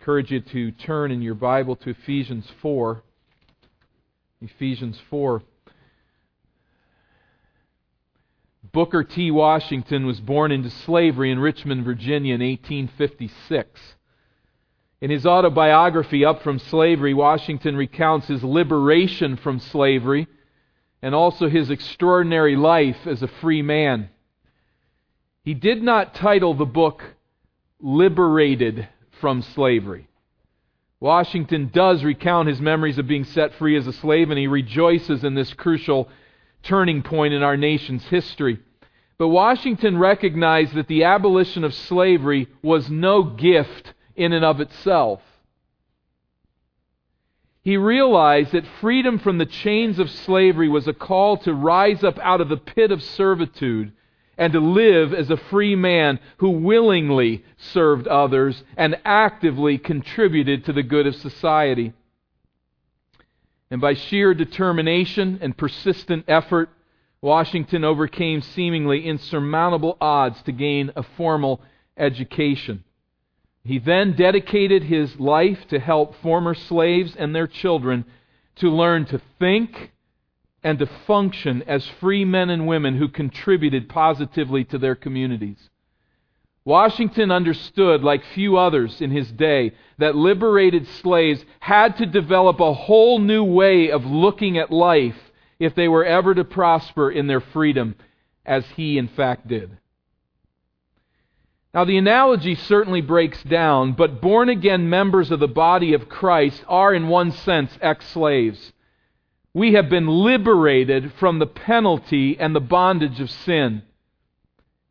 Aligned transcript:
encourage 0.00 0.30
you 0.30 0.40
to 0.40 0.70
turn 0.70 1.10
in 1.10 1.20
your 1.20 1.34
Bible 1.34 1.76
to 1.76 1.90
Ephesians 1.90 2.50
4. 2.62 3.02
Ephesians 4.40 4.98
4. 5.10 5.42
Booker 8.72 9.04
T. 9.04 9.30
Washington 9.30 10.06
was 10.06 10.18
born 10.18 10.52
into 10.52 10.70
slavery 10.70 11.30
in 11.30 11.38
Richmond, 11.38 11.84
Virginia 11.84 12.34
in 12.34 12.40
1856. 12.40 13.78
In 15.02 15.10
his 15.10 15.26
autobiography, 15.26 16.24
Up 16.24 16.42
from 16.42 16.58
Slavery, 16.58 17.12
Washington 17.12 17.76
recounts 17.76 18.26
his 18.26 18.42
liberation 18.42 19.36
from 19.36 19.58
slavery 19.58 20.26
and 21.02 21.14
also 21.14 21.46
his 21.46 21.68
extraordinary 21.68 22.56
life 22.56 23.06
as 23.06 23.22
a 23.22 23.28
free 23.28 23.60
man. 23.60 24.08
He 25.42 25.52
did 25.52 25.82
not 25.82 26.14
title 26.14 26.54
the 26.54 26.64
book 26.64 27.02
Liberated 27.82 28.88
from 29.20 29.42
Slavery. 29.42 30.08
Washington 31.00 31.70
does 31.72 32.04
recount 32.04 32.48
his 32.48 32.60
memories 32.60 32.98
of 32.98 33.06
being 33.06 33.24
set 33.24 33.54
free 33.54 33.76
as 33.76 33.86
a 33.86 33.92
slave, 33.92 34.30
and 34.30 34.38
he 34.38 34.46
rejoices 34.46 35.24
in 35.24 35.34
this 35.34 35.54
crucial 35.54 36.08
turning 36.62 37.02
point 37.02 37.32
in 37.32 37.42
our 37.42 37.56
nation's 37.56 38.04
history. 38.04 38.58
But 39.16 39.28
Washington 39.28 39.98
recognized 39.98 40.74
that 40.74 40.88
the 40.88 41.04
abolition 41.04 41.64
of 41.64 41.74
slavery 41.74 42.48
was 42.62 42.90
no 42.90 43.22
gift 43.22 43.94
in 44.14 44.32
and 44.32 44.44
of 44.44 44.60
itself. 44.60 45.22
He 47.62 47.76
realized 47.76 48.52
that 48.52 48.66
freedom 48.80 49.18
from 49.18 49.38
the 49.38 49.46
chains 49.46 49.98
of 49.98 50.10
slavery 50.10 50.68
was 50.68 50.88
a 50.88 50.94
call 50.94 51.36
to 51.38 51.52
rise 51.52 52.02
up 52.02 52.18
out 52.18 52.40
of 52.40 52.48
the 52.48 52.56
pit 52.56 52.90
of 52.90 53.02
servitude 53.02 53.92
and 54.40 54.54
to 54.54 54.58
live 54.58 55.12
as 55.12 55.28
a 55.28 55.36
free 55.36 55.76
man 55.76 56.18
who 56.38 56.48
willingly 56.48 57.44
served 57.58 58.08
others 58.08 58.64
and 58.74 58.96
actively 59.04 59.76
contributed 59.76 60.64
to 60.64 60.72
the 60.72 60.82
good 60.82 61.06
of 61.06 61.14
society. 61.14 61.92
And 63.70 63.82
by 63.82 63.92
sheer 63.92 64.32
determination 64.32 65.40
and 65.42 65.54
persistent 65.54 66.24
effort, 66.26 66.70
Washington 67.20 67.84
overcame 67.84 68.40
seemingly 68.40 69.04
insurmountable 69.04 69.98
odds 70.00 70.40
to 70.44 70.52
gain 70.52 70.90
a 70.96 71.02
formal 71.02 71.60
education. 71.98 72.82
He 73.62 73.78
then 73.78 74.16
dedicated 74.16 74.84
his 74.84 75.20
life 75.20 75.68
to 75.68 75.78
help 75.78 76.14
former 76.22 76.54
slaves 76.54 77.14
and 77.14 77.36
their 77.36 77.46
children 77.46 78.06
to 78.56 78.70
learn 78.70 79.04
to 79.04 79.20
think 79.38 79.92
and 80.62 80.78
to 80.78 80.86
function 80.86 81.62
as 81.66 81.86
free 82.00 82.24
men 82.24 82.50
and 82.50 82.66
women 82.66 82.96
who 82.96 83.08
contributed 83.08 83.88
positively 83.88 84.64
to 84.64 84.78
their 84.78 84.94
communities. 84.94 85.70
Washington 86.64 87.30
understood, 87.30 88.02
like 88.02 88.22
few 88.34 88.58
others 88.58 89.00
in 89.00 89.10
his 89.10 89.30
day, 89.32 89.72
that 89.98 90.14
liberated 90.14 90.86
slaves 90.86 91.44
had 91.60 91.96
to 91.96 92.06
develop 92.06 92.60
a 92.60 92.74
whole 92.74 93.18
new 93.18 93.42
way 93.42 93.90
of 93.90 94.04
looking 94.04 94.58
at 94.58 94.70
life 94.70 95.16
if 95.58 95.74
they 95.74 95.88
were 95.88 96.04
ever 96.04 96.34
to 96.34 96.44
prosper 96.44 97.10
in 97.10 97.26
their 97.26 97.40
freedom, 97.40 97.94
as 98.44 98.66
he 98.76 98.98
in 98.98 99.08
fact 99.08 99.48
did. 99.48 99.78
Now, 101.72 101.84
the 101.84 101.98
analogy 101.98 102.56
certainly 102.56 103.00
breaks 103.00 103.42
down, 103.44 103.92
but 103.92 104.20
born 104.20 104.48
again 104.48 104.90
members 104.90 105.30
of 105.30 105.38
the 105.38 105.48
body 105.48 105.94
of 105.94 106.08
Christ 106.08 106.64
are, 106.66 106.92
in 106.92 107.08
one 107.08 107.30
sense, 107.30 107.78
ex 107.80 108.06
slaves. 108.08 108.72
We 109.52 109.72
have 109.72 109.88
been 109.88 110.06
liberated 110.06 111.12
from 111.14 111.38
the 111.38 111.46
penalty 111.46 112.38
and 112.38 112.54
the 112.54 112.60
bondage 112.60 113.20
of 113.20 113.30
sin. 113.30 113.82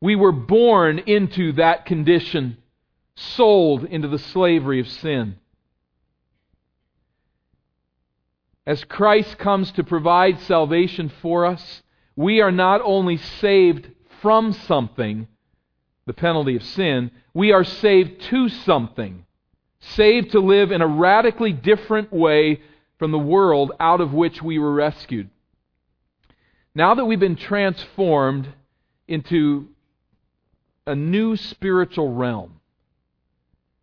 We 0.02 0.16
were 0.16 0.32
born 0.32 1.00
into 1.00 1.54
that 1.54 1.86
condition, 1.86 2.58
sold 3.16 3.86
into 3.86 4.08
the 4.08 4.20
slavery 4.20 4.80
of 4.80 4.88
sin. 4.88 5.36
As 8.66 8.84
Christ 8.84 9.38
comes 9.38 9.72
to 9.74 9.84
provide 9.84 10.40
salvation 10.42 11.10
for 11.22 11.46
us, 11.46 11.82
we 12.16 12.42
are 12.42 12.52
not 12.52 12.82
only 12.84 13.18
saved 13.18 13.90
from 14.22 14.52
something, 14.52 15.28
the 16.06 16.14
penalty 16.14 16.56
of 16.56 16.64
sin, 16.64 17.12
we 17.34 17.52
are 17.52 17.64
saved 17.64 18.22
to 18.24 18.50
something. 18.50 19.26
Saved 19.80 20.32
to 20.32 20.40
live 20.40 20.72
in 20.72 20.82
a 20.82 20.88
radically 20.88 21.54
different 21.54 22.12
way 22.12 22.62
from 23.00 23.12
the 23.12 23.18
world 23.18 23.72
out 23.80 24.02
of 24.02 24.14
which 24.14 24.44
we 24.44 24.60
were 24.60 24.74
rescued. 24.74 25.30
Now 26.76 26.94
that 26.94 27.06
we've 27.06 27.20
been 27.20 27.36
transformed 27.36 28.48
into 29.08 29.70
a 30.86 30.96
new 30.96 31.36
spiritual 31.36 32.14
realm, 32.14 32.60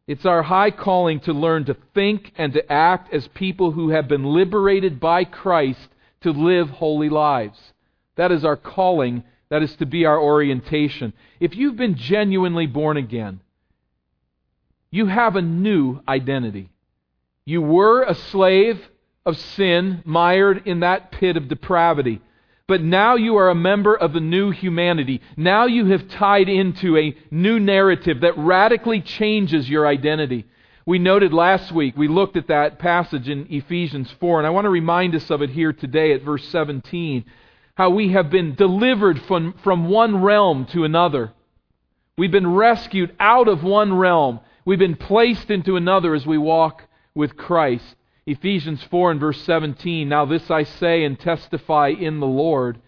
it's 0.06 0.25
our 0.25 0.43
high 0.43 0.71
calling 0.71 1.19
to 1.21 1.32
learn 1.32 1.65
to 1.65 1.76
think 1.94 2.32
and 2.37 2.53
to 2.53 2.72
act 2.72 3.12
as 3.12 3.26
people 3.28 3.72
who 3.72 3.88
have 3.88 4.06
been 4.06 4.25
liberated 4.25 5.00
by 5.00 5.25
Christ 5.25 5.88
to 6.21 6.31
live 6.31 6.71
holy 6.71 7.09
lives. 7.09 7.59
That 8.15 8.31
is 8.31 8.44
our 8.44 8.56
calling. 8.56 9.25
That 9.49 9.62
is 9.62 9.75
to 9.76 9.87
be 9.87 10.05
our 10.05 10.21
orientation. 10.21 11.12
If 11.41 11.56
you've 11.56 11.76
been 11.76 11.97
genuinely 11.97 12.66
born 12.66 12.97
again, 12.97 13.41
you 14.91 15.06
have 15.06 15.34
a 15.34 15.43
new 15.43 16.00
identity. 16.06 16.71
You 17.44 17.62
were 17.62 18.03
a 18.03 18.15
slave 18.15 18.81
of 19.26 19.37
sin, 19.37 20.03
mired 20.06 20.66
in 20.66 20.81
that 20.81 21.10
pit 21.10 21.37
of 21.37 21.48
depravity. 21.48 22.22
But 22.69 22.82
now 22.82 23.16
you 23.16 23.37
are 23.37 23.50
a 23.50 23.54
member 23.54 23.94
of 23.94 24.12
the 24.12 24.20
new 24.20 24.50
humanity. 24.50 25.20
Now 25.37 25.66
you 25.66 25.87
have 25.87 26.09
tied 26.09 26.48
into 26.48 26.97
a 26.97 27.14
new 27.31 27.60
narrative 27.60 28.22
that 28.22 28.38
radically 28.38 29.00
changes 29.00 29.69
your 29.69 29.87
identity. 29.87 30.47
We 30.84 30.98
noted 31.00 31.32
last 31.32 31.72
week, 31.72 31.97
we 31.97 32.06
looked 32.06 32.37
at 32.37 32.47
that 32.47 32.78
passage 32.78 33.28
in 33.28 33.47
Ephesians 33.50 34.10
4, 34.20 34.38
and 34.38 34.47
I 34.47 34.50
want 34.50 34.66
to 34.66 34.70
remind 34.70 35.14
us 35.14 35.31
of 35.31 35.43
it 35.43 35.50
here 35.50 35.72
today 35.72 36.12
at 36.12 36.22
verse 36.22 36.47
17. 36.48 37.25
How 37.75 37.91
we 37.91 38.12
have 38.12 38.31
been 38.31 38.54
delivered 38.54 39.20
from, 39.22 39.54
from 39.64 39.88
one 39.88 40.22
realm 40.22 40.66
to 40.66 40.84
another. 40.84 41.32
We've 42.16 42.31
been 42.31 42.54
rescued 42.54 43.14
out 43.20 43.48
of 43.48 43.62
one 43.62 43.94
realm. 43.94 44.41
We've 44.64 44.78
been 44.78 44.97
placed 44.97 45.50
into 45.50 45.76
another 45.76 46.14
as 46.14 46.25
we 46.25 46.38
walk 46.38 46.84
with 47.14 47.37
Christ. 47.37 47.97
Ephesians 48.26 48.82
4 48.91 49.12
and 49.12 49.20
verse 49.20 49.41
17 49.42 50.09
Now 50.09 50.25
this 50.25 50.50
I 50.50 50.64
say 50.64 51.04
and 51.04 51.19
testify 51.19 51.88
in 51.88 52.19
the 52.19 52.26
Lord, 52.26 52.81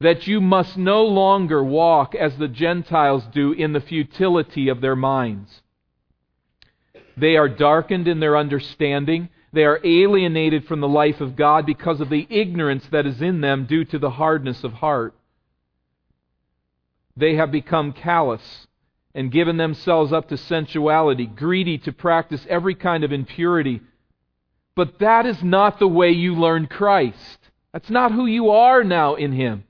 that 0.00 0.26
you 0.26 0.40
must 0.40 0.76
no 0.76 1.04
longer 1.04 1.62
walk 1.62 2.14
as 2.14 2.36
the 2.36 2.48
Gentiles 2.48 3.24
do 3.32 3.52
in 3.52 3.72
the 3.72 3.80
futility 3.80 4.68
of 4.68 4.80
their 4.80 4.96
minds. 4.96 5.62
They 7.16 7.36
are 7.36 7.48
darkened 7.48 8.08
in 8.08 8.20
their 8.20 8.36
understanding. 8.36 9.30
They 9.52 9.64
are 9.64 9.80
alienated 9.82 10.66
from 10.66 10.80
the 10.80 10.88
life 10.88 11.20
of 11.20 11.36
God 11.36 11.64
because 11.64 12.00
of 12.00 12.10
the 12.10 12.26
ignorance 12.28 12.86
that 12.90 13.06
is 13.06 13.22
in 13.22 13.40
them 13.40 13.64
due 13.64 13.84
to 13.86 13.98
the 13.98 14.10
hardness 14.10 14.64
of 14.64 14.74
heart. 14.74 15.14
They 17.16 17.36
have 17.36 17.50
become 17.50 17.92
callous 17.92 18.66
and 19.14 19.32
given 19.32 19.56
themselves 19.56 20.12
up 20.12 20.28
to 20.28 20.36
sensuality, 20.36 21.24
greedy 21.24 21.78
to 21.78 21.92
practice 21.92 22.46
every 22.50 22.74
kind 22.74 23.02
of 23.02 23.12
impurity. 23.12 23.80
But 24.76 24.98
that 24.98 25.24
is 25.26 25.42
not 25.42 25.78
the 25.78 25.88
way 25.88 26.10
you 26.10 26.34
learn 26.34 26.66
Christ. 26.66 27.38
That's 27.72 27.90
not 27.90 28.12
who 28.12 28.26
you 28.26 28.50
are 28.50 28.84
now 28.84 29.14
in 29.14 29.32
Him. 29.32 29.64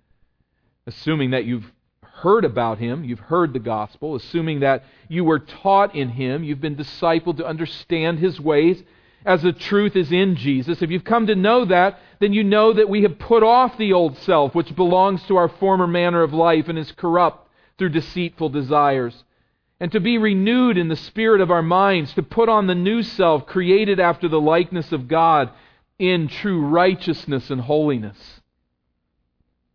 Assuming 0.87 1.31
that 1.31 1.45
you've 1.45 1.73
heard 2.03 2.45
about 2.45 2.79
Him, 2.79 3.05
you've 3.05 3.21
heard 3.21 3.53
the 3.53 3.61
gospel, 3.61 4.17
assuming 4.17 4.61
that 4.61 4.85
you 5.09 5.25
were 5.25 5.39
taught 5.39 5.95
in 5.95 6.11
Him, 6.11 6.43
you've 6.43 6.61
been 6.61 6.77
discipled 6.77 7.37
to 7.37 7.47
understand 7.47 8.19
His 8.19 8.41
ways 8.41 8.83
as 9.25 9.43
the 9.43 9.53
truth 9.53 9.97
is 9.97 10.11
in 10.11 10.37
Jesus. 10.37 10.83
If 10.83 10.91
you've 10.91 11.05
come 11.05 11.29
to 11.29 11.35
know 11.35 11.65
that, 11.67 12.01
then 12.21 12.33
you 12.33 12.43
know 12.43 12.73
that 12.73 12.89
we 12.89 13.03
have 13.03 13.19
put 13.19 13.43
off 13.43 13.79
the 13.79 13.93
old 13.93 14.19
self, 14.19 14.55
which 14.55 14.75
belongs 14.75 15.23
to 15.25 15.37
our 15.37 15.49
former 15.49 15.87
manner 15.87 16.23
of 16.23 16.33
life 16.33 16.69
and 16.69 16.79
is 16.79 16.93
corrupt 16.93 17.49
through 17.79 17.91
deceitful 17.91 18.49
desires 18.49 19.25
and 19.79 19.93
to 19.93 20.01
be 20.01 20.19
renewed 20.19 20.79
in 20.79 20.89
the 20.89 20.97
spirit 20.97 21.41
of 21.41 21.51
our 21.51 21.63
minds, 21.63 22.15
to 22.15 22.23
put 22.23 22.49
on 22.49 22.67
the 22.67 22.75
new 22.75 23.03
self 23.03 23.47
created 23.47 24.01
after 24.01 24.29
the 24.29 24.41
likeness 24.41 24.93
of 24.93 25.09
God 25.09 25.51
in 25.99 26.29
true 26.29 26.67
righteousness 26.67 27.51
and 27.51 27.61
holiness. 27.61 28.41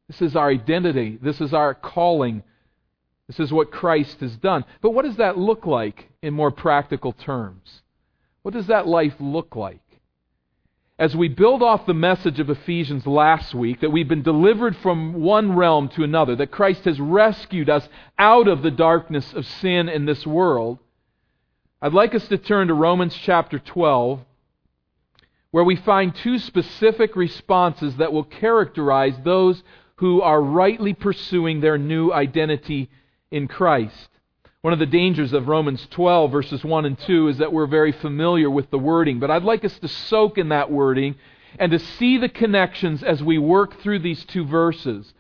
This 0.08 0.22
is 0.22 0.36
our 0.36 0.50
identity. 0.50 1.18
This 1.22 1.40
is 1.40 1.54
our 1.54 1.74
calling. 1.74 2.44
This 3.28 3.40
is 3.40 3.54
what 3.54 3.72
Christ 3.72 4.20
has 4.20 4.36
done. 4.36 4.66
But 4.82 4.92
what 4.92 5.06
does 5.06 5.18
that 5.18 5.38
look 5.38 5.66
like 5.66 6.10
in 6.22 6.34
more 6.34 6.52
practical 6.52 7.14
terms? 7.14 7.82
What 8.42 8.54
does 8.54 8.68
that 8.68 8.88
life 8.88 9.16
look 9.20 9.56
like? 9.56 9.80
As 11.02 11.16
we 11.16 11.28
build 11.28 11.64
off 11.64 11.88
the 11.88 11.96
message 11.96 12.40
of 12.40 12.52
Ephesians 12.52 13.08
last 13.08 13.56
week, 13.56 13.82
that 13.82 13.90
we've 13.90 14.08
been 14.08 14.22
delivered 14.22 14.78
from 14.78 15.16
one 15.16 15.56
realm 15.56 15.90
to 15.90 16.04
another, 16.04 16.36
that 16.36 16.52
Christ 16.52 16.86
has 16.86 17.00
rescued 17.00 17.72
us 17.72 17.90
out 18.20 18.48
of 18.48 18.62
the 18.62 18.70
darkness 18.70 19.34
of 19.34 19.48
sin 19.48 19.90
in 19.90 20.06
this 20.06 20.28
world, 20.28 20.78
I'd 21.82 21.96
like 21.96 22.14
us 22.14 22.28
to 22.28 22.38
turn 22.38 22.68
to 22.68 22.76
Romans 22.76 23.16
chapter 23.16 23.58
12, 23.58 24.20
where 25.50 25.64
we 25.64 25.76
find 25.76 26.14
two 26.14 26.38
specific 26.38 27.16
responses 27.16 27.96
that 27.96 28.14
will 28.14 28.24
characterize 28.24 29.16
those 29.24 29.64
who 29.96 30.22
are 30.22 30.40
rightly 30.40 30.94
pursuing 30.94 31.62
their 31.62 31.80
new 31.80 32.14
identity 32.14 32.92
in 33.32 33.48
Christ. 33.48 34.11
One 34.64 34.74
of 34.74 34.80
the 34.80 34.86
dangers 34.86 35.34
of 35.34 35.48
Romans 35.48 35.88
12, 35.90 36.32
verses 36.32 36.64
1 36.64 36.86
and 36.86 37.00
2, 37.00 37.30
is 37.30 37.38
that 37.40 37.52
we're 37.52 37.66
very 37.66 37.92
familiar 37.92 38.48
with 38.48 38.70
the 38.70 38.78
wording. 38.78 39.20
But 39.20 39.32
I'd 39.32 39.42
like 39.42 39.66
us 39.66 39.80
to 39.80 39.88
soak 39.88 40.38
in 40.38 40.50
that 40.50 40.70
wording 40.70 41.16
and 41.58 41.72
to 41.72 41.80
see 41.80 42.20
the 42.20 42.30
connections 42.30 43.02
as 43.02 43.24
we 43.24 43.40
work 43.40 43.82
through 43.82 44.00
these 44.00 44.24
two 44.24 44.46
verses 44.46 45.16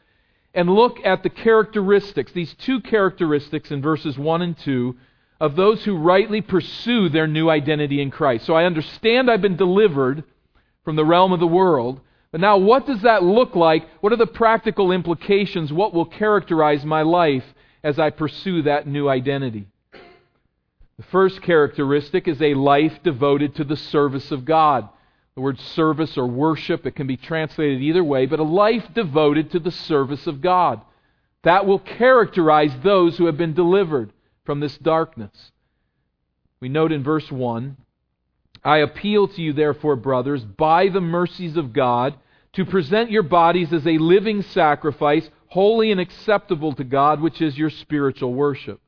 and 0.54 0.70
look 0.70 1.00
at 1.04 1.24
the 1.24 1.30
characteristics, 1.30 2.32
these 2.34 2.54
two 2.54 2.82
characteristics 2.82 3.72
in 3.72 3.82
verses 3.82 4.16
1 4.16 4.44
and 4.44 4.60
2 4.60 4.96
of 5.40 5.56
those 5.56 5.84
who 5.86 5.98
rightly 5.98 6.42
pursue 6.42 7.10
their 7.10 7.26
new 7.26 7.50
identity 7.50 8.00
in 8.00 8.12
Christ. 8.12 8.46
So 8.46 8.54
I 8.54 8.66
understand 8.66 9.32
I've 9.32 9.42
been 9.42 9.56
delivered 9.56 10.24
from 10.86 10.96
the 10.96 11.06
realm 11.06 11.32
of 11.32 11.40
the 11.40 11.48
world, 11.48 12.00
but 12.32 12.42
now 12.42 12.60
what 12.60 12.86
does 12.86 13.02
that 13.02 13.24
look 13.24 13.56
like? 13.56 13.88
What 14.02 14.14
are 14.14 14.18
the 14.18 14.28
practical 14.28 14.92
implications? 14.92 15.74
What 15.74 15.96
will 15.96 16.06
characterize 16.06 16.86
my 16.86 17.02
life 17.02 17.44
as 17.83 18.00
I 18.00 18.10
pursue 18.10 18.63
that 18.63 18.88
new 18.88 19.10
identity? 19.10 19.68
The 20.98 21.07
first 21.07 21.42
characteristic 21.42 22.28
is 22.28 22.42
a 22.42 22.54
life 22.54 23.01
devoted 23.04 23.56
to 23.56 23.63
the 23.63 23.78
service 23.78 24.31
of 24.31 24.45
God. 24.45 24.88
The 25.36 25.42
word 25.42 25.60
service 25.60 26.18
or 26.18 26.28
worship, 26.28 26.86
it 26.86 26.95
can 26.95 27.07
be 27.07 27.18
translated 27.18 27.81
either 27.81 28.04
way, 28.04 28.25
but 28.25 28.39
a 28.39 28.44
life 28.44 28.86
devoted 28.94 29.51
to 29.51 29.60
the 29.60 29.72
service 29.72 30.28
of 30.28 30.42
God. 30.42 30.81
That 31.44 31.66
will 31.66 31.80
characterize 31.80 32.72
those 32.83 33.18
who 33.18 33.25
have 33.25 33.38
been 33.38 33.54
delivered 33.54 34.12
from 34.45 34.60
this 34.60 34.78
darkness. 34.78 35.51
We 36.60 36.69
note 36.69 36.92
in 36.92 37.04
verse 37.04 37.31
1 37.31 37.78
I 38.63 38.78
appeal 38.78 39.28
to 39.30 39.42
you, 39.42 39.54
therefore, 39.54 39.95
brothers, 39.95 40.44
by 40.44 40.89
the 40.89 41.01
mercies 41.01 41.57
of 41.57 41.74
God, 41.74 42.13
to 42.54 42.66
present 42.66 43.10
your 43.10 43.24
bodies 43.24 43.74
as 43.74 43.88
a 43.88 43.98
living 43.98 44.44
sacrifice, 44.44 45.28
holy 45.51 45.92
and 45.92 46.00
acceptable 46.00 46.74
to 46.74 46.83
God, 46.83 47.19
which 47.19 47.42
is 47.42 47.57
your 47.57 47.69
spiritual 47.69 48.33
worship. 48.33 48.80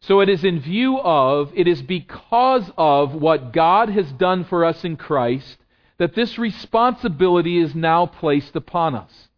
So 0.00 0.18
it 0.18 0.28
is 0.28 0.42
in 0.42 0.58
view 0.58 0.98
of, 0.98 1.52
it 1.54 1.68
is 1.68 1.80
because 1.80 2.68
of 2.76 3.14
what 3.14 3.52
God 3.52 3.88
has 3.90 4.10
done 4.10 4.44
for 4.44 4.64
us 4.64 4.82
in 4.82 4.96
Christ 4.96 5.58
that 5.98 6.16
this 6.16 6.38
responsibility 6.38 7.58
is 7.58 7.72
now 7.72 8.06
placed 8.06 8.56
upon 8.56 8.96
us. 8.96 9.28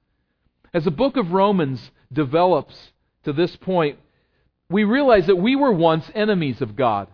As 0.72 0.84
the 0.84 0.90
book 0.90 1.18
of 1.18 1.32
Romans 1.32 1.90
develops 2.10 2.92
to 3.24 3.34
this 3.34 3.54
point, 3.56 3.98
we 4.70 4.84
realize 4.84 5.26
that 5.26 5.36
we 5.36 5.54
were 5.54 5.72
once 5.72 6.10
enemies 6.14 6.62
of 6.62 6.76
God. 6.76 7.08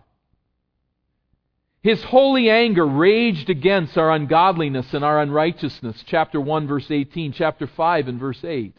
His 1.81 2.03
holy 2.03 2.49
anger 2.49 2.85
raged 2.85 3.49
against 3.49 3.97
our 3.97 4.11
ungodliness 4.11 4.93
and 4.93 5.03
our 5.03 5.21
unrighteousness. 5.21 6.03
Chapter 6.05 6.41
1, 6.41 6.67
verse 6.67 6.91
18, 6.91 7.31
chapter 7.31 7.67
5, 7.67 8.07
and 8.09 8.19
verse 8.19 8.43
8. 8.43 8.75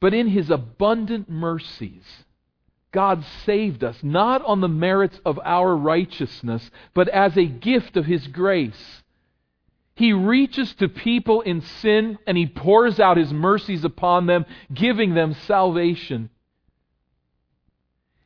But 0.00 0.12
in 0.12 0.28
His 0.28 0.50
abundant 0.50 1.30
mercies, 1.30 2.24
God 2.90 3.24
saved 3.44 3.84
us, 3.84 3.96
not 4.02 4.44
on 4.44 4.60
the 4.60 4.68
merits 4.68 5.20
of 5.24 5.38
our 5.44 5.76
righteousness, 5.76 6.70
but 6.94 7.08
as 7.08 7.36
a 7.36 7.46
gift 7.46 7.96
of 7.96 8.06
His 8.06 8.26
grace. 8.26 9.02
He 9.94 10.12
reaches 10.12 10.74
to 10.74 10.88
people 10.88 11.42
in 11.42 11.60
sin 11.60 12.18
and 12.26 12.36
He 12.36 12.46
pours 12.46 12.98
out 12.98 13.16
His 13.16 13.32
mercies 13.32 13.84
upon 13.84 14.26
them, 14.26 14.46
giving 14.72 15.14
them 15.14 15.34
salvation. 15.34 16.30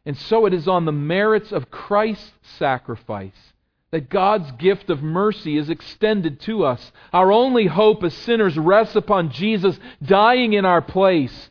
And 0.08 0.16
so 0.16 0.46
it 0.46 0.55
is 0.55 0.66
on 0.66 0.87
the 0.87 0.90
merits 0.90 1.52
of 1.52 1.70
Christ's 1.70 2.32
sacrifice 2.56 3.52
that 3.90 4.08
God's 4.08 4.50
gift 4.52 4.88
of 4.88 5.02
mercy 5.02 5.58
is 5.58 5.69
extended 5.69 6.40
to 6.40 6.64
us. 6.64 6.93
Our 7.12 7.31
only 7.31 7.66
hope 7.66 8.02
as 8.02 8.14
sinners 8.14 8.56
rests 8.56 8.96
upon 8.96 9.31
Jesus 9.31 9.78
dying 10.02 10.55
in 10.55 10.64
our 10.64 10.81
place 10.81 11.50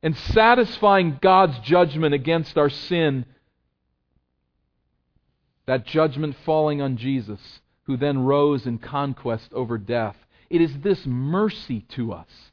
and 0.00 0.16
satisfying 0.16 1.18
God's 1.20 1.58
judgment 1.58 2.14
against 2.14 2.56
our 2.56 2.70
sin. 2.70 3.26
That 5.66 5.84
judgment 5.84 6.36
falling 6.44 6.80
on 6.80 6.96
Jesus, 6.96 7.40
who 7.86 7.96
then 7.96 8.20
rose 8.20 8.64
in 8.64 8.78
conquest 8.78 9.52
over 9.52 9.76
death. 9.76 10.16
It 10.48 10.60
is 10.60 10.78
this 10.78 11.04
mercy 11.04 11.80
to 11.90 12.12
us 12.12 12.51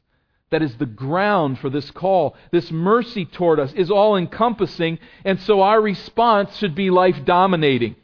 that 0.50 0.62
is 0.62 0.76
the 0.76 0.86
ground 0.86 1.58
for 1.58 1.70
this 1.70 1.90
call. 1.90 2.36
This 2.50 2.70
mercy 2.70 3.24
toward 3.24 3.60
us 3.60 3.72
is 3.72 3.90
all 3.90 4.16
encompassing, 4.16 4.98
and 5.24 5.40
so 5.40 5.62
our 5.62 5.80
response 5.80 6.56
should 6.56 6.74
be 6.74 6.90
life 6.90 7.24
dominating. 7.24 7.96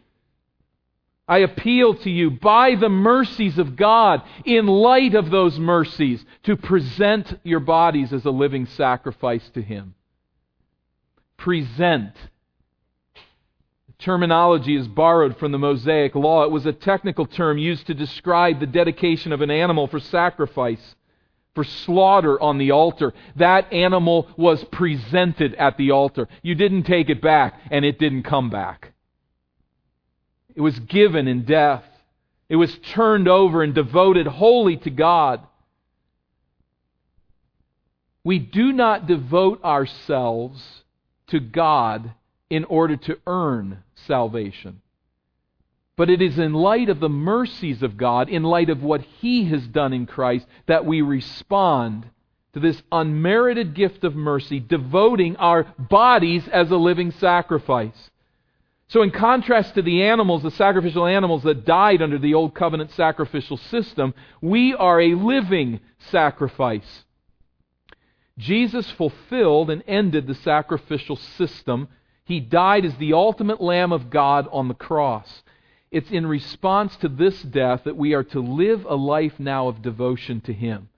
I 1.28 1.38
appeal 1.38 1.94
to 1.94 2.10
you 2.10 2.30
by 2.30 2.76
the 2.76 2.88
mercies 2.88 3.58
of 3.58 3.74
God, 3.74 4.22
in 4.44 4.66
light 4.68 5.16
of 5.16 5.30
those 5.30 5.58
mercies, 5.58 6.24
to 6.44 6.56
present 6.56 7.40
your 7.42 7.58
bodies 7.58 8.12
as 8.12 8.24
a 8.24 8.30
living 8.30 8.66
sacrifice 8.66 9.48
to 9.50 9.62
Him. 9.62 9.94
Present. 11.36 12.14
terminology 13.98 14.76
is 14.76 14.86
borrowed 14.86 15.36
from 15.38 15.50
the 15.50 15.58
Mosaic 15.58 16.14
Law. 16.14 16.44
It 16.44 16.50
was 16.50 16.66
a 16.66 16.72
technical 16.72 17.26
term 17.26 17.58
used 17.58 17.88
to 17.88 17.94
describe 17.94 18.60
the 18.60 18.66
dedication 18.66 19.32
of 19.32 19.40
an 19.40 19.50
animal 19.50 19.88
for 19.88 19.98
sacrifice 19.98 20.94
for 21.56 21.64
slaughter 21.64 22.40
on 22.40 22.58
the 22.58 22.70
altar. 22.70 23.12
That 23.34 23.72
animal 23.72 24.28
was 24.36 24.62
presented 24.70 25.54
at 25.56 25.76
the 25.76 25.90
altar. 25.90 26.28
You 26.42 26.54
didn't 26.54 26.84
take 26.84 27.10
it 27.10 27.20
back, 27.20 27.58
and 27.72 27.84
it 27.84 27.98
didn't 27.98 28.22
come 28.22 28.50
back. 28.50 28.92
It 30.54 30.60
was 30.60 30.78
given 30.78 31.26
in 31.26 31.44
death. 31.44 31.82
It 32.48 32.56
was 32.56 32.78
turned 32.94 33.26
over 33.26 33.62
and 33.64 33.74
devoted 33.74 34.28
wholly 34.28 34.76
to 34.76 34.90
God. 34.90 35.40
We 38.22 38.38
do 38.38 38.72
not 38.72 39.06
devote 39.06 39.64
ourselves 39.64 40.62
to 41.28 41.40
God 41.40 42.12
in 42.48 42.64
order 42.64 42.96
to 42.96 43.18
earn 43.26 43.82
salvation. 44.06 44.82
But 45.96 46.10
it 46.10 46.20
is 46.20 46.38
in 46.38 46.52
light 46.52 46.88
of 46.88 47.00
the 47.00 47.08
mercies 47.08 47.82
of 47.82 47.96
God, 47.96 48.28
in 48.28 48.42
light 48.42 48.68
of 48.68 48.82
what 48.82 49.00
He 49.00 49.46
has 49.46 49.66
done 49.66 49.92
in 49.92 50.06
Christ, 50.06 50.46
that 50.66 50.84
we 50.84 51.00
respond 51.00 52.06
to 52.52 52.60
this 52.60 52.82
unmerited 52.92 53.74
gift 53.74 54.04
of 54.04 54.14
mercy, 54.14 54.60
devoting 54.60 55.36
our 55.36 55.64
bodies 55.78 56.46
as 56.48 56.70
a 56.70 56.76
living 56.76 57.10
sacrifice. 57.12 58.10
So, 58.88 59.02
in 59.02 59.10
contrast 59.10 59.74
to 59.74 59.82
the 59.82 60.04
animals, 60.04 60.42
the 60.42 60.50
sacrificial 60.50 61.06
animals 61.06 61.42
that 61.42 61.64
died 61.64 62.00
under 62.00 62.18
the 62.18 62.34
Old 62.34 62.54
Covenant 62.54 62.92
sacrificial 62.92 63.56
system, 63.56 64.14
we 64.40 64.74
are 64.74 65.00
a 65.00 65.14
living 65.14 65.80
sacrifice. 65.98 67.04
Jesus 68.38 68.90
fulfilled 68.92 69.70
and 69.70 69.82
ended 69.88 70.26
the 70.26 70.34
sacrificial 70.34 71.16
system. 71.16 71.88
He 72.24 72.38
died 72.38 72.84
as 72.84 72.96
the 72.96 73.14
ultimate 73.14 73.60
Lamb 73.60 73.92
of 73.92 74.10
God 74.10 74.46
on 74.52 74.68
the 74.68 74.74
cross. 74.74 75.42
It's 75.96 76.10
in 76.10 76.26
response 76.26 76.94
to 76.96 77.08
this 77.08 77.40
death 77.40 77.84
that 77.84 77.96
we 77.96 78.12
are 78.12 78.24
to 78.24 78.40
live 78.40 78.84
a 78.84 78.94
life 78.94 79.32
now 79.38 79.68
of 79.68 79.80
devotion 79.80 80.42
to 80.42 80.52
Him. 80.52 80.90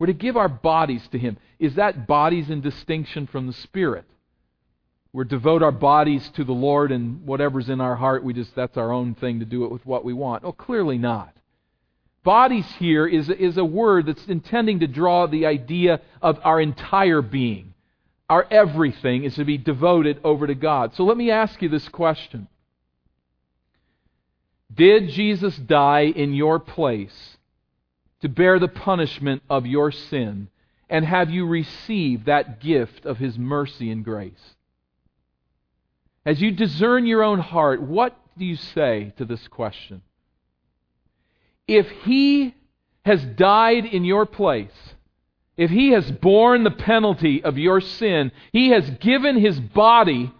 We're 0.00 0.08
to 0.08 0.12
give 0.14 0.36
our 0.36 0.48
bodies 0.48 1.06
to 1.12 1.18
Him. 1.18 1.36
Is 1.60 1.76
that 1.76 2.08
bodies 2.08 2.50
in 2.50 2.60
distinction 2.60 3.28
from 3.28 3.46
the 3.46 3.52
Spirit? 3.52 4.04
We're 5.12 5.22
devote 5.22 5.62
our 5.62 5.70
bodies 5.70 6.28
to 6.30 6.42
the 6.42 6.52
Lord 6.52 6.90
and 6.90 7.24
whatever's 7.24 7.68
in 7.68 7.80
our 7.80 7.94
heart, 7.94 8.24
we 8.24 8.32
just 8.32 8.52
that's 8.56 8.76
our 8.76 8.90
own 8.90 9.14
thing 9.14 9.38
to 9.38 9.44
do 9.44 9.64
it 9.64 9.70
with 9.70 9.86
what 9.86 10.04
we 10.04 10.12
want. 10.12 10.42
Oh, 10.42 10.50
clearly 10.50 10.98
not. 10.98 11.32
Bodies 12.24 12.66
here 12.80 13.06
is, 13.06 13.30
is 13.30 13.58
a 13.58 13.64
word 13.64 14.06
that's 14.06 14.26
intending 14.26 14.80
to 14.80 14.88
draw 14.88 15.28
the 15.28 15.46
idea 15.46 16.00
of 16.20 16.40
our 16.42 16.60
entire 16.60 17.22
being. 17.22 17.74
Our 18.28 18.44
everything 18.50 19.22
is 19.22 19.36
to 19.36 19.44
be 19.44 19.56
devoted 19.56 20.18
over 20.24 20.48
to 20.48 20.56
God. 20.56 20.96
So 20.96 21.04
let 21.04 21.16
me 21.16 21.30
ask 21.30 21.62
you 21.62 21.68
this 21.68 21.88
question 21.88 22.48
did 24.72 25.08
Jesus 25.08 25.56
die 25.56 26.02
in 26.02 26.34
your 26.34 26.58
place 26.58 27.36
to 28.20 28.28
bear 28.28 28.58
the 28.58 28.68
punishment 28.68 29.42
of 29.50 29.66
your 29.66 29.90
sin? 29.90 30.48
And 30.88 31.04
have 31.04 31.30
you 31.30 31.46
received 31.46 32.26
that 32.26 32.60
gift 32.60 33.04
of 33.04 33.18
His 33.18 33.38
mercy 33.38 33.90
and 33.90 34.04
grace? 34.04 34.54
As 36.24 36.40
you 36.40 36.52
discern 36.52 37.06
your 37.06 37.22
own 37.22 37.40
heart, 37.40 37.82
what 37.82 38.16
do 38.38 38.44
you 38.44 38.56
say 38.56 39.12
to 39.16 39.24
this 39.24 39.46
question? 39.48 40.02
If 41.66 41.88
He 42.04 42.54
has 43.04 43.24
died 43.24 43.84
in 43.84 44.04
your 44.04 44.26
place, 44.26 44.94
if 45.56 45.70
He 45.70 45.90
has 45.90 46.10
borne 46.10 46.62
the 46.62 46.70
penalty 46.70 47.42
of 47.42 47.58
your 47.58 47.80
sin, 47.80 48.30
He 48.52 48.68
has 48.70 48.88
given 49.00 49.38
His 49.38 49.58
body 49.58 50.32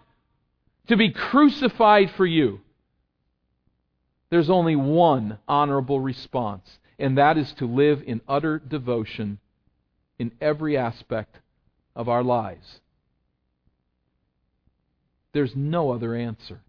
to 0.87 0.95
be 0.95 1.11
crucified 1.11 2.11
for 2.11 2.25
you 2.25 2.61
there's 4.33 4.49
only 4.49 4.75
one 4.75 5.37
honorable 5.47 5.99
response, 5.99 6.79
and 6.97 7.19
that 7.19 7.37
is 7.37 7.53
to 7.53 7.67
live 7.67 8.01
in 8.07 8.19
utter 8.27 8.57
devotion 8.57 9.37
in 10.17 10.31
every 10.41 10.75
aspect 10.75 11.37
of 11.95 12.09
our 12.09 12.23
lives. 12.23 12.79
There's 15.33 15.55
no 15.55 15.91
other 15.91 16.15
answer. 16.15 16.61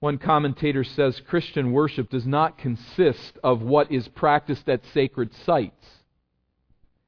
One 0.00 0.16
commentator 0.16 0.84
says 0.84 1.20
Christian 1.28 1.70
worship 1.70 2.08
does 2.08 2.26
not 2.26 2.56
consist 2.56 3.38
of 3.44 3.60
what 3.60 3.92
is 3.92 4.08
practiced 4.08 4.66
at 4.70 4.86
sacred 4.94 5.34
sites, 5.44 5.86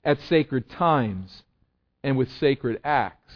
at 0.05 0.21
sacred 0.21 0.69
times, 0.69 1.45
and 2.03 2.19
with 2.19 2.31
sacred 2.33 2.79
acts. 2.85 3.35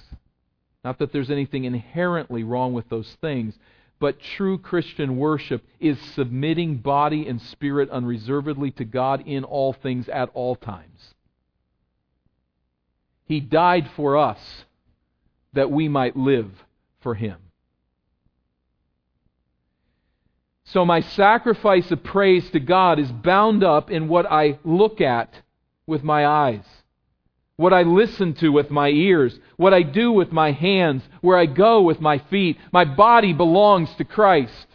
Not 0.84 0.98
that 0.98 1.12
there's 1.12 1.30
anything 1.30 1.64
inherently 1.64 2.44
wrong 2.44 2.74
with 2.74 2.90
those 2.90 3.16
things, 3.22 3.58
but 4.02 4.18
true 4.18 4.58
Christian 4.58 5.16
worship 5.16 5.64
is 5.78 5.96
submitting 6.16 6.78
body 6.78 7.28
and 7.28 7.40
spirit 7.40 7.88
unreservedly 7.88 8.72
to 8.72 8.84
God 8.84 9.22
in 9.28 9.44
all 9.44 9.72
things 9.72 10.08
at 10.08 10.28
all 10.34 10.56
times. 10.56 11.14
He 13.26 13.38
died 13.38 13.88
for 13.94 14.16
us 14.16 14.64
that 15.52 15.70
we 15.70 15.86
might 15.86 16.16
live 16.16 16.50
for 16.98 17.14
Him. 17.14 17.36
So 20.64 20.84
my 20.84 21.00
sacrifice 21.00 21.92
of 21.92 22.02
praise 22.02 22.50
to 22.50 22.58
God 22.58 22.98
is 22.98 23.12
bound 23.12 23.62
up 23.62 23.88
in 23.88 24.08
what 24.08 24.26
I 24.28 24.58
look 24.64 25.00
at 25.00 25.32
with 25.86 26.02
my 26.02 26.26
eyes 26.26 26.64
what 27.56 27.72
I 27.72 27.82
listen 27.82 28.34
to 28.34 28.48
with 28.50 28.70
my 28.70 28.88
ears, 28.88 29.38
what 29.56 29.74
I 29.74 29.82
do 29.82 30.12
with 30.12 30.32
my 30.32 30.52
hands, 30.52 31.02
where 31.20 31.38
I 31.38 31.46
go 31.46 31.82
with 31.82 32.00
my 32.00 32.18
feet. 32.18 32.58
My 32.72 32.84
body 32.84 33.32
belongs 33.32 33.94
to 33.96 34.04
Christ. 34.04 34.66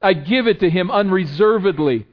I 0.00 0.12
give 0.12 0.46
it 0.46 0.60
to 0.60 0.70
Him 0.70 0.90
unreservedly. 0.90 2.06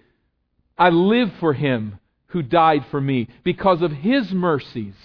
I 0.77 0.89
live 0.89 1.31
for 1.39 1.53
Him 1.53 1.99
who 2.27 2.41
died 2.41 2.85
for 2.89 2.99
me. 2.99 3.29
Because 3.43 3.81
of 3.81 3.91
His 3.91 4.31
mercies, 4.31 4.95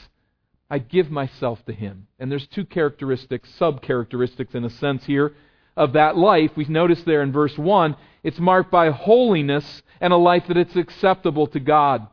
I 0.71 0.79
give 0.79 1.11
myself 1.11 1.65
to 1.67 1.73
Him. 1.73 2.07
And 2.19 2.31
there's 2.31 2.47
two 2.47 2.65
characteristics, 2.65 3.51
sub 3.57 3.83
characteristics 3.83 4.55
in 4.55 4.65
a 4.65 4.71
sense 4.71 5.05
here, 5.05 5.35
of 5.77 5.93
that 5.93 6.17
life. 6.17 6.51
We 6.57 6.65
notice 6.65 7.03
there 7.03 7.23
in 7.23 7.33
verse 7.33 7.57
1, 7.57 7.97
it's 8.23 8.39
marked 8.39 8.71
by 8.71 8.91
holiness 8.91 9.83
and 10.01 10.13
a 10.13 10.17
life 10.17 10.45
that 10.49 10.57
it's 10.57 10.77
acceptable 10.77 11.47
to 11.49 11.61
God. 11.61 12.07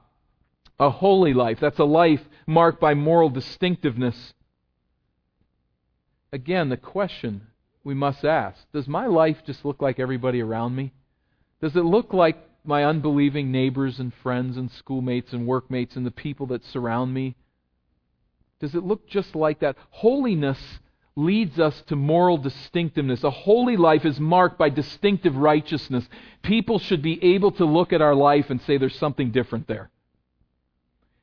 A 0.79 0.89
holy 0.89 1.33
life. 1.33 1.59
That's 1.59 1.79
a 1.79 1.85
life 1.85 2.21
marked 2.47 2.79
by 2.79 2.93
moral 2.93 3.29
distinctiveness. 3.29 4.33
Again, 6.31 6.69
the 6.69 6.77
question 6.77 7.47
we 7.83 7.93
must 7.93 8.25
ask 8.25 8.59
Does 8.73 8.87
my 8.87 9.05
life 9.05 9.37
just 9.45 9.65
look 9.65 9.81
like 9.81 9.99
everybody 9.99 10.41
around 10.41 10.75
me? 10.75 10.93
Does 11.61 11.75
it 11.75 11.85
look 11.85 12.13
like 12.13 12.37
my 12.63 12.83
unbelieving 12.83 13.51
neighbors 13.51 13.99
and 13.99 14.13
friends 14.13 14.57
and 14.57 14.71
schoolmates 14.71 15.33
and 15.33 15.45
workmates 15.45 15.95
and 15.95 16.05
the 16.05 16.11
people 16.11 16.47
that 16.47 16.65
surround 16.65 17.13
me? 17.13 17.35
Does 18.59 18.73
it 18.75 18.83
look 18.83 19.07
just 19.07 19.35
like 19.35 19.59
that? 19.59 19.75
Holiness 19.89 20.79
leads 21.15 21.59
us 21.59 21.81
to 21.87 21.95
moral 21.95 22.37
distinctiveness. 22.37 23.23
A 23.23 23.31
holy 23.31 23.75
life 23.75 24.05
is 24.05 24.19
marked 24.19 24.57
by 24.57 24.69
distinctive 24.69 25.35
righteousness. 25.35 26.07
People 26.43 26.77
should 26.77 27.01
be 27.01 27.23
able 27.23 27.51
to 27.53 27.65
look 27.65 27.91
at 27.91 28.01
our 28.01 28.15
life 28.15 28.49
and 28.49 28.61
say 28.61 28.77
there's 28.77 28.97
something 28.97 29.31
different 29.31 29.67
there. 29.67 29.89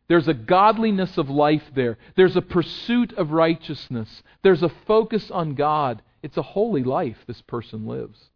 There's 0.06 0.28
a 0.28 0.34
godliness 0.34 1.16
of 1.16 1.30
life 1.30 1.64
there. 1.74 1.96
There's 2.14 2.36
a 2.36 2.42
pursuit 2.42 3.12
of 3.14 3.30
righteousness. 3.30 4.22
There's 4.42 4.62
a 4.62 4.68
focus 4.68 5.30
on 5.30 5.54
God. 5.54 6.02
It's 6.22 6.36
a 6.36 6.42
holy 6.42 6.84
life 6.84 7.16
this 7.26 7.40
person 7.42 7.86
lives. 7.86 8.30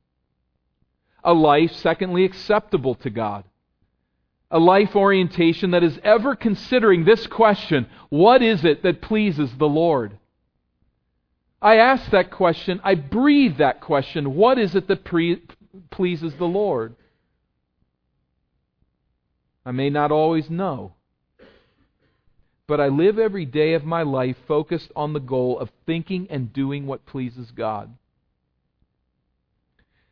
A 1.22 1.34
life, 1.34 1.72
secondly, 1.72 2.25
acceptable 2.25 2.94
to 2.96 3.10
God. 3.10 3.44
A 4.50 4.58
life 4.58 4.96
orientation 4.96 5.72
that 5.72 5.84
is 5.84 6.00
ever 6.02 6.34
considering 6.34 7.04
this 7.04 7.26
question 7.26 7.87
what 8.08 8.42
is 8.42 8.64
it 8.64 8.82
that 8.82 9.02
pleases 9.02 9.50
the 9.58 9.68
Lord? 9.68 10.18
I 11.60 11.76
ask 11.76 12.10
that 12.12 12.30
question, 12.30 12.80
I 12.82 12.94
breathe 12.94 13.58
that 13.58 13.82
question 13.82 14.34
what 14.37 14.58
is 14.58 14.75
it 14.75 14.88
that 14.88 15.04
pre- 15.04 15.42
pleases 15.90 16.34
the 16.37 16.46
Lord? 16.46 16.96
I 19.66 19.72
may 19.72 19.90
not 19.90 20.10
always 20.10 20.48
know 20.48 20.94
but 22.68 22.80
I 22.80 22.88
live 22.88 23.18
every 23.18 23.46
day 23.46 23.72
of 23.72 23.84
my 23.84 24.02
life 24.02 24.37
focused 24.46 24.92
on 24.94 25.14
the 25.14 25.20
goal 25.20 25.58
of 25.58 25.70
thinking 25.87 26.28
and 26.30 26.52
doing 26.52 26.87
what 26.87 27.06
pleases 27.06 27.50
God. 27.50 27.92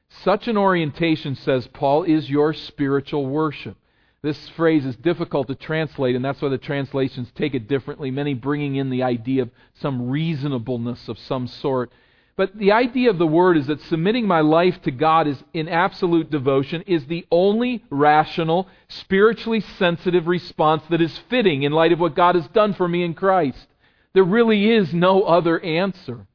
Such 0.09 0.49
an 0.49 0.57
orientation, 0.57 1.37
says 1.37 1.69
Paul, 1.69 2.05
is 2.05 2.31
your 2.31 2.55
spiritual 2.55 3.27
worship. 3.27 3.77
This 4.23 4.49
phrase 4.49 4.87
is 4.87 4.97
difficult 4.97 5.49
to 5.49 5.55
translate, 5.55 6.17
and 6.17 6.25
that's 6.25 6.41
why 6.41 6.49
the 6.49 6.57
translations 6.57 7.31
take 7.35 7.55
it 7.55 7.69
differently, 7.69 8.11
many 8.11 8.33
bringing 8.33 8.77
in 8.77 8.89
the 8.89 9.03
idea 9.03 9.43
of 9.43 9.51
some 9.75 10.09
reasonableness 10.09 11.09
of 11.09 11.19
some 11.19 11.47
sort. 11.47 11.93
But 12.37 12.57
the 12.57 12.73
idea 12.73 13.09
of 13.09 13.17
the 13.17 13.27
word 13.27 13.57
is 13.57 13.67
that 13.69 13.81
submitting 13.81 14.27
my 14.27 14.41
life 14.41 14.81
to 14.83 14.91
God 14.91 15.27
is 15.27 15.43
in 15.55 15.69
absolute 15.69 16.31
devotion 16.31 16.83
is 16.87 17.07
the 17.07 17.27
only 17.31 17.83
rational, 17.89 18.69
spiritually 18.89 19.61
sensitive 19.61 20.27
response 20.27 20.83
that 20.91 21.01
is 21.01 21.17
fitting 21.31 21.63
in 21.63 21.73
light 21.73 21.93
of 21.93 21.99
what 21.99 22.15
God 22.15 22.35
has 22.35 22.47
done 22.49 22.75
for 22.75 22.87
me 22.87 23.05
in 23.05 23.15
Christ. 23.15 23.67
There 24.13 24.23
really 24.23 24.71
is 24.71 24.93
no 24.93 25.23
other 25.23 25.59
answer. 25.61 26.27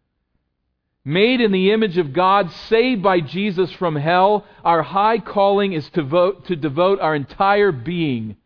Made 1.05 1.39
in 1.39 1.51
the 1.51 1.72
image 1.72 1.98
of 1.98 2.13
God, 2.13 2.51
saved 2.51 3.03
by 3.03 3.20
Jesus 3.22 3.72
from 3.72 3.96
hell, 3.96 4.46
our 4.63 4.81
high 4.84 5.20
calling 5.20 5.74
is 5.74 5.88
to, 5.91 6.03
vote, 6.03 6.46
to 6.46 6.55
devote 6.55 7.00
our 7.00 7.15
entire 7.15 7.72
being 7.72 8.38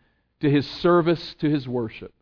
to 0.41 0.49
His 0.49 0.65
service, 0.65 1.35
to 1.39 1.49
His 1.49 1.67
worship. 1.67 2.13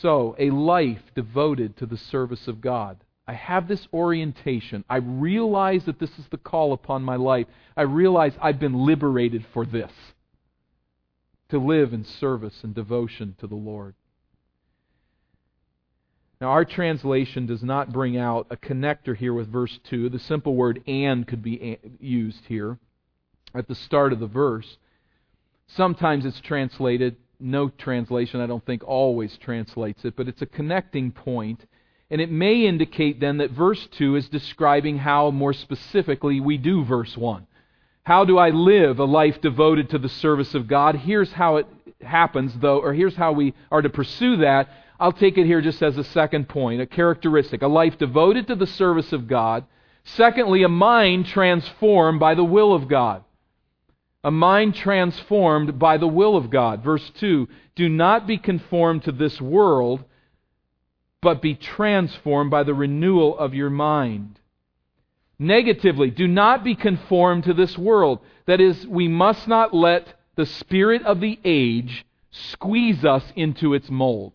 So, 0.00 0.34
a 0.38 0.50
life 0.50 1.02
devoted 1.14 1.76
to 1.76 1.86
the 1.86 1.96
service 1.96 2.48
of 2.48 2.60
God. 2.60 3.04
I 3.26 3.34
have 3.34 3.68
this 3.68 3.86
orientation. 3.92 4.84
I 4.88 4.96
realize 4.96 5.84
that 5.84 5.98
this 5.98 6.18
is 6.18 6.26
the 6.30 6.38
call 6.38 6.72
upon 6.72 7.02
my 7.02 7.16
life. 7.16 7.46
I 7.76 7.82
realize 7.82 8.32
I've 8.40 8.58
been 8.58 8.86
liberated 8.86 9.44
for 9.52 9.66
this 9.66 9.92
to 11.50 11.58
live 11.58 11.92
in 11.92 12.04
service 12.04 12.60
and 12.62 12.74
devotion 12.74 13.36
to 13.40 13.46
the 13.46 13.56
Lord. 13.56 13.94
Now, 16.40 16.48
our 16.48 16.64
translation 16.64 17.44
does 17.44 17.62
not 17.62 17.92
bring 17.92 18.16
out 18.16 18.46
a 18.50 18.56
connector 18.56 19.14
here 19.14 19.34
with 19.34 19.52
verse 19.52 19.78
2. 19.84 20.08
The 20.08 20.18
simple 20.18 20.54
word 20.54 20.82
and 20.86 21.26
could 21.26 21.42
be 21.42 21.78
used 22.00 22.46
here 22.46 22.78
at 23.54 23.68
the 23.68 23.74
start 23.74 24.14
of 24.14 24.20
the 24.20 24.26
verse. 24.26 24.78
Sometimes 25.66 26.24
it's 26.24 26.40
translated 26.40 27.16
no 27.40 27.68
translation, 27.68 28.40
I 28.40 28.46
don't 28.46 28.64
think, 28.64 28.82
always 28.86 29.36
translates 29.38 30.04
it, 30.04 30.16
but 30.16 30.28
it's 30.28 30.42
a 30.42 30.46
connecting 30.46 31.12
point. 31.12 31.64
And 32.10 32.20
it 32.20 32.30
may 32.30 32.66
indicate 32.66 33.20
then 33.20 33.38
that 33.38 33.50
verse 33.50 33.86
2 33.92 34.16
is 34.16 34.28
describing 34.28 34.98
how, 34.98 35.30
more 35.30 35.52
specifically, 35.52 36.40
we 36.40 36.58
do 36.58 36.84
verse 36.84 37.16
1. 37.16 37.46
How 38.02 38.24
do 38.24 38.38
I 38.38 38.50
live 38.50 38.98
a 38.98 39.04
life 39.04 39.40
devoted 39.40 39.90
to 39.90 39.98
the 39.98 40.08
service 40.08 40.54
of 40.54 40.66
God? 40.66 40.96
Here's 40.96 41.32
how 41.32 41.56
it 41.56 41.66
happens, 42.00 42.52
though, 42.58 42.80
or 42.80 42.92
here's 42.92 43.14
how 43.14 43.32
we 43.32 43.54
are 43.70 43.82
to 43.82 43.90
pursue 43.90 44.38
that. 44.38 44.68
I'll 44.98 45.12
take 45.12 45.38
it 45.38 45.46
here 45.46 45.60
just 45.60 45.82
as 45.82 45.96
a 45.96 46.04
second 46.04 46.48
point, 46.48 46.80
a 46.80 46.86
characteristic. 46.86 47.62
A 47.62 47.68
life 47.68 47.96
devoted 47.98 48.48
to 48.48 48.54
the 48.54 48.66
service 48.66 49.12
of 49.12 49.28
God. 49.28 49.64
Secondly, 50.04 50.62
a 50.62 50.68
mind 50.68 51.26
transformed 51.26 52.18
by 52.18 52.34
the 52.34 52.44
will 52.44 52.74
of 52.74 52.88
God 52.88 53.22
a 54.22 54.30
mind 54.30 54.74
transformed 54.74 55.78
by 55.78 55.96
the 55.96 56.08
will 56.08 56.36
of 56.36 56.50
God. 56.50 56.82
Verse 56.82 57.10
2 57.16 57.48
Do 57.74 57.88
not 57.88 58.26
be 58.26 58.38
conformed 58.38 59.04
to 59.04 59.12
this 59.12 59.40
world, 59.40 60.04
but 61.22 61.42
be 61.42 61.54
transformed 61.54 62.50
by 62.50 62.62
the 62.62 62.74
renewal 62.74 63.38
of 63.38 63.54
your 63.54 63.70
mind. 63.70 64.38
Negatively, 65.38 66.10
do 66.10 66.28
not 66.28 66.62
be 66.62 66.74
conformed 66.74 67.44
to 67.44 67.54
this 67.54 67.78
world. 67.78 68.18
That 68.46 68.60
is, 68.60 68.86
we 68.86 69.08
must 69.08 69.48
not 69.48 69.72
let 69.72 70.14
the 70.36 70.44
spirit 70.44 71.02
of 71.02 71.20
the 71.20 71.38
age 71.44 72.04
squeeze 72.30 73.04
us 73.04 73.24
into 73.34 73.72
its 73.72 73.90
mold. 73.90 74.34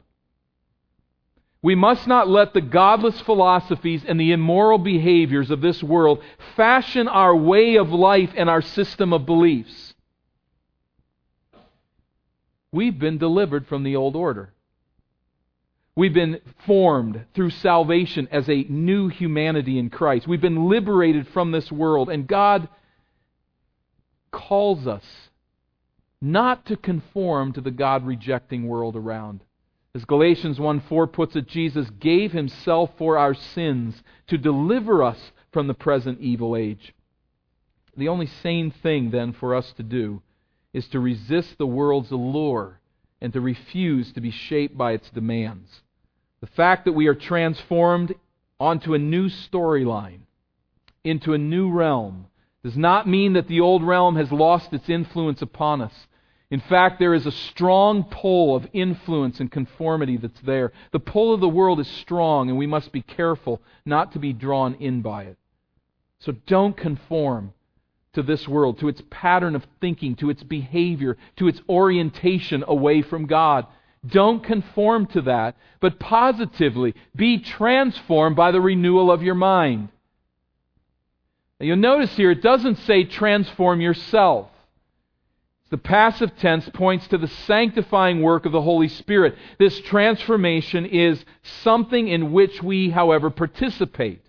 We 1.65 1.73
must 1.73 2.05
not 2.05 2.27
let 2.27 2.53
the 2.53 2.61
godless 2.61 3.19
philosophies 3.21 4.05
and 4.07 4.19
the 4.19 4.33
immoral 4.33 4.77
behaviors 4.77 5.49
of 5.49 5.61
this 5.61 5.81
world 5.81 6.21
fashion 6.55 7.07
our 7.07 7.35
way 7.35 7.77
of 7.77 7.89
life 7.89 8.29
and 8.37 8.47
our 8.51 8.61
system 8.61 9.11
of 9.13 9.25
beliefs. 9.25 9.95
We've 12.71 12.99
been 12.99 13.17
delivered 13.17 13.65
from 13.65 13.81
the 13.81 13.95
old 13.95 14.15
order. 14.15 14.53
We've 15.95 16.13
been 16.13 16.39
formed 16.67 17.25
through 17.33 17.49
salvation 17.49 18.27
as 18.31 18.47
a 18.47 18.67
new 18.69 19.07
humanity 19.07 19.79
in 19.79 19.89
Christ. 19.89 20.27
We've 20.27 20.39
been 20.39 20.69
liberated 20.69 21.27
from 21.29 21.51
this 21.51 21.71
world, 21.71 22.11
and 22.11 22.27
God 22.27 22.69
calls 24.29 24.85
us 24.85 25.05
not 26.21 26.67
to 26.67 26.77
conform 26.77 27.53
to 27.53 27.61
the 27.61 27.71
God 27.71 28.05
rejecting 28.05 28.67
world 28.67 28.95
around. 28.95 29.41
As 29.95 30.03
Galatians 30.03 30.59
1 30.59 30.81
4 30.81 31.07
puts 31.07 31.37
it, 31.37 31.47
Jesus 31.47 31.89
gave 31.89 32.33
himself 32.33 32.91
for 32.97 33.17
our 33.17 33.33
sins 33.33 34.03
to 34.27 34.37
deliver 34.37 35.01
us 35.01 35.31
from 35.53 35.67
the 35.67 35.73
present 35.73 36.19
evil 36.19 36.57
age. 36.57 36.93
The 37.95 38.09
only 38.09 38.25
sane 38.25 38.71
thing, 38.71 39.11
then, 39.11 39.31
for 39.31 39.55
us 39.55 39.71
to 39.77 39.83
do 39.83 40.21
is 40.73 40.85
to 40.89 40.99
resist 40.99 41.57
the 41.57 41.65
world's 41.65 42.11
allure 42.11 42.81
and 43.21 43.31
to 43.31 43.39
refuse 43.39 44.11
to 44.11 44.19
be 44.19 44.31
shaped 44.31 44.77
by 44.77 44.91
its 44.91 45.09
demands. 45.11 45.81
The 46.41 46.47
fact 46.47 46.83
that 46.83 46.91
we 46.91 47.07
are 47.07 47.15
transformed 47.15 48.15
onto 48.59 48.95
a 48.95 48.99
new 48.99 49.29
storyline, 49.29 50.23
into 51.05 51.33
a 51.33 51.37
new 51.37 51.71
realm, 51.71 52.27
does 52.63 52.75
not 52.75 53.07
mean 53.07 53.31
that 53.33 53.47
the 53.47 53.61
old 53.61 53.81
realm 53.81 54.17
has 54.17 54.29
lost 54.29 54.73
its 54.73 54.89
influence 54.89 55.41
upon 55.41 55.79
us. 55.79 55.93
In 56.51 56.59
fact, 56.59 56.99
there 56.99 57.13
is 57.13 57.25
a 57.25 57.31
strong 57.31 58.03
pull 58.03 58.55
of 58.55 58.67
influence 58.71 59.39
and 59.39 59.51
conformity 59.51 60.17
that's 60.17 60.39
there. 60.41 60.71
The 60.91 60.99
pull 60.99 61.33
of 61.33 61.41
the 61.41 61.49
world 61.49 61.79
is 61.79 61.87
strong, 61.87 62.49
and 62.49 62.57
we 62.57 62.67
must 62.67 62.91
be 62.91 63.01
careful 63.01 63.61
not 63.85 64.11
to 64.13 64.19
be 64.19 64.31
drawn 64.31 64.75
in 64.75 65.01
by 65.01 65.23
it. 65.23 65.37
So 66.19 66.33
don't 66.45 66.77
conform 66.77 67.53
to 68.13 68.21
this 68.23 68.47
world, 68.47 68.79
to 68.79 68.87
its 68.87 69.01
pattern 69.09 69.55
of 69.55 69.65
thinking, 69.81 70.15
to 70.15 70.29
its 70.29 70.43
behavior, 70.43 71.17
to 71.37 71.47
its 71.47 71.61
orientation 71.67 72.63
away 72.67 73.01
from 73.01 73.25
God. 73.25 73.65
Don't 74.05 74.43
conform 74.43 75.07
to 75.07 75.21
that, 75.23 75.57
but 75.79 75.99
positively 75.99 76.93
be 77.15 77.39
transformed 77.39 78.35
by 78.35 78.51
the 78.51 78.61
renewal 78.61 79.11
of 79.11 79.23
your 79.23 79.35
mind. 79.35 79.89
Now 81.59 81.65
you'll 81.65 81.77
notice 81.77 82.15
here 82.15 82.31
it 82.31 82.41
doesn't 82.41 82.77
say 82.79 83.03
transform 83.03 83.81
yourself. 83.81 84.49
The 85.75 85.81
passive 85.81 86.37
tense 86.37 86.69
points 86.69 87.05
to 87.09 87.17
the 87.17 87.27
sanctifying 87.27 88.21
work 88.21 88.45
of 88.45 88.53
the 88.53 88.61
Holy 88.61 88.87
Spirit. 88.87 89.35
This 89.59 89.77
transformation 89.81 90.85
is 90.85 91.25
something 91.63 92.07
in 92.07 92.31
which 92.31 92.63
we, 92.63 92.91
however, 92.91 93.29
participate, 93.29 94.21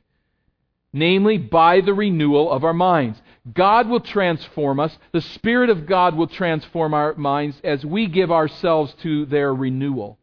namely 0.92 1.38
by 1.38 1.82
the 1.82 1.94
renewal 1.94 2.50
of 2.50 2.64
our 2.64 2.74
minds. 2.74 3.22
God 3.54 3.88
will 3.88 4.00
transform 4.00 4.80
us. 4.80 4.98
The 5.12 5.20
Spirit 5.20 5.70
of 5.70 5.86
God 5.86 6.16
will 6.16 6.26
transform 6.26 6.92
our 6.92 7.14
minds 7.14 7.60
as 7.62 7.86
we 7.86 8.08
give 8.08 8.32
ourselves 8.32 8.92
to 9.02 9.24
their 9.26 9.54
renewal. 9.54 10.18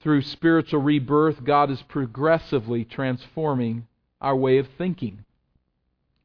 Through 0.00 0.20
spiritual 0.20 0.82
rebirth, 0.82 1.42
God 1.42 1.70
is 1.70 1.80
progressively 1.80 2.84
transforming 2.84 3.86
our 4.20 4.36
way 4.36 4.58
of 4.58 4.68
thinking, 4.76 5.24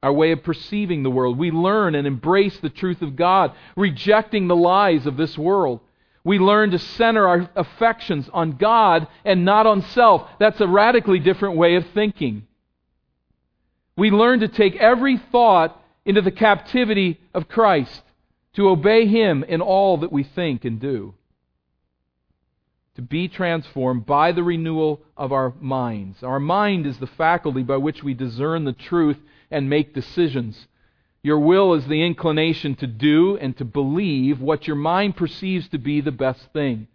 our 0.04 0.12
way 0.12 0.32
of 0.32 0.44
perceiving 0.44 1.04
the 1.04 1.12
world. 1.12 1.38
We 1.38 1.52
learn 1.52 1.94
and 1.96 2.08
embrace 2.08 2.58
the 2.58 2.70
truth 2.70 3.02
of 3.02 3.16
God, 3.16 3.54
rejecting 3.76 4.48
the 4.48 4.56
lies 4.56 5.06
of 5.06 5.18
this 5.18 5.38
world. 5.38 5.80
We 6.24 6.40
learn 6.40 6.72
to 6.72 6.80
center 6.80 7.28
our 7.28 7.50
affections 7.56 8.30
on 8.34 8.54
God 8.54 9.08
and 9.26 9.46
not 9.46 9.66
on 9.66 9.82
self. 9.82 10.28
That's 10.40 10.62
a 10.62 10.68
radically 10.68 11.20
different 11.20 11.58
way 11.58 11.76
of 11.76 11.88
thinking. 11.94 12.48
We 13.96 14.10
learn 14.10 14.40
to 14.40 14.48
take 14.48 14.76
every 14.76 15.18
thought 15.18 15.80
into 16.06 16.22
the 16.22 16.32
captivity 16.32 17.20
of 17.34 17.48
Christ, 17.48 18.02
to 18.54 18.70
obey 18.70 19.06
Him 19.06 19.44
in 19.44 19.62
all 19.62 19.98
that 19.98 20.12
we 20.12 20.24
think 20.24 20.66
and 20.66 20.80
do. 20.80 21.14
To 22.96 23.02
be 23.04 23.28
transformed 23.28 24.06
by 24.06 24.32
the 24.32 24.44
renewal 24.44 25.02
of 25.16 25.32
our 25.32 25.54
minds. 25.60 26.24
Our 26.24 26.40
mind 26.40 26.88
is 26.88 26.98
the 26.98 27.08
faculty 27.08 27.64
by 27.64 27.78
which 27.78 28.04
we 28.04 28.14
discern 28.14 28.64
the 28.64 28.74
truth 28.74 29.18
and 29.52 29.70
make 29.70 29.94
decisions. 29.94 30.68
Your 31.24 31.40
will 31.40 31.76
is 31.76 31.86
the 31.86 32.04
inclination 32.04 32.76
to 32.76 32.88
do 32.88 33.38
and 33.38 33.56
to 33.58 33.66
believe 33.66 34.42
what 34.42 34.66
your 34.66 34.76
mind 34.76 35.16
perceives 35.16 35.68
to 35.70 35.78
be 35.78 36.02
the 36.02 36.12
best 36.12 36.42
thing. 36.54 36.88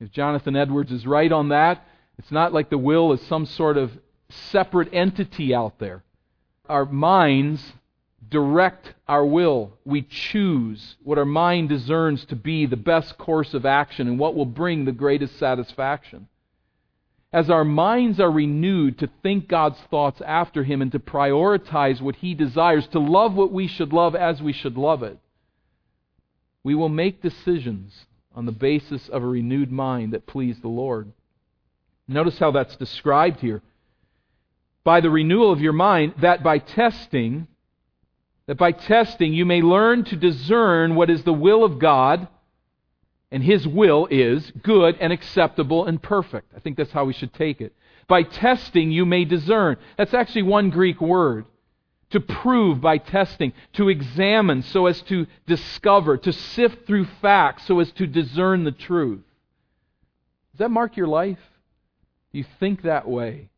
If 0.00 0.10
Jonathan 0.10 0.56
Edwards 0.56 0.92
is 0.92 1.06
right 1.06 1.32
on 1.32 1.48
that, 1.48 1.86
it's 2.18 2.30
not 2.30 2.52
like 2.52 2.68
the 2.68 2.78
will 2.78 3.12
is 3.12 3.22
some 3.22 3.46
sort 3.46 3.78
of 3.78 3.90
separate 4.28 4.92
entity 4.92 5.54
out 5.54 5.78
there 5.78 6.02
our 6.70 6.86
minds 6.86 7.72
direct 8.30 8.94
our 9.08 9.26
will. 9.26 9.72
We 9.84 10.02
choose 10.02 10.96
what 11.02 11.18
our 11.18 11.24
mind 11.24 11.68
discerns 11.68 12.24
to 12.26 12.36
be 12.36 12.64
the 12.64 12.76
best 12.76 13.18
course 13.18 13.54
of 13.54 13.66
action 13.66 14.06
and 14.06 14.18
what 14.18 14.36
will 14.36 14.46
bring 14.46 14.84
the 14.84 14.92
greatest 14.92 15.36
satisfaction. 15.38 16.28
As 17.32 17.48
our 17.48 17.64
minds 17.64 18.18
are 18.18 18.30
renewed 18.30 18.98
to 18.98 19.10
think 19.22 19.46
God's 19.46 19.78
thoughts 19.90 20.20
after 20.20 20.64
Him 20.64 20.82
and 20.82 20.90
to 20.92 20.98
prioritize 20.98 22.00
what 22.00 22.16
He 22.16 22.34
desires, 22.34 22.86
to 22.88 22.98
love 22.98 23.34
what 23.34 23.52
we 23.52 23.68
should 23.68 23.92
love 23.92 24.16
as 24.16 24.42
we 24.42 24.52
should 24.52 24.76
love 24.76 25.02
it, 25.02 25.18
we 26.64 26.74
will 26.74 26.88
make 26.88 27.22
decisions 27.22 28.06
on 28.34 28.46
the 28.46 28.52
basis 28.52 29.08
of 29.08 29.22
a 29.22 29.26
renewed 29.26 29.70
mind 29.70 30.12
that 30.12 30.26
please 30.26 30.58
the 30.60 30.68
Lord. 30.68 31.12
Notice 32.08 32.38
how 32.38 32.50
that's 32.50 32.76
described 32.76 33.40
here 33.40 33.62
by 34.82 35.00
the 35.00 35.10
renewal 35.10 35.52
of 35.52 35.60
your 35.60 35.72
mind, 35.72 36.14
that 36.20 36.42
by 36.42 36.58
testing, 36.58 37.46
that 38.46 38.56
by 38.56 38.72
testing 38.72 39.32
you 39.32 39.44
may 39.44 39.62
learn 39.62 40.04
to 40.04 40.16
discern 40.16 40.96
what 40.96 41.10
is 41.10 41.22
the 41.22 41.32
will 41.32 41.62
of 41.62 41.78
God, 41.78 42.26
and 43.30 43.42
His 43.42 43.66
will 43.66 44.06
is 44.10 44.52
good 44.62 44.96
and 45.00 45.12
acceptable 45.12 45.84
and 45.84 46.02
perfect. 46.02 46.52
I 46.56 46.60
think 46.60 46.76
that's 46.76 46.92
how 46.92 47.04
we 47.04 47.12
should 47.12 47.32
take 47.34 47.60
it. 47.60 47.74
By 48.08 48.22
testing 48.22 48.90
you 48.90 49.06
may 49.06 49.24
discern. 49.24 49.76
That's 49.96 50.14
actually 50.14 50.42
one 50.42 50.70
Greek 50.70 51.00
word. 51.00 51.46
To 52.10 52.18
prove 52.18 52.80
by 52.80 52.98
testing, 52.98 53.52
to 53.74 53.88
examine 53.88 54.62
so 54.62 54.86
as 54.86 55.00
to 55.02 55.28
discover, 55.46 56.16
to 56.16 56.32
sift 56.32 56.84
through 56.84 57.06
facts 57.22 57.68
so 57.68 57.78
as 57.78 57.92
to 57.92 58.06
discern 58.08 58.64
the 58.64 58.72
truth. 58.72 59.22
Does 60.52 60.58
that 60.58 60.70
mark 60.70 60.96
your 60.96 61.06
life? 61.06 61.38
Do 62.32 62.38
you 62.38 62.44
think 62.58 62.82
that 62.82 63.08
way? 63.08 63.50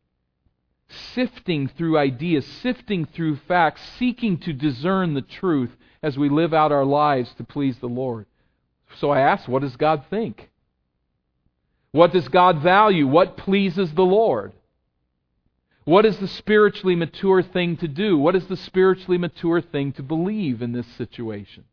sifting 1.13 1.67
through 1.67 1.97
ideas, 1.97 2.45
sifting 2.45 3.05
through 3.05 3.37
facts, 3.47 3.81
seeking 3.97 4.37
to 4.39 4.53
discern 4.53 5.13
the 5.13 5.21
truth 5.21 5.71
as 6.01 6.17
we 6.17 6.29
live 6.29 6.53
out 6.53 6.71
our 6.71 6.85
lives 6.85 7.33
to 7.35 7.43
please 7.43 7.77
the 7.79 7.87
Lord. 7.87 8.25
So 8.99 9.09
I 9.09 9.21
ask, 9.21 9.47
what 9.47 9.61
does 9.61 9.75
God 9.75 10.05
think? 10.09 10.49
What 11.91 12.11
does 12.11 12.27
God 12.27 12.59
value? 12.59 13.07
What 13.07 13.37
pleases 13.37 13.93
the 13.93 14.05
Lord? 14.05 14.53
What 15.85 16.05
is 16.05 16.17
the 16.17 16.27
spiritually 16.27 16.95
mature 16.95 17.43
thing 17.43 17.77
to 17.77 17.87
do? 17.87 18.17
What 18.17 18.35
is 18.35 18.47
the 18.47 18.57
spiritually 18.57 19.17
mature 19.17 19.61
thing 19.61 19.91
to 19.93 20.03
believe 20.03 20.61
in 20.61 20.71
this 20.71 20.87
situation? 20.97 21.65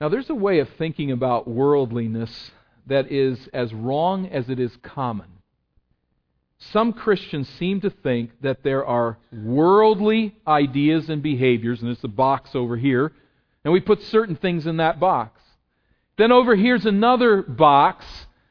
Now, 0.00 0.08
there's 0.08 0.30
a 0.30 0.34
way 0.34 0.60
of 0.60 0.68
thinking 0.78 1.10
about 1.10 1.48
worldliness 1.48 2.52
that 2.86 3.10
is 3.10 3.48
as 3.52 3.74
wrong 3.74 4.28
as 4.28 4.48
it 4.48 4.60
is 4.60 4.76
common. 4.82 5.26
Some 6.58 6.92
Christians 6.92 7.48
seem 7.48 7.80
to 7.80 7.90
think 7.90 8.30
that 8.40 8.62
there 8.62 8.84
are 8.84 9.18
worldly 9.32 10.36
ideas 10.46 11.08
and 11.08 11.22
behaviors, 11.22 11.82
and 11.82 11.90
it's 11.90 12.04
a 12.04 12.08
box 12.08 12.54
over 12.54 12.76
here, 12.76 13.12
and 13.68 13.72
we 13.74 13.80
put 13.80 14.02
certain 14.04 14.34
things 14.34 14.66
in 14.66 14.78
that 14.78 14.98
box. 14.98 15.42
Then 16.16 16.32
over 16.32 16.56
here's 16.56 16.86
another 16.86 17.42
box 17.42 18.02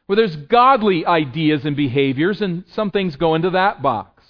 where 0.05 0.15
there's 0.15 0.35
godly 0.35 1.07
ideas 1.07 1.65
and 1.65 1.75
behaviors, 1.75 2.39
and 2.39 2.65
some 2.67 2.91
things 2.91 3.15
go 3.15 3.33
into 3.33 3.49
that 3.49 3.81
box. 3.81 4.23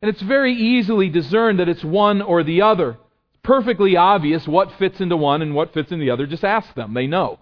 And 0.00 0.08
it's 0.08 0.22
very 0.22 0.54
easily 0.54 1.10
discerned 1.10 1.60
that 1.60 1.68
it's 1.68 1.84
one 1.84 2.22
or 2.22 2.42
the 2.42 2.62
other. 2.62 2.92
It's 2.92 3.40
perfectly 3.42 3.98
obvious 3.98 4.48
what 4.48 4.72
fits 4.78 4.98
into 4.98 5.18
one 5.18 5.42
and 5.42 5.54
what 5.54 5.74
fits 5.74 5.92
in 5.92 6.00
the 6.00 6.08
other. 6.08 6.26
Just 6.26 6.42
ask 6.42 6.72
them, 6.74 6.94
they 6.94 7.06
know. 7.06 7.38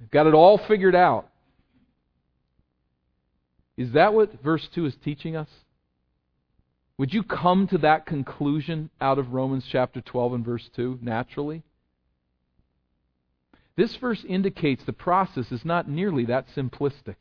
They've 0.00 0.10
got 0.10 0.26
it 0.26 0.32
all 0.32 0.56
figured 0.56 0.94
out. 0.94 1.28
Is 3.76 3.92
that 3.92 4.14
what 4.14 4.42
verse 4.42 4.66
2 4.68 4.86
is 4.86 4.96
teaching 5.04 5.36
us? 5.36 5.50
Would 6.98 7.12
you 7.12 7.22
come 7.22 7.66
to 7.68 7.78
that 7.78 8.06
conclusion 8.06 8.90
out 9.00 9.18
of 9.18 9.32
Romans 9.34 9.64
chapter 9.70 10.00
12 10.00 10.32
and 10.34 10.44
verse 10.44 10.68
2 10.74 11.00
naturally? 11.02 11.62
This 13.76 13.94
verse 13.96 14.24
indicates 14.26 14.84
the 14.84 14.94
process 14.94 15.52
is 15.52 15.64
not 15.64 15.88
nearly 15.88 16.24
that 16.24 16.46
simplistic. 16.56 17.16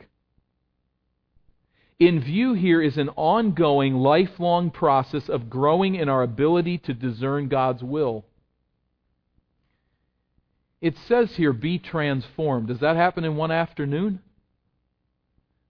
In 2.00 2.22
view 2.22 2.54
here 2.54 2.82
is 2.82 2.98
an 2.98 3.10
ongoing, 3.16 3.96
lifelong 3.96 4.72
process 4.72 5.28
of 5.28 5.50
growing 5.50 5.96
in 5.96 6.08
our 6.08 6.24
ability 6.24 6.78
to 6.80 6.94
discern 6.94 7.50
God's 7.50 7.84
will. 7.84 8.26
It 10.82 10.96
says 11.08 11.36
here, 11.36 11.54
be 11.54 11.80
transformed. 11.80 12.68
Does 12.68 12.80
that 12.80 12.96
happen 12.96 13.24
in 13.24 13.36
one 13.36 13.52
afternoon? 13.52 14.20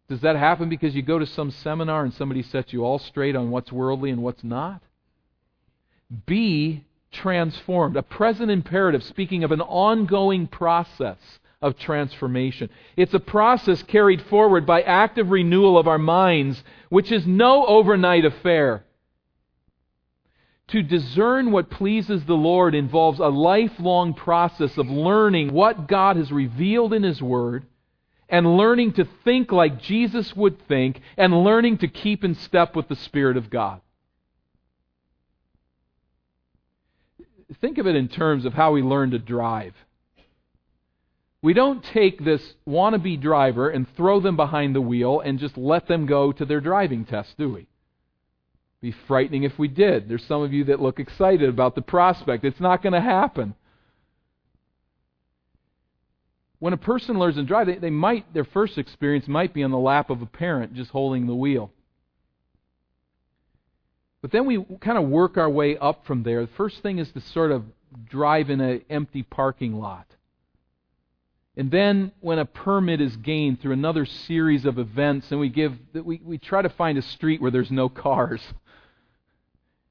Does 0.08 0.22
that 0.22 0.36
happen 0.36 0.70
because 0.70 0.96
you 0.96 1.02
go 1.02 1.18
to 1.18 1.26
some 1.26 1.50
seminar 1.50 2.04
and 2.04 2.14
somebody 2.14 2.44
sets 2.44 2.72
you 2.72 2.86
all 2.86 3.00
straight 3.00 3.36
on 3.36 3.50
what's 3.50 3.72
worldly 3.72 4.12
and 4.12 4.22
what's 4.22 4.44
not? 4.44 4.82
Be 6.26 6.84
transformed. 7.12 7.96
A 7.96 8.04
present 8.04 8.52
imperative 8.52 9.04
speaking 9.04 9.44
of 9.44 9.52
an 9.52 9.62
ongoing 9.62 10.46
process 10.48 11.18
of 11.62 11.80
transformation. 11.80 12.70
It's 12.96 13.16
a 13.16 13.20
process 13.20 13.82
carried 13.82 14.22
forward 14.24 14.68
by 14.68 14.84
active 14.84 15.32
renewal 15.32 15.78
of 15.78 15.88
our 15.88 15.98
minds, 15.98 16.64
which 16.90 17.12
is 17.12 17.26
no 17.26 17.66
overnight 17.66 18.26
affair. 18.26 18.86
To 20.70 20.84
discern 20.84 21.52
what 21.52 21.72
pleases 21.72 22.26
the 22.26 22.36
Lord 22.36 22.76
involves 22.76 23.20
a 23.20 23.28
lifelong 23.28 24.14
process 24.14 24.78
of 24.78 24.88
learning 24.88 25.54
what 25.54 25.88
God 25.88 26.18
has 26.18 26.32
revealed 26.32 26.94
in 26.94 27.02
His 27.02 27.22
Word 27.22 27.66
and 28.30 28.58
learning 28.58 28.94
to 28.94 29.08
think 29.24 29.52
like 29.52 29.82
Jesus 29.82 30.36
would 30.36 30.68
think 30.68 31.02
and 31.18 31.44
learning 31.44 31.80
to 31.80 31.88
keep 31.88 32.24
in 32.24 32.36
step 32.36 32.76
with 32.76 32.88
the 32.88 32.96
Spirit 32.96 33.38
of 33.38 33.50
God. 33.50 33.82
Think 37.62 37.78
of 37.78 37.88
it 37.88 37.96
in 37.96 38.08
terms 38.08 38.46
of 38.46 38.54
how 38.54 38.72
we 38.72 38.82
learn 38.82 39.12
to 39.12 39.20
drive. 39.20 39.74
We 41.42 41.54
don't 41.54 41.84
take 41.84 42.26
this 42.26 42.56
wannabe 42.68 43.22
driver 43.22 43.70
and 43.70 43.88
throw 43.96 44.20
them 44.20 44.36
behind 44.36 44.76
the 44.76 44.82
wheel 44.82 45.20
and 45.20 45.38
just 45.38 45.56
let 45.56 45.88
them 45.88 46.08
go 46.08 46.32
to 46.32 46.44
their 46.44 46.60
driving 46.60 47.06
test, 47.06 47.38
do 47.38 47.50
we? 47.50 47.68
Be 48.82 48.96
frightening 49.08 49.44
if 49.44 49.58
we 49.60 49.68
did. 49.68 50.10
There's 50.10 50.26
some 50.26 50.42
of 50.42 50.54
you 50.54 50.64
that 50.66 50.82
look 50.82 51.00
excited 51.00 51.48
about 51.48 51.76
the 51.76 51.84
prospect. 51.84 52.46
It's 52.46 52.60
not 52.60 52.82
going 52.82 52.94
to 52.94 53.02
happen. 53.02 53.54
When 56.66 56.74
a 56.74 56.78
person 56.78 57.20
learns 57.20 57.36
to 57.36 57.44
drive, 57.44 57.68
they, 57.68 57.76
they 57.76 57.92
might 57.92 58.34
their 58.34 58.44
first 58.44 58.80
experience 58.80 59.28
might 59.28 59.54
be 59.54 59.62
on 59.62 59.70
the 59.70 59.78
lap 59.78 60.10
of 60.10 60.24
a 60.24 60.26
parent 60.26 60.74
just 60.74 60.90
holding 60.90 61.28
the 61.28 61.36
wheel. 61.36 61.72
But 64.24 64.32
then 64.32 64.48
we 64.48 64.66
kind 64.82 64.98
of 64.98 65.08
work 65.08 65.38
our 65.38 65.48
way 65.48 65.78
up 65.78 66.08
from 66.08 66.24
there. 66.24 66.42
The 66.42 66.52
first 66.54 66.82
thing 66.82 66.98
is 66.98 67.12
to 67.12 67.22
sort 67.22 67.52
of 67.52 67.66
drive 68.10 68.50
in 68.50 68.62
an 68.62 68.82
empty 68.90 69.22
parking 69.22 69.76
lot. 69.76 70.08
And 71.56 71.70
then 71.70 72.12
when 72.20 72.40
a 72.40 72.46
permit 72.46 73.00
is 73.00 73.16
gained 73.16 73.62
through 73.62 73.74
another 73.74 74.08
series 74.08 74.66
of 74.66 74.80
events, 74.80 75.30
and 75.30 75.40
we 75.40 75.50
give 75.50 75.78
we, 75.94 76.20
we 76.26 76.40
try 76.40 76.64
to 76.64 76.70
find 76.70 76.98
a 76.98 77.04
street 77.04 77.44
where 77.44 77.52
there's 77.52 77.70
no 77.70 77.90
cars. 77.90 78.42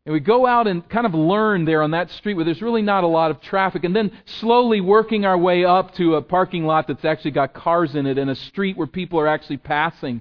And 0.07 0.13
we 0.13 0.21
go 0.21 0.47
out 0.47 0.67
and 0.67 0.87
kind 0.89 1.07
of 1.07 1.15
learn 1.15 1.65
there 1.65 1.83
on 1.83 1.93
that 1.93 2.11
street 2.11 2.35
where 2.35 2.45
there's 2.45 2.61
really 2.61 2.83
not 2.83 3.05
a 3.05 3.09
lot 3.09 3.31
of 3.31 3.41
traffic, 3.41 3.85
and 3.85 3.97
then 3.97 4.13
slowly 4.27 4.83
working 4.83 5.25
our 5.25 5.39
way 5.39 5.65
up 5.65 5.95
to 5.95 6.17
a 6.17 6.23
parking 6.23 6.67
lot 6.67 6.87
that's 6.87 7.07
actually 7.07 7.31
got 7.31 7.55
cars 7.55 7.95
in 7.95 8.07
it 8.07 8.19
and 8.19 8.31
a 8.31 8.35
street 8.35 8.77
where 8.77 8.87
people 8.87 9.19
are 9.19 9.29
actually 9.29 9.57
passing. 9.57 10.21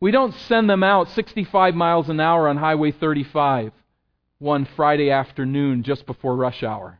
We 0.00 0.10
don't 0.10 0.34
send 0.48 0.70
them 0.70 0.82
out 0.82 1.10
65 1.10 1.74
miles 1.74 2.08
an 2.08 2.18
hour 2.18 2.48
on 2.48 2.56
Highway 2.56 2.92
35 2.92 3.72
one 4.38 4.66
Friday 4.74 5.10
afternoon 5.10 5.82
just 5.82 6.06
before 6.06 6.34
rush 6.34 6.62
hour. 6.62 6.98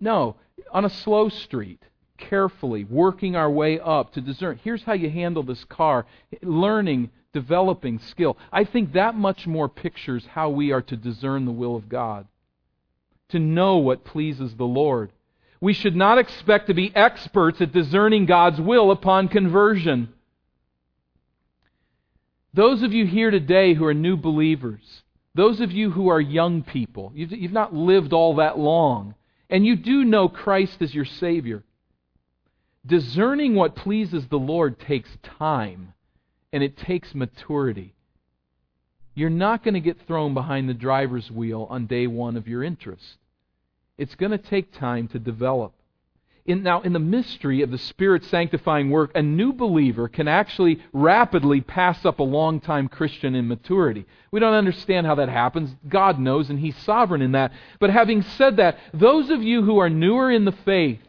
No, 0.00 0.36
on 0.72 0.86
a 0.86 0.90
slow 0.90 1.28
street, 1.28 1.82
carefully, 2.16 2.84
working 2.84 3.36
our 3.36 3.50
way 3.50 3.78
up 3.78 4.14
to 4.14 4.22
discern. 4.22 4.58
Here's 4.64 4.82
how 4.82 4.94
you 4.94 5.10
handle 5.10 5.42
this 5.42 5.64
car, 5.64 6.06
learning 6.42 7.10
developing 7.36 7.98
skill. 7.98 8.34
I 8.50 8.64
think 8.64 8.94
that 8.94 9.14
much 9.14 9.46
more 9.46 9.68
pictures 9.68 10.24
how 10.24 10.48
we 10.48 10.72
are 10.72 10.80
to 10.80 10.96
discern 10.96 11.44
the 11.44 11.52
will 11.52 11.76
of 11.76 11.86
God, 11.86 12.26
to 13.28 13.38
know 13.38 13.76
what 13.76 14.06
pleases 14.06 14.54
the 14.54 14.64
Lord. 14.64 15.12
We 15.60 15.74
should 15.74 15.94
not 15.94 16.16
expect 16.16 16.68
to 16.68 16.74
be 16.74 16.96
experts 16.96 17.60
at 17.60 17.72
discerning 17.72 18.24
God's 18.24 18.58
will 18.58 18.90
upon 18.90 19.28
conversion. 19.28 20.14
Those 22.54 22.82
of 22.82 22.94
you 22.94 23.04
here 23.04 23.30
today 23.30 23.74
who 23.74 23.84
are 23.84 23.92
new 23.92 24.16
believers, 24.16 25.02
those 25.34 25.60
of 25.60 25.70
you 25.72 25.90
who 25.90 26.08
are 26.08 26.20
young 26.20 26.62
people, 26.62 27.12
you've, 27.14 27.52
not 27.52 27.74
lived 27.74 28.14
all 28.14 28.36
that 28.36 28.58
long, 28.58 29.14
and 29.50 29.66
you 29.66 29.76
do 29.76 30.06
know 30.06 30.30
Christ 30.30 30.80
as 30.80 30.94
your 30.94 31.04
Savior. 31.04 31.64
Discerning 32.86 33.54
what 33.54 33.76
pleases 33.76 34.26
the 34.28 34.38
Lord 34.38 34.80
takes 34.80 35.10
time 35.38 35.92
and 36.52 36.62
it 36.62 36.76
takes 36.76 37.14
maturity. 37.14 37.94
You're 39.14 39.30
not 39.30 39.64
going 39.64 39.74
to 39.74 39.80
get 39.80 40.06
thrown 40.06 40.34
behind 40.34 40.68
the 40.68 40.74
driver's 40.74 41.30
wheel 41.30 41.66
on 41.70 41.86
day 41.86 42.06
one 42.06 42.36
of 42.36 42.46
your 42.46 42.62
interest. 42.62 43.16
It's 43.98 44.14
going 44.14 44.32
to 44.32 44.38
take 44.38 44.72
time 44.72 45.08
to 45.08 45.18
develop. 45.18 45.72
In, 46.44 46.62
now, 46.62 46.80
in 46.82 46.92
the 46.92 47.00
mystery 47.00 47.62
of 47.62 47.72
the 47.72 47.78
Spirit 47.78 48.24
sanctifying 48.24 48.90
work, 48.90 49.10
a 49.14 49.22
new 49.22 49.52
believer 49.52 50.06
can 50.06 50.28
actually 50.28 50.80
rapidly 50.92 51.60
pass 51.60 52.04
up 52.04 52.20
a 52.20 52.22
long-time 52.22 52.88
Christian 52.88 53.34
in 53.34 53.48
maturity. 53.48 54.06
We 54.30 54.38
don't 54.38 54.54
understand 54.54 55.06
how 55.06 55.16
that 55.16 55.28
happens. 55.28 55.74
God 55.88 56.20
knows, 56.20 56.48
and 56.48 56.60
He's 56.60 56.76
sovereign 56.76 57.22
in 57.22 57.32
that. 57.32 57.52
But 57.80 57.90
having 57.90 58.22
said 58.22 58.58
that, 58.58 58.78
those 58.94 59.30
of 59.30 59.42
you 59.42 59.62
who 59.62 59.78
are 59.78 59.90
newer 59.90 60.30
in 60.30 60.44
the 60.44 60.52
faith, 60.52 61.00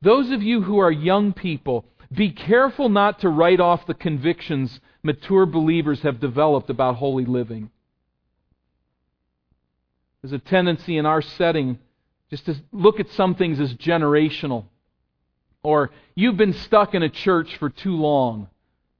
those 0.00 0.30
of 0.30 0.42
you 0.42 0.62
who 0.62 0.78
are 0.78 0.90
young 0.90 1.32
people, 1.32 1.84
be 2.12 2.30
careful 2.30 2.88
not 2.88 3.20
to 3.20 3.28
write 3.28 3.60
off 3.60 3.86
the 3.86 3.94
convictions 3.94 4.80
mature 5.02 5.46
believers 5.46 6.02
have 6.02 6.20
developed 6.20 6.70
about 6.70 6.96
holy 6.96 7.24
living. 7.24 7.70
There's 10.20 10.32
a 10.32 10.38
tendency 10.38 10.96
in 10.96 11.06
our 11.06 11.22
setting 11.22 11.78
just 12.30 12.46
to 12.46 12.56
look 12.72 13.00
at 13.00 13.08
some 13.10 13.34
things 13.34 13.60
as 13.60 13.74
generational. 13.74 14.64
Or 15.62 15.90
you've 16.14 16.36
been 16.36 16.52
stuck 16.52 16.94
in 16.94 17.02
a 17.02 17.08
church 17.08 17.56
for 17.56 17.70
too 17.70 17.96
long, 17.96 18.48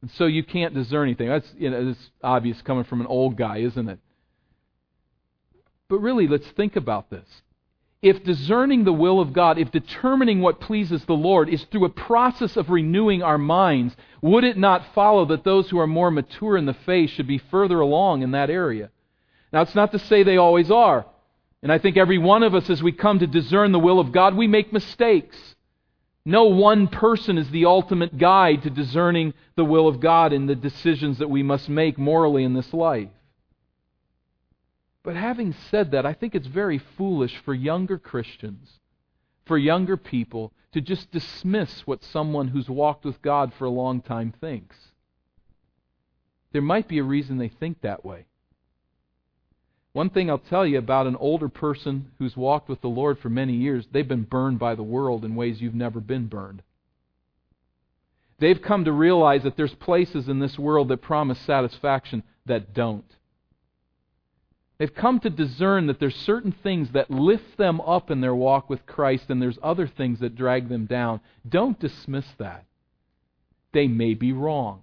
and 0.00 0.10
so 0.10 0.26
you 0.26 0.44
can't 0.44 0.74
discern 0.74 1.08
anything. 1.08 1.28
That's 1.28 1.52
you 1.56 1.70
know, 1.70 1.88
it's 1.90 2.10
obvious 2.22 2.60
coming 2.62 2.84
from 2.84 3.00
an 3.00 3.06
old 3.06 3.36
guy, 3.36 3.58
isn't 3.58 3.88
it? 3.88 3.98
But 5.88 5.98
really, 5.98 6.28
let's 6.28 6.46
think 6.48 6.76
about 6.76 7.10
this 7.10 7.26
if 8.02 8.24
discerning 8.24 8.82
the 8.82 8.92
will 8.92 9.20
of 9.20 9.32
God, 9.32 9.58
if 9.58 9.70
determining 9.70 10.40
what 10.40 10.60
pleases 10.60 11.04
the 11.04 11.14
Lord 11.14 11.48
is 11.48 11.62
through 11.64 11.84
a 11.84 11.90
process 11.90 12.56
of 12.56 12.68
renewing 12.68 13.22
our 13.22 13.38
minds, 13.38 13.94
would 14.20 14.42
it 14.42 14.58
not 14.58 14.92
follow 14.92 15.24
that 15.26 15.44
those 15.44 15.70
who 15.70 15.78
are 15.78 15.86
more 15.86 16.10
mature 16.10 16.56
in 16.56 16.66
the 16.66 16.74
faith 16.74 17.10
should 17.10 17.28
be 17.28 17.38
further 17.38 17.78
along 17.78 18.22
in 18.22 18.32
that 18.32 18.50
area? 18.50 18.90
Now, 19.52 19.62
it's 19.62 19.76
not 19.76 19.92
to 19.92 20.00
say 20.00 20.24
they 20.24 20.36
always 20.36 20.70
are. 20.70 21.06
And 21.62 21.70
I 21.70 21.78
think 21.78 21.96
every 21.96 22.18
one 22.18 22.42
of 22.42 22.56
us, 22.56 22.68
as 22.68 22.82
we 22.82 22.90
come 22.90 23.20
to 23.20 23.26
discern 23.28 23.70
the 23.70 23.78
will 23.78 24.00
of 24.00 24.10
God, 24.10 24.34
we 24.34 24.48
make 24.48 24.72
mistakes. 24.72 25.36
No 26.24 26.44
one 26.44 26.88
person 26.88 27.38
is 27.38 27.48
the 27.50 27.66
ultimate 27.66 28.18
guide 28.18 28.62
to 28.62 28.70
discerning 28.70 29.32
the 29.54 29.64
will 29.64 29.86
of 29.86 30.00
God 30.00 30.32
in 30.32 30.46
the 30.46 30.56
decisions 30.56 31.18
that 31.18 31.30
we 31.30 31.44
must 31.44 31.68
make 31.68 31.98
morally 31.98 32.42
in 32.42 32.54
this 32.54 32.72
life. 32.74 33.08
But 35.04 35.16
having 35.16 35.52
said 35.52 35.90
that, 35.90 36.06
I 36.06 36.12
think 36.12 36.34
it's 36.34 36.46
very 36.46 36.78
foolish 36.78 37.36
for 37.38 37.54
younger 37.54 37.98
Christians, 37.98 38.78
for 39.44 39.58
younger 39.58 39.96
people, 39.96 40.52
to 40.72 40.80
just 40.80 41.10
dismiss 41.10 41.86
what 41.86 42.04
someone 42.04 42.48
who's 42.48 42.68
walked 42.68 43.04
with 43.04 43.20
God 43.20 43.52
for 43.52 43.64
a 43.64 43.70
long 43.70 44.00
time 44.00 44.32
thinks. 44.40 44.76
There 46.52 46.62
might 46.62 46.86
be 46.86 46.98
a 46.98 47.04
reason 47.04 47.38
they 47.38 47.48
think 47.48 47.80
that 47.80 48.04
way. 48.04 48.26
One 49.92 50.08
thing 50.08 50.30
I'll 50.30 50.38
tell 50.38 50.66
you 50.66 50.78
about 50.78 51.06
an 51.06 51.16
older 51.16 51.48
person 51.48 52.12
who's 52.18 52.36
walked 52.36 52.68
with 52.68 52.80
the 52.80 52.88
Lord 52.88 53.18
for 53.18 53.28
many 53.28 53.54
years, 53.54 53.86
they've 53.90 54.06
been 54.08 54.22
burned 54.22 54.58
by 54.58 54.74
the 54.74 54.82
world 54.82 55.24
in 55.24 55.34
ways 55.34 55.60
you've 55.60 55.74
never 55.74 56.00
been 56.00 56.28
burned. 56.28 56.62
They've 58.38 58.60
come 58.60 58.84
to 58.86 58.92
realize 58.92 59.42
that 59.42 59.56
there's 59.56 59.74
places 59.74 60.28
in 60.28 60.38
this 60.38 60.58
world 60.58 60.88
that 60.88 61.02
promise 61.02 61.38
satisfaction 61.40 62.22
that 62.46 62.72
don't. 62.72 63.04
They've 64.78 64.94
come 64.94 65.20
to 65.20 65.30
discern 65.30 65.86
that 65.86 66.00
there's 66.00 66.16
certain 66.16 66.52
things 66.52 66.90
that 66.90 67.10
lift 67.10 67.56
them 67.56 67.80
up 67.82 68.10
in 68.10 68.20
their 68.20 68.34
walk 68.34 68.68
with 68.68 68.86
Christ 68.86 69.26
and 69.28 69.40
there's 69.40 69.58
other 69.62 69.86
things 69.86 70.20
that 70.20 70.34
drag 70.34 70.68
them 70.68 70.86
down. 70.86 71.20
Don't 71.48 71.78
dismiss 71.78 72.26
that. 72.38 72.64
They 73.72 73.86
may 73.86 74.14
be 74.14 74.32
wrong. 74.32 74.82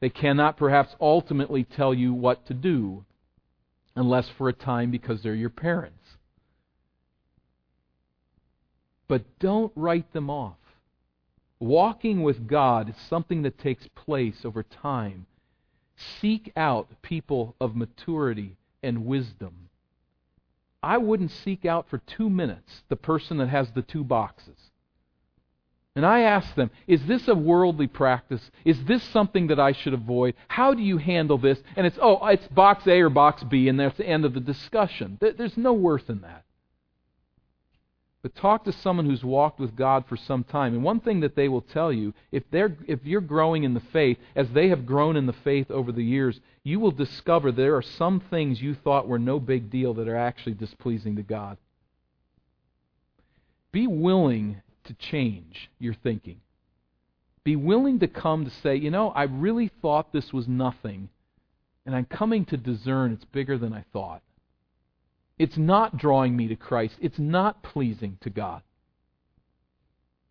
They 0.00 0.10
cannot 0.10 0.56
perhaps 0.56 0.94
ultimately 1.00 1.64
tell 1.64 1.92
you 1.92 2.12
what 2.12 2.46
to 2.46 2.54
do 2.54 3.04
unless 3.96 4.28
for 4.28 4.48
a 4.48 4.52
time 4.52 4.90
because 4.90 5.22
they're 5.22 5.34
your 5.34 5.50
parents. 5.50 6.16
But 9.08 9.38
don't 9.38 9.72
write 9.74 10.12
them 10.12 10.30
off. 10.30 10.58
Walking 11.58 12.22
with 12.22 12.46
God 12.46 12.90
is 12.90 12.96
something 13.08 13.42
that 13.42 13.58
takes 13.58 13.88
place 13.88 14.44
over 14.44 14.62
time 14.62 15.26
Seek 16.20 16.52
out 16.56 16.88
people 17.02 17.56
of 17.60 17.74
maturity 17.74 18.56
and 18.82 19.04
wisdom. 19.06 19.68
I 20.82 20.98
wouldn't 20.98 21.32
seek 21.32 21.64
out 21.64 21.88
for 21.88 21.98
two 21.98 22.30
minutes 22.30 22.82
the 22.88 22.96
person 22.96 23.38
that 23.38 23.48
has 23.48 23.70
the 23.72 23.82
two 23.82 24.04
boxes. 24.04 24.56
And 25.96 26.06
I 26.06 26.20
ask 26.20 26.54
them, 26.54 26.70
is 26.86 27.04
this 27.06 27.26
a 27.26 27.34
worldly 27.34 27.88
practice? 27.88 28.52
Is 28.64 28.84
this 28.84 29.02
something 29.02 29.48
that 29.48 29.58
I 29.58 29.72
should 29.72 29.94
avoid? 29.94 30.34
How 30.46 30.72
do 30.72 30.80
you 30.80 30.98
handle 30.98 31.38
this? 31.38 31.58
And 31.74 31.84
it's, 31.84 31.98
oh, 32.00 32.24
it's 32.28 32.46
box 32.48 32.86
A 32.86 33.00
or 33.00 33.10
box 33.10 33.42
B, 33.42 33.68
and 33.68 33.80
that's 33.80 33.98
the 33.98 34.06
end 34.06 34.24
of 34.24 34.34
the 34.34 34.40
discussion. 34.40 35.18
There's 35.20 35.56
no 35.56 35.72
worth 35.72 36.08
in 36.08 36.20
that. 36.20 36.44
But 38.22 38.34
talk 38.34 38.64
to 38.64 38.72
someone 38.72 39.06
who's 39.06 39.22
walked 39.22 39.60
with 39.60 39.76
God 39.76 40.04
for 40.08 40.16
some 40.16 40.42
time. 40.42 40.74
And 40.74 40.82
one 40.82 40.98
thing 40.98 41.20
that 41.20 41.36
they 41.36 41.48
will 41.48 41.62
tell 41.62 41.92
you, 41.92 42.12
if, 42.32 42.42
they're, 42.50 42.76
if 42.88 43.04
you're 43.04 43.20
growing 43.20 43.62
in 43.62 43.74
the 43.74 43.82
faith, 43.92 44.18
as 44.34 44.48
they 44.50 44.68
have 44.68 44.86
grown 44.86 45.16
in 45.16 45.26
the 45.26 45.32
faith 45.32 45.70
over 45.70 45.92
the 45.92 46.02
years, 46.02 46.40
you 46.64 46.80
will 46.80 46.90
discover 46.90 47.52
there 47.52 47.76
are 47.76 47.82
some 47.82 48.20
things 48.20 48.60
you 48.60 48.74
thought 48.74 49.06
were 49.06 49.20
no 49.20 49.38
big 49.38 49.70
deal 49.70 49.94
that 49.94 50.08
are 50.08 50.16
actually 50.16 50.54
displeasing 50.54 51.14
to 51.16 51.22
God. 51.22 51.58
Be 53.70 53.86
willing 53.86 54.62
to 54.84 54.94
change 54.94 55.70
your 55.78 55.94
thinking. 55.94 56.40
Be 57.44 57.54
willing 57.54 58.00
to 58.00 58.08
come 58.08 58.44
to 58.44 58.50
say, 58.50 58.74
you 58.76 58.90
know, 58.90 59.10
I 59.10 59.24
really 59.24 59.70
thought 59.80 60.12
this 60.12 60.32
was 60.32 60.48
nothing, 60.48 61.08
and 61.86 61.94
I'm 61.94 62.04
coming 62.04 62.44
to 62.46 62.56
discern 62.56 63.12
it's 63.12 63.24
bigger 63.26 63.56
than 63.56 63.72
I 63.72 63.84
thought. 63.92 64.22
It's 65.38 65.56
not 65.56 65.96
drawing 65.96 66.36
me 66.36 66.48
to 66.48 66.56
Christ. 66.56 66.96
It's 67.00 67.18
not 67.18 67.62
pleasing 67.62 68.18
to 68.22 68.30
God. 68.30 68.62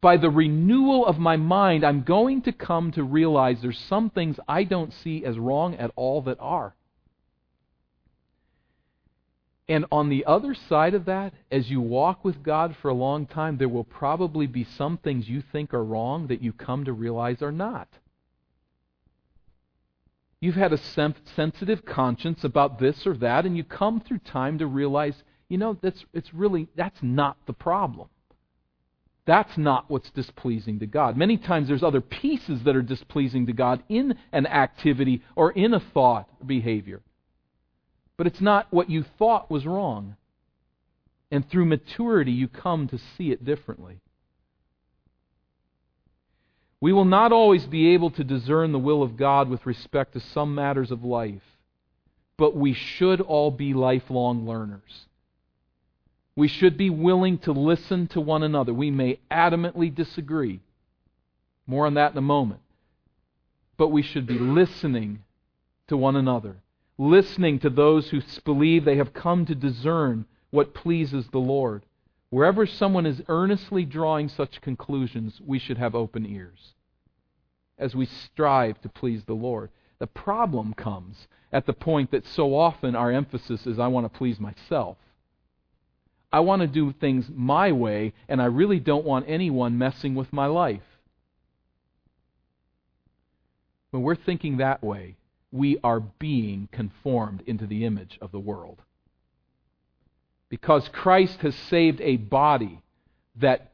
By 0.02 0.18
the 0.18 0.30
renewal 0.30 1.06
of 1.06 1.18
my 1.18 1.38
mind, 1.38 1.84
I'm 1.84 2.04
going 2.04 2.44
to 2.44 2.52
come 2.52 2.92
to 2.92 3.04
realize 3.04 3.62
there's 3.62 3.80
some 3.90 4.10
things 4.10 4.38
I 4.48 4.64
don't 4.64 4.94
see 4.94 5.26
as 5.26 5.40
wrong 5.40 5.76
at 5.76 5.92
all 5.96 6.22
that 6.24 6.38
are. 6.40 6.76
And 9.70 9.86
on 9.92 10.10
the 10.10 10.26
other 10.26 10.56
side 10.70 10.94
of 10.94 11.06
that, 11.06 11.34
as 11.52 11.70
you 11.70 11.82
walk 11.82 12.24
with 12.24 12.44
God 12.44 12.76
for 12.82 12.90
a 12.90 12.94
long 12.94 13.26
time, 13.26 13.58
there 13.58 13.68
will 13.68 13.84
probably 13.84 14.48
be 14.48 14.64
some 14.78 14.98
things 14.98 15.28
you 15.28 15.42
think 15.52 15.74
are 15.74 15.84
wrong 15.84 16.28
that 16.28 16.42
you 16.42 16.54
come 16.54 16.86
to 16.86 16.94
realize 16.94 17.42
are 17.42 17.52
not. 17.52 17.90
You've 20.40 20.56
had 20.56 20.74
a 20.74 20.78
sensitive 21.36 21.84
conscience 21.84 22.44
about 22.44 22.78
this 22.80 23.08
or 23.08 23.16
that, 23.18 23.46
and 23.46 23.58
you 23.58 23.64
come 23.64 24.00
through 24.00 24.20
time 24.20 24.60
to 24.60 24.68
realize, 24.68 25.24
you 25.50 25.58
know, 25.58 25.78
that's, 25.82 26.06
it's 26.14 26.34
really, 26.34 26.68
that's 26.76 27.02
not 27.02 27.38
the 27.48 27.54
problem. 27.54 28.10
That's 29.26 29.58
not 29.58 29.90
what's 29.90 30.12
displeasing 30.12 30.80
to 30.80 30.86
God. 30.86 31.18
Many 31.18 31.38
times 31.38 31.68
there's 31.68 31.84
other 31.84 32.02
pieces 32.02 32.64
that 32.64 32.76
are 32.76 32.82
displeasing 32.82 33.48
to 33.48 33.54
God 33.54 33.84
in 33.90 34.16
an 34.32 34.46
activity 34.46 35.22
or 35.36 35.52
in 35.52 35.74
a 35.74 35.80
thought 35.80 36.30
or 36.40 36.46
behavior. 36.46 37.02
But 38.16 38.28
it's 38.28 38.40
not 38.40 38.68
what 38.70 38.90
you 38.90 39.04
thought 39.18 39.52
was 39.52 39.66
wrong. 39.66 40.16
And 41.30 41.50
through 41.50 41.66
maturity, 41.66 42.32
you 42.32 42.48
come 42.48 42.88
to 42.88 42.98
see 43.18 43.32
it 43.32 43.44
differently. 43.44 44.00
We 46.80 46.94
will 46.94 47.06
not 47.06 47.32
always 47.32 47.66
be 47.66 47.94
able 47.94 48.12
to 48.12 48.24
discern 48.24 48.72
the 48.72 48.80
will 48.80 49.02
of 49.02 49.18
God 49.18 49.50
with 49.50 49.66
respect 49.66 50.14
to 50.14 50.20
some 50.20 50.54
matters 50.54 50.92
of 50.92 51.04
life, 51.04 51.42
but 52.38 52.56
we 52.56 52.74
should 52.74 53.20
all 53.20 53.50
be 53.50 53.74
lifelong 53.74 54.48
learners. 54.48 55.08
We 56.36 56.48
should 56.48 56.78
be 56.78 56.92
willing 56.92 57.40
to 57.40 57.52
listen 57.52 58.08
to 58.10 58.22
one 58.22 58.44
another. 58.44 58.72
We 58.72 58.92
may 58.92 59.20
adamantly 59.32 59.94
disagree. 59.94 60.60
More 61.66 61.88
on 61.88 61.96
that 61.96 62.12
in 62.12 62.18
a 62.20 62.22
moment. 62.22 62.62
But 63.76 63.88
we 63.88 64.04
should 64.04 64.28
be 64.28 64.38
listening 64.38 65.24
to 65.88 65.98
one 65.98 66.16
another, 66.16 66.58
listening 67.00 67.58
to 67.60 67.72
those 67.72 68.10
who 68.10 68.22
believe 68.46 68.86
they 68.86 68.98
have 68.98 69.16
come 69.16 69.48
to 69.48 69.56
discern 69.56 70.26
what 70.52 70.76
pleases 70.76 71.28
the 71.32 71.40
Lord. 71.40 71.84
Wherever 72.30 72.66
someone 72.66 73.06
is 73.06 73.22
earnestly 73.30 73.86
drawing 73.86 74.28
such 74.28 74.62
conclusions, 74.62 75.40
we 75.46 75.60
should 75.60 75.78
have 75.78 75.96
open 75.96 76.26
ears 76.26 76.74
as 77.78 77.96
we 77.96 78.06
strive 78.06 78.82
to 78.82 78.90
please 78.90 79.24
the 79.24 79.34
Lord. 79.34 79.70
The 80.00 80.08
problem 80.08 80.74
comes 80.74 81.28
at 81.52 81.66
the 81.66 81.74
point 81.74 82.12
that 82.12 82.26
so 82.26 82.56
often 82.56 82.96
our 82.96 83.12
emphasis 83.12 83.66
is 83.66 83.80
I 83.80 83.88
want 83.88 84.12
to 84.12 84.18
please 84.18 84.40
myself. 84.40 84.98
I 86.32 86.42
want 86.42 86.62
to 86.62 86.68
do 86.68 86.92
things 86.92 87.30
my 87.34 87.72
way, 87.72 88.14
and 88.28 88.42
I 88.42 88.46
really 88.46 88.80
don't 88.80 89.06
want 89.06 89.26
anyone 89.28 89.78
messing 89.78 90.14
with 90.14 90.34
my 90.34 90.48
life. 90.48 90.84
When 93.92 94.04
we're 94.04 94.16
thinking 94.16 94.58
that 94.58 94.84
way, 94.84 95.16
we 95.52 95.78
are 95.84 96.02
being 96.02 96.68
conformed 96.72 97.44
into 97.48 97.66
the 97.66 97.86
image 97.86 98.18
of 98.22 98.32
the 98.32 98.40
world 98.40 98.82
because 100.50 100.90
Christ 100.90 101.42
has 101.42 101.56
saved 101.56 102.02
a 102.02 102.18
body 102.18 102.82
that 103.36 103.72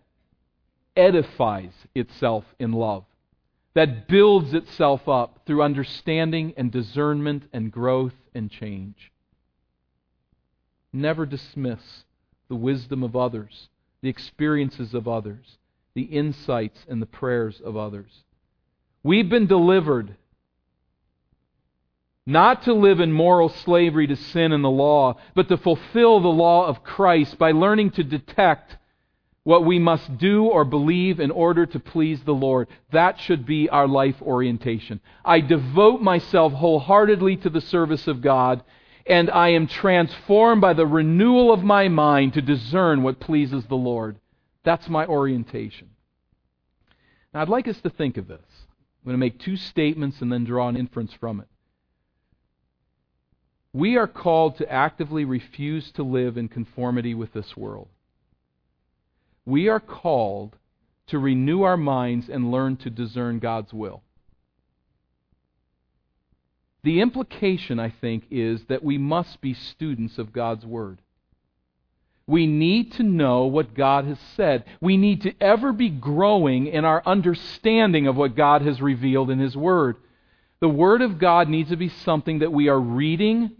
edifies 0.95 1.73
itself 1.95 2.45
in 2.59 2.71
love, 2.71 3.05
that 3.73 4.07
builds 4.07 4.53
itself 4.53 5.07
up 5.07 5.41
through 5.45 5.63
understanding 5.63 6.53
and 6.57 6.71
discernment 6.71 7.43
and 7.53 7.71
growth 7.71 8.13
and 8.33 8.49
change. 8.49 9.11
Never 10.91 11.25
dismiss 11.25 12.03
the 12.49 12.55
wisdom 12.55 13.03
of 13.03 13.15
others, 13.15 13.69
the 14.01 14.09
experiences 14.09 14.93
of 14.93 15.07
others, 15.07 15.57
the 15.95 16.03
insights 16.03 16.85
and 16.87 17.01
the 17.01 17.07
prayers 17.07 17.61
of 17.63 17.75
others. 17.75 18.23
We've 19.01 19.29
been 19.29 19.47
delivered 19.47 20.15
not 22.25 22.63
to 22.63 22.73
live 22.73 22.99
in 22.99 23.11
moral 23.11 23.49
slavery 23.49 24.07
to 24.07 24.15
sin 24.15 24.51
and 24.51 24.63
the 24.63 24.69
law, 24.69 25.15
but 25.35 25.49
to 25.49 25.57
fulfill 25.57 26.19
the 26.19 26.29
law 26.29 26.67
of 26.67 26.83
Christ 26.83 27.37
by 27.37 27.51
learning 27.51 27.91
to 27.91 28.03
detect 28.03 28.77
what 29.43 29.65
we 29.65 29.77
must 29.77 30.17
do 30.17 30.45
or 30.45 30.63
believe 30.63 31.19
in 31.19 31.29
order 31.29 31.65
to 31.65 31.79
please 31.79 32.21
the 32.23 32.33
Lord. 32.33 32.69
That 32.91 33.19
should 33.19 33.45
be 33.45 33.67
our 33.67 33.87
life 33.87 34.21
orientation. 34.21 35.01
I 35.25 35.41
devote 35.41 36.01
myself 36.01 36.53
wholeheartedly 36.53 37.37
to 37.37 37.49
the 37.49 37.59
service 37.59 38.07
of 38.07 38.21
God, 38.21 38.63
and 39.05 39.29
I 39.29 39.49
am 39.49 39.67
transformed 39.67 40.61
by 40.61 40.73
the 40.73 40.87
renewal 40.87 41.51
of 41.51 41.61
my 41.61 41.89
mind 41.89 42.33
to 42.33 42.41
discern 42.41 43.03
what 43.03 43.19
pleases 43.19 43.65
the 43.65 43.75
Lord. 43.75 44.17
That's 44.63 44.87
my 44.87 45.05
orientation. 45.05 45.89
Now, 47.33 47.41
I'd 47.41 47.49
like 47.49 47.67
us 47.67 47.81
to 47.81 47.89
think 47.89 48.15
of 48.15 48.29
this. 48.29 48.39
I'm 48.39 49.05
going 49.05 49.15
to 49.15 49.17
make 49.17 49.39
two 49.39 49.57
statements 49.57 50.21
and 50.21 50.31
then 50.31 50.45
draw 50.45 50.69
an 50.69 50.77
inference 50.77 51.11
from 51.19 51.41
it. 51.41 51.47
We 53.73 53.97
are 53.97 54.07
called 54.07 54.57
to 54.57 54.71
actively 54.71 55.25
refuse 55.25 55.91
to 55.93 56.03
live 56.03 56.37
in 56.37 56.47
conformity 56.47 57.15
with 57.15 57.33
this 57.33 57.57
world. 57.57 57.87
We 59.45 59.67
are 59.67 59.79
called 59.79 60.55
to 61.07 61.19
renew 61.19 61.63
our 61.63 61.75
minds 61.75 62.29
and 62.29 62.51
learn 62.51 62.77
to 62.77 62.89
discern 62.89 63.39
God's 63.39 63.73
will. 63.73 64.03
The 66.83 67.01
implication, 67.01 67.79
I 67.79 67.89
think, 67.89 68.25
is 68.29 68.61
that 68.65 68.83
we 68.83 68.97
must 68.97 69.41
be 69.41 69.53
students 69.53 70.17
of 70.17 70.33
God's 70.33 70.65
Word. 70.65 70.99
We 72.27 72.45
need 72.45 72.93
to 72.93 73.03
know 73.03 73.45
what 73.45 73.73
God 73.73 74.05
has 74.05 74.19
said. 74.35 74.65
We 74.81 74.97
need 74.97 75.21
to 75.23 75.33
ever 75.41 75.73
be 75.73 75.89
growing 75.89 76.67
in 76.67 76.85
our 76.85 77.01
understanding 77.05 78.07
of 78.07 78.15
what 78.15 78.35
God 78.35 78.61
has 78.61 78.81
revealed 78.81 79.29
in 79.29 79.39
His 79.39 79.57
Word. 79.57 79.97
The 80.59 80.69
Word 80.69 81.01
of 81.01 81.19
God 81.19 81.49
needs 81.49 81.69
to 81.69 81.75
be 81.75 81.89
something 81.89 82.39
that 82.39 82.53
we 82.53 82.69
are 82.69 82.79
reading, 82.79 83.51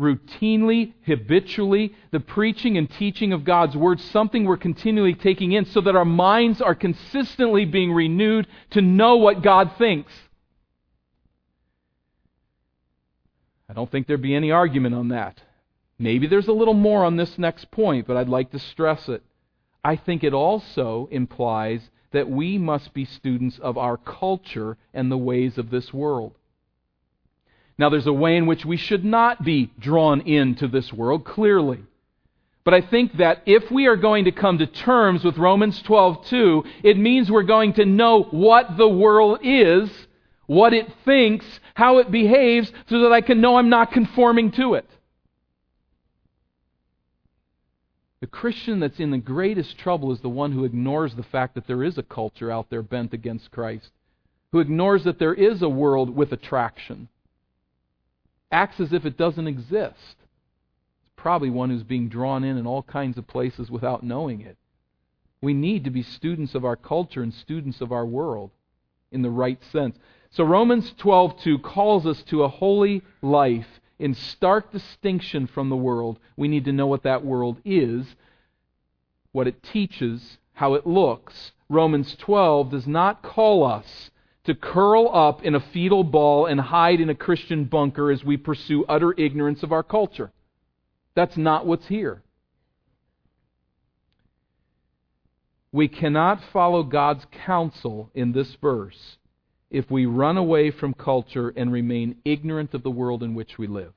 routinely, 0.00 0.92
habitually, 1.06 1.94
the 2.10 2.20
preaching 2.20 2.76
and 2.76 2.90
teaching 2.90 3.32
of 3.32 3.44
God's 3.44 3.76
Word, 3.76 4.00
something 4.00 4.44
we're 4.44 4.56
continually 4.56 5.14
taking 5.14 5.52
in 5.52 5.64
so 5.64 5.80
that 5.80 5.96
our 5.96 6.04
minds 6.04 6.60
are 6.60 6.74
consistently 6.74 7.64
being 7.64 7.92
renewed 7.92 8.46
to 8.70 8.82
know 8.82 9.16
what 9.16 9.42
God 9.42 9.72
thinks. 9.78 10.12
I 13.68 13.72
don't 13.72 13.90
think 13.90 14.06
there'd 14.06 14.22
be 14.22 14.34
any 14.34 14.50
argument 14.50 14.94
on 14.94 15.08
that. 15.08 15.40
Maybe 15.98 16.26
there's 16.26 16.48
a 16.48 16.52
little 16.52 16.74
more 16.74 17.04
on 17.04 17.16
this 17.16 17.38
next 17.38 17.70
point, 17.70 18.06
but 18.06 18.16
I'd 18.16 18.28
like 18.28 18.50
to 18.50 18.58
stress 18.58 19.08
it. 19.08 19.22
I 19.82 19.96
think 19.96 20.22
it 20.22 20.34
also 20.34 21.08
implies 21.10 21.80
that 22.12 22.28
we 22.28 22.58
must 22.58 22.92
be 22.92 23.04
students 23.04 23.58
of 23.58 23.78
our 23.78 23.96
culture 23.96 24.76
and 24.92 25.10
the 25.10 25.16
ways 25.16 25.58
of 25.58 25.70
this 25.70 25.92
world. 25.92 26.34
Now, 27.78 27.90
there's 27.90 28.06
a 28.06 28.12
way 28.12 28.36
in 28.36 28.46
which 28.46 28.64
we 28.64 28.78
should 28.78 29.04
not 29.04 29.44
be 29.44 29.70
drawn 29.78 30.22
into 30.22 30.66
this 30.66 30.92
world, 30.92 31.24
clearly. 31.24 31.80
But 32.64 32.74
I 32.74 32.80
think 32.80 33.18
that 33.18 33.42
if 33.46 33.70
we 33.70 33.86
are 33.86 33.96
going 33.96 34.24
to 34.24 34.32
come 34.32 34.58
to 34.58 34.66
terms 34.66 35.22
with 35.22 35.38
Romans 35.38 35.82
12:2, 35.82 36.66
it 36.82 36.96
means 36.96 37.30
we're 37.30 37.42
going 37.42 37.74
to 37.74 37.84
know 37.84 38.22
what 38.22 38.76
the 38.76 38.88
world 38.88 39.40
is, 39.42 39.90
what 40.46 40.72
it 40.72 40.90
thinks, 41.04 41.60
how 41.74 41.98
it 41.98 42.10
behaves, 42.10 42.72
so 42.88 43.02
that 43.02 43.12
I 43.12 43.20
can 43.20 43.40
know 43.40 43.56
I'm 43.56 43.68
not 43.68 43.92
conforming 43.92 44.50
to 44.52 44.74
it. 44.74 44.88
The 48.20 48.26
Christian 48.26 48.80
that's 48.80 48.98
in 48.98 49.10
the 49.10 49.18
greatest 49.18 49.78
trouble 49.78 50.10
is 50.10 50.20
the 50.20 50.28
one 50.28 50.50
who 50.50 50.64
ignores 50.64 51.14
the 51.14 51.22
fact 51.22 51.54
that 51.54 51.66
there 51.66 51.84
is 51.84 51.98
a 51.98 52.02
culture 52.02 52.50
out 52.50 52.70
there 52.70 52.82
bent 52.82 53.12
against 53.12 53.50
Christ, 53.50 53.92
who 54.50 54.60
ignores 54.60 55.04
that 55.04 55.18
there 55.18 55.34
is 55.34 55.60
a 55.62 55.68
world 55.68 56.16
with 56.16 56.32
attraction 56.32 57.08
acts 58.50 58.80
as 58.80 58.92
if 58.92 59.04
it 59.04 59.16
doesn't 59.16 59.46
exist. 59.46 60.16
It's 60.18 61.12
probably 61.16 61.50
one 61.50 61.70
who's 61.70 61.82
being 61.82 62.08
drawn 62.08 62.44
in 62.44 62.56
in 62.56 62.66
all 62.66 62.82
kinds 62.82 63.18
of 63.18 63.26
places 63.26 63.70
without 63.70 64.02
knowing 64.02 64.40
it. 64.40 64.56
We 65.40 65.54
need 65.54 65.84
to 65.84 65.90
be 65.90 66.02
students 66.02 66.54
of 66.54 66.64
our 66.64 66.76
culture 66.76 67.22
and 67.22 67.32
students 67.32 67.80
of 67.80 67.92
our 67.92 68.06
world 68.06 68.50
in 69.12 69.22
the 69.22 69.30
right 69.30 69.62
sense. 69.70 69.96
So 70.30 70.44
Romans 70.44 70.92
12:2 70.94 71.62
calls 71.62 72.06
us 72.06 72.22
to 72.24 72.42
a 72.42 72.48
holy 72.48 73.02
life 73.22 73.80
in 73.98 74.14
stark 74.14 74.72
distinction 74.72 75.46
from 75.46 75.68
the 75.68 75.76
world. 75.76 76.18
We 76.36 76.48
need 76.48 76.64
to 76.66 76.72
know 76.72 76.86
what 76.86 77.04
that 77.04 77.24
world 77.24 77.60
is, 77.64 78.16
what 79.32 79.46
it 79.46 79.62
teaches, 79.62 80.38
how 80.54 80.74
it 80.74 80.86
looks. 80.86 81.52
Romans 81.68 82.16
12 82.16 82.70
does 82.70 82.86
not 82.86 83.22
call 83.22 83.64
us 83.64 84.10
to 84.46 84.54
curl 84.54 85.10
up 85.12 85.44
in 85.44 85.54
a 85.54 85.60
fetal 85.60 86.02
ball 86.02 86.46
and 86.46 86.60
hide 86.60 87.00
in 87.00 87.10
a 87.10 87.14
Christian 87.14 87.64
bunker 87.64 88.10
as 88.10 88.24
we 88.24 88.36
pursue 88.36 88.84
utter 88.88 89.12
ignorance 89.18 89.62
of 89.62 89.72
our 89.72 89.82
culture. 89.82 90.32
That's 91.14 91.36
not 91.36 91.66
what's 91.66 91.86
here. 91.88 92.22
We 95.72 95.88
cannot 95.88 96.40
follow 96.52 96.82
God's 96.82 97.26
counsel 97.44 98.10
in 98.14 98.32
this 98.32 98.54
verse 98.62 99.18
if 99.70 99.90
we 99.90 100.06
run 100.06 100.36
away 100.36 100.70
from 100.70 100.94
culture 100.94 101.52
and 101.56 101.72
remain 101.72 102.16
ignorant 102.24 102.72
of 102.72 102.82
the 102.82 102.90
world 102.90 103.22
in 103.22 103.34
which 103.34 103.58
we 103.58 103.66
live. 103.66 103.92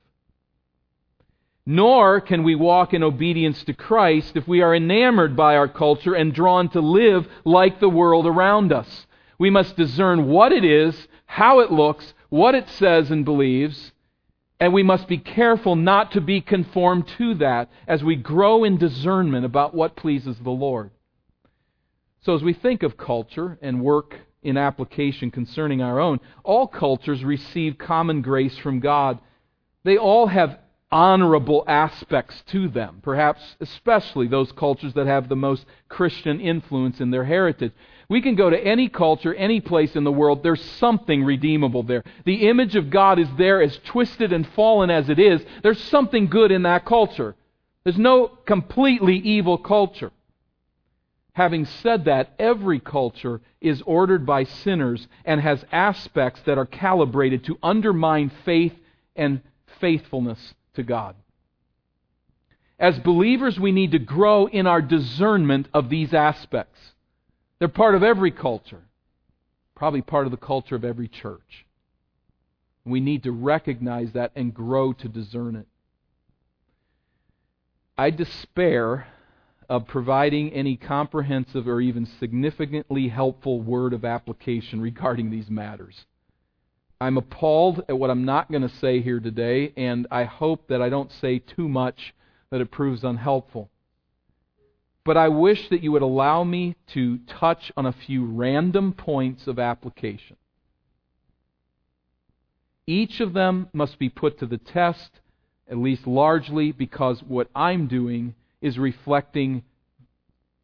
Nor 1.64 2.20
can 2.20 2.42
we 2.42 2.54
walk 2.54 2.92
in 2.92 3.02
obedience 3.02 3.62
to 3.64 3.72
Christ 3.72 4.36
if 4.36 4.48
we 4.48 4.60
are 4.60 4.74
enamored 4.74 5.36
by 5.36 5.56
our 5.56 5.68
culture 5.68 6.14
and 6.14 6.34
drawn 6.34 6.68
to 6.70 6.80
live 6.80 7.28
like 7.44 7.78
the 7.78 7.88
world 7.88 8.26
around 8.26 8.72
us. 8.72 9.06
We 9.40 9.48
must 9.48 9.74
discern 9.74 10.26
what 10.26 10.52
it 10.52 10.66
is, 10.66 11.08
how 11.24 11.60
it 11.60 11.72
looks, 11.72 12.12
what 12.28 12.54
it 12.54 12.68
says 12.68 13.10
and 13.10 13.24
believes, 13.24 13.92
and 14.60 14.74
we 14.74 14.82
must 14.82 15.08
be 15.08 15.16
careful 15.16 15.76
not 15.76 16.12
to 16.12 16.20
be 16.20 16.42
conformed 16.42 17.08
to 17.16 17.32
that 17.36 17.70
as 17.88 18.04
we 18.04 18.16
grow 18.16 18.64
in 18.64 18.76
discernment 18.76 19.46
about 19.46 19.74
what 19.74 19.96
pleases 19.96 20.36
the 20.40 20.50
Lord. 20.50 20.90
So, 22.20 22.34
as 22.34 22.42
we 22.42 22.52
think 22.52 22.82
of 22.82 22.98
culture 22.98 23.58
and 23.62 23.80
work 23.80 24.14
in 24.42 24.58
application 24.58 25.30
concerning 25.30 25.80
our 25.80 25.98
own, 25.98 26.20
all 26.44 26.66
cultures 26.66 27.24
receive 27.24 27.78
common 27.78 28.20
grace 28.20 28.58
from 28.58 28.78
God. 28.78 29.20
They 29.84 29.96
all 29.96 30.26
have 30.26 30.58
honorable 30.92 31.62
aspects 31.68 32.42
to 32.48 32.68
them, 32.68 32.98
perhaps 33.02 33.40
especially 33.60 34.26
those 34.26 34.50
cultures 34.52 34.92
that 34.94 35.06
have 35.06 35.28
the 35.28 35.36
most 35.36 35.64
Christian 35.88 36.40
influence 36.40 37.00
in 37.00 37.10
their 37.10 37.24
heritage. 37.24 37.72
We 38.08 38.20
can 38.20 38.34
go 38.34 38.50
to 38.50 38.58
any 38.58 38.88
culture, 38.88 39.32
any 39.32 39.60
place 39.60 39.94
in 39.94 40.02
the 40.02 40.10
world, 40.10 40.42
there's 40.42 40.62
something 40.62 41.22
redeemable 41.22 41.84
there. 41.84 42.02
The 42.24 42.48
image 42.48 42.74
of 42.74 42.90
God 42.90 43.20
is 43.20 43.28
there, 43.38 43.62
as 43.62 43.78
twisted 43.84 44.32
and 44.32 44.46
fallen 44.48 44.90
as 44.90 45.08
it 45.08 45.20
is, 45.20 45.40
there's 45.62 45.82
something 45.84 46.26
good 46.26 46.50
in 46.50 46.62
that 46.64 46.84
culture. 46.84 47.36
There's 47.84 47.98
no 47.98 48.26
completely 48.26 49.16
evil 49.16 49.58
culture. 49.58 50.10
Having 51.34 51.66
said 51.66 52.06
that, 52.06 52.34
every 52.40 52.80
culture 52.80 53.40
is 53.60 53.80
ordered 53.86 54.26
by 54.26 54.42
sinners 54.42 55.06
and 55.24 55.40
has 55.40 55.64
aspects 55.70 56.40
that 56.46 56.58
are 56.58 56.66
calibrated 56.66 57.44
to 57.44 57.58
undermine 57.62 58.32
faith 58.44 58.74
and 59.14 59.40
faithfulness 59.78 60.54
to 60.80 60.86
God. 60.86 61.14
As 62.78 62.98
believers, 62.98 63.60
we 63.60 63.72
need 63.72 63.92
to 63.92 63.98
grow 63.98 64.46
in 64.46 64.66
our 64.66 64.80
discernment 64.80 65.68
of 65.74 65.90
these 65.90 66.14
aspects. 66.14 66.80
They're 67.58 67.68
part 67.68 67.94
of 67.94 68.02
every 68.02 68.30
culture, 68.30 68.82
probably 69.74 70.00
part 70.00 70.26
of 70.26 70.30
the 70.30 70.38
culture 70.38 70.76
of 70.76 70.84
every 70.84 71.08
church. 71.08 71.66
We 72.86 73.00
need 73.00 73.24
to 73.24 73.32
recognize 73.32 74.12
that 74.12 74.32
and 74.34 74.54
grow 74.54 74.94
to 74.94 75.08
discern 75.08 75.56
it. 75.56 75.66
I 77.98 78.08
despair 78.08 79.06
of 79.68 79.86
providing 79.86 80.50
any 80.54 80.76
comprehensive 80.76 81.68
or 81.68 81.82
even 81.82 82.06
significantly 82.18 83.08
helpful 83.08 83.60
word 83.60 83.92
of 83.92 84.06
application 84.06 84.80
regarding 84.80 85.30
these 85.30 85.50
matters. 85.50 86.06
I'm 87.00 87.16
appalled 87.16 87.82
at 87.88 87.98
what 87.98 88.10
I'm 88.10 88.26
not 88.26 88.50
going 88.50 88.62
to 88.62 88.76
say 88.76 89.00
here 89.00 89.20
today, 89.20 89.72
and 89.74 90.06
I 90.10 90.24
hope 90.24 90.68
that 90.68 90.82
I 90.82 90.90
don't 90.90 91.10
say 91.10 91.38
too 91.38 91.66
much 91.66 92.14
that 92.50 92.60
it 92.60 92.70
proves 92.70 93.04
unhelpful. 93.04 93.70
But 95.02 95.16
I 95.16 95.28
wish 95.28 95.70
that 95.70 95.82
you 95.82 95.92
would 95.92 96.02
allow 96.02 96.44
me 96.44 96.76
to 96.88 97.18
touch 97.26 97.72
on 97.74 97.86
a 97.86 97.92
few 97.92 98.26
random 98.26 98.92
points 98.92 99.46
of 99.46 99.58
application. 99.58 100.36
Each 102.86 103.20
of 103.20 103.32
them 103.32 103.68
must 103.72 103.98
be 103.98 104.10
put 104.10 104.38
to 104.40 104.46
the 104.46 104.58
test, 104.58 105.20
at 105.70 105.78
least 105.78 106.06
largely, 106.06 106.70
because 106.70 107.22
what 107.22 107.48
I'm 107.54 107.86
doing 107.86 108.34
is 108.60 108.78
reflecting 108.78 109.62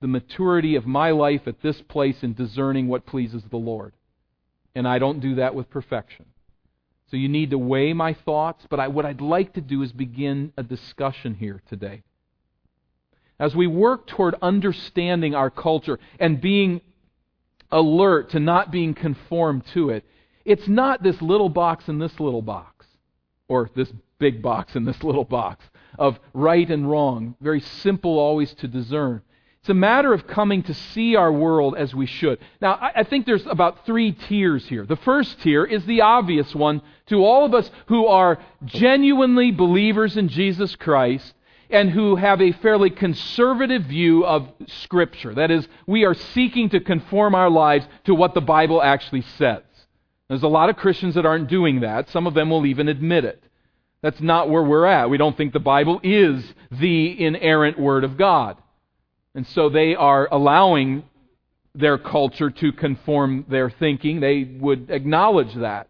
the 0.02 0.06
maturity 0.06 0.76
of 0.76 0.86
my 0.86 1.12
life 1.12 1.42
at 1.46 1.62
this 1.62 1.80
place 1.80 2.22
in 2.22 2.34
discerning 2.34 2.88
what 2.88 3.06
pleases 3.06 3.42
the 3.50 3.56
Lord 3.56 3.94
and 4.76 4.86
I 4.86 4.98
don't 4.98 5.20
do 5.20 5.36
that 5.36 5.54
with 5.54 5.70
perfection. 5.70 6.26
So 7.10 7.16
you 7.16 7.28
need 7.28 7.50
to 7.50 7.58
weigh 7.58 7.94
my 7.94 8.12
thoughts, 8.12 8.66
but 8.68 8.78
I, 8.78 8.88
what 8.88 9.06
I'd 9.06 9.22
like 9.22 9.54
to 9.54 9.62
do 9.62 9.82
is 9.82 9.90
begin 9.90 10.52
a 10.56 10.62
discussion 10.62 11.34
here 11.34 11.62
today. 11.68 12.02
As 13.40 13.56
we 13.56 13.66
work 13.66 14.06
toward 14.06 14.34
understanding 14.42 15.34
our 15.34 15.50
culture 15.50 15.98
and 16.20 16.40
being 16.40 16.82
alert 17.72 18.30
to 18.30 18.40
not 18.40 18.70
being 18.70 18.92
conformed 18.92 19.64
to 19.72 19.90
it, 19.90 20.04
it's 20.44 20.68
not 20.68 21.02
this 21.02 21.22
little 21.22 21.48
box 21.48 21.88
and 21.88 22.00
this 22.00 22.20
little 22.20 22.42
box, 22.42 22.86
or 23.48 23.70
this 23.74 23.90
big 24.18 24.42
box 24.42 24.76
and 24.76 24.86
this 24.86 25.02
little 25.02 25.24
box 25.24 25.64
of 25.98 26.18
right 26.34 26.70
and 26.70 26.90
wrong. 26.90 27.34
Very 27.40 27.60
simple 27.60 28.18
always 28.18 28.52
to 28.54 28.68
discern. 28.68 29.22
It's 29.66 29.70
a 29.72 29.74
matter 29.74 30.12
of 30.12 30.28
coming 30.28 30.62
to 30.62 30.74
see 30.74 31.16
our 31.16 31.32
world 31.32 31.74
as 31.76 31.92
we 31.92 32.06
should. 32.06 32.38
Now, 32.60 32.78
I 32.80 33.02
think 33.02 33.26
there's 33.26 33.44
about 33.46 33.84
three 33.84 34.12
tiers 34.12 34.64
here. 34.64 34.86
The 34.86 34.94
first 34.94 35.40
tier 35.40 35.64
is 35.64 35.84
the 35.86 36.02
obvious 36.02 36.54
one 36.54 36.82
to 37.06 37.24
all 37.24 37.44
of 37.44 37.52
us 37.52 37.68
who 37.86 38.06
are 38.06 38.38
genuinely 38.64 39.50
believers 39.50 40.16
in 40.16 40.28
Jesus 40.28 40.76
Christ 40.76 41.34
and 41.68 41.90
who 41.90 42.14
have 42.14 42.40
a 42.40 42.52
fairly 42.52 42.90
conservative 42.90 43.86
view 43.86 44.24
of 44.24 44.52
Scripture. 44.68 45.34
That 45.34 45.50
is, 45.50 45.66
we 45.84 46.04
are 46.04 46.14
seeking 46.14 46.68
to 46.68 46.78
conform 46.78 47.34
our 47.34 47.50
lives 47.50 47.88
to 48.04 48.14
what 48.14 48.34
the 48.34 48.40
Bible 48.40 48.80
actually 48.80 49.22
says. 49.36 49.64
There's 50.28 50.44
a 50.44 50.46
lot 50.46 50.70
of 50.70 50.76
Christians 50.76 51.16
that 51.16 51.26
aren't 51.26 51.48
doing 51.48 51.80
that. 51.80 52.08
Some 52.10 52.28
of 52.28 52.34
them 52.34 52.50
will 52.50 52.66
even 52.66 52.86
admit 52.86 53.24
it. 53.24 53.42
That's 54.00 54.20
not 54.20 54.48
where 54.48 54.62
we're 54.62 54.86
at. 54.86 55.10
We 55.10 55.18
don't 55.18 55.36
think 55.36 55.52
the 55.52 55.58
Bible 55.58 55.98
is 56.04 56.54
the 56.70 57.20
inerrant 57.20 57.80
Word 57.80 58.04
of 58.04 58.16
God. 58.16 58.58
And 59.36 59.46
so 59.48 59.68
they 59.68 59.94
are 59.94 60.26
allowing 60.32 61.04
their 61.74 61.98
culture 61.98 62.50
to 62.50 62.72
conform 62.72 63.44
their 63.50 63.68
thinking. 63.68 64.18
They 64.18 64.44
would 64.44 64.90
acknowledge 64.90 65.54
that. 65.56 65.88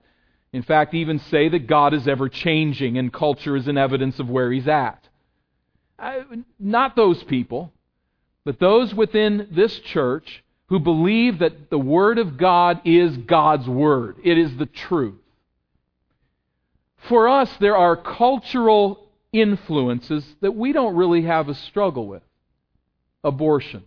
In 0.53 0.63
fact, 0.63 0.95
even 0.95 1.21
say 1.21 1.49
that 1.51 1.69
God 1.69 1.95
is 1.95 2.09
ever 2.09 2.29
changing 2.29 2.99
and 2.99 3.13
culture 3.13 3.55
is 3.55 3.69
an 3.69 3.79
evidence 3.79 4.19
of 4.19 4.29
where 4.29 4.51
He's 4.51 4.67
at. 4.67 5.09
Uh, 5.97 6.23
not 6.59 6.97
those 6.97 7.23
people, 7.23 7.73
but 8.45 8.59
those 8.59 8.93
within 8.93 9.47
this 9.53 9.79
church 9.79 10.43
who 10.67 10.81
believe 10.81 11.39
that 11.39 11.71
the 11.71 11.79
Word 11.79 12.19
of 12.19 12.37
God 12.37 12.81
is 12.85 13.17
God's 13.17 13.69
Word. 13.69 14.17
It 14.25 14.39
is 14.39 14.57
the 14.57 14.67
truth. 14.67 15.21
For 17.09 17.29
us, 17.29 17.51
there 17.61 17.77
are 17.77 17.97
cultural 17.97 19.09
influences 19.33 20.27
that 20.41 20.57
we 20.57 20.73
don't 20.73 20.97
really 20.97 21.23
have 21.23 21.49
a 21.49 21.55
struggle 21.55 22.09
with 22.09 22.23
abortion. 23.27 23.83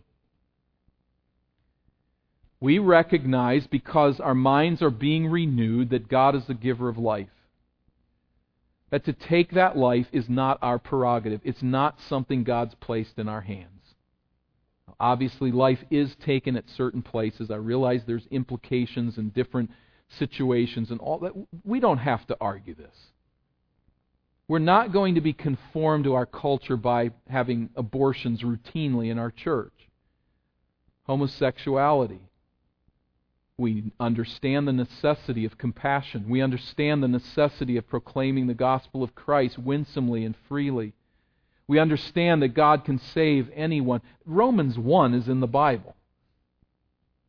We 2.60 2.78
recognize 2.78 3.66
because 3.68 4.20
our 4.20 4.36
minds 4.36 4.82
are 4.82 4.90
being 4.90 5.28
renewed 5.28 5.92
that 5.92 6.10
God 6.10 6.36
is 6.36 6.46
the 6.46 6.54
giver 6.54 6.90
of 6.90 6.98
life. 6.98 7.30
That 8.92 9.06
to 9.06 9.14
take 9.14 9.52
that 9.52 9.78
life 9.78 10.08
is 10.12 10.28
not 10.28 10.60
our 10.62 10.78
prerogative. 10.78 11.40
It's 11.44 11.64
not 11.64 11.98
something 12.10 12.44
God's 12.44 12.76
placed 12.76 13.18
in 13.18 13.30
our 13.30 13.42
hands. 13.42 13.96
Obviously, 15.00 15.52
life 15.54 15.80
is 15.90 16.14
taken 16.26 16.58
at 16.58 16.70
certain 16.76 17.02
places. 17.02 17.50
I 17.50 17.56
realize 17.56 18.02
there's 18.06 18.28
implications 18.32 19.18
in 19.18 19.30
different 19.30 19.72
situations 20.18 20.92
and 20.92 21.00
all 21.00 21.20
that. 21.20 21.32
We 21.64 21.80
don't 21.80 22.00
have 22.00 22.28
to 22.28 22.38
argue 22.42 22.76
this. 22.76 22.96
We're 24.50 24.58
not 24.58 24.92
going 24.92 25.14
to 25.14 25.22
be 25.22 25.32
conformed 25.32 26.06
to 26.06 26.16
our 26.16 26.26
culture 26.26 26.76
by 26.76 27.12
having 27.30 27.70
abortions 27.76 28.42
routinely 28.42 29.12
in 29.12 29.20
our 29.20 29.30
church. 29.30 29.72
Homosexuality. 31.04 32.22
We 33.60 33.92
understand 34.00 34.68
the 34.68 34.74
necessity 34.74 35.46
of 35.46 35.60
compassion. 35.60 36.28
We 36.28 36.42
understand 36.42 37.04
the 37.04 37.08
necessity 37.08 37.78
of 37.78 37.88
proclaiming 37.88 38.48
the 38.48 38.56
gospel 38.56 39.04
of 39.04 39.14
Christ 39.14 39.60
winsomely 39.60 40.26
and 40.26 40.36
freely. 40.48 40.94
We 41.68 41.78
understand 41.78 42.42
that 42.42 42.56
God 42.56 42.84
can 42.84 42.98
save 42.98 43.52
anyone. 43.54 44.02
Romans 44.26 44.80
1 44.80 45.14
is 45.14 45.30
in 45.30 45.42
the 45.42 45.48
Bible. 45.48 45.96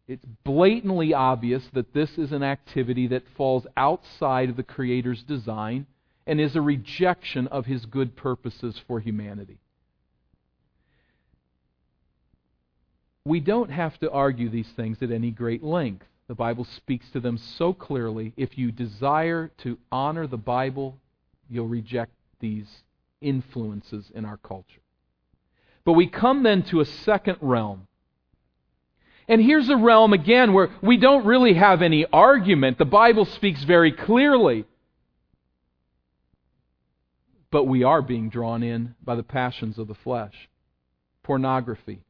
It's 0.08 0.24
blatantly 0.42 1.12
obvious 1.12 1.68
that 1.74 1.92
this 1.92 2.16
is 2.16 2.32
an 2.32 2.42
activity 2.42 3.08
that 3.08 3.28
falls 3.36 3.66
outside 3.76 4.48
of 4.48 4.56
the 4.56 4.62
Creator's 4.62 5.22
design 5.22 5.86
and 6.26 6.40
is 6.40 6.56
a 6.56 6.60
rejection 6.60 7.46
of 7.48 7.66
his 7.66 7.86
good 7.86 8.16
purposes 8.16 8.80
for 8.86 9.00
humanity. 9.00 9.58
We 13.24 13.40
don't 13.40 13.70
have 13.70 13.98
to 14.00 14.10
argue 14.10 14.48
these 14.48 14.68
things 14.76 15.02
at 15.02 15.10
any 15.10 15.30
great 15.30 15.62
length. 15.62 16.06
The 16.28 16.34
Bible 16.34 16.64
speaks 16.64 17.10
to 17.10 17.20
them 17.20 17.38
so 17.38 17.72
clearly. 17.72 18.32
If 18.36 18.56
you 18.56 18.72
desire 18.72 19.50
to 19.58 19.78
honor 19.90 20.26
the 20.26 20.36
Bible, 20.36 20.96
you'll 21.48 21.68
reject 21.68 22.12
these 22.38 22.68
influences 23.20 24.10
in 24.14 24.24
our 24.24 24.36
culture. 24.38 24.80
But 25.84 25.94
we 25.94 26.06
come 26.06 26.42
then 26.42 26.62
to 26.64 26.80
a 26.80 26.84
second 26.84 27.36
realm. 27.40 27.86
And 29.28 29.40
here's 29.42 29.68
a 29.68 29.76
realm 29.76 30.12
again 30.12 30.52
where 30.52 30.70
we 30.82 30.96
don't 30.96 31.24
really 31.24 31.54
have 31.54 31.82
any 31.82 32.06
argument. 32.12 32.78
The 32.78 32.84
Bible 32.84 33.24
speaks 33.24 33.62
very 33.64 33.92
clearly 33.92 34.64
but 37.50 37.64
we 37.64 37.82
are 37.82 38.02
being 38.02 38.28
drawn 38.28 38.62
in 38.62 38.94
by 39.02 39.14
the 39.14 39.22
passions 39.22 39.78
of 39.78 39.88
the 39.88 39.94
flesh. 39.94 40.48
Pornography. 41.22 42.00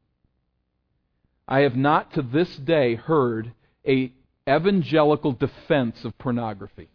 I 1.47 1.61
have 1.61 1.75
not 1.75 2.13
to 2.13 2.21
this 2.21 2.55
day 2.55 2.95
heard 2.95 3.53
a 3.85 4.13
evangelical 4.47 5.33
defense 5.33 6.05
of 6.05 6.17
pornography. 6.17 6.89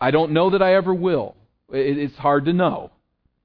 I 0.00 0.10
don't 0.10 0.32
know 0.32 0.50
that 0.50 0.62
I 0.62 0.74
ever 0.74 0.92
will. 0.92 1.36
It's 1.70 2.16
hard 2.16 2.44
to 2.46 2.52
know. 2.52 2.90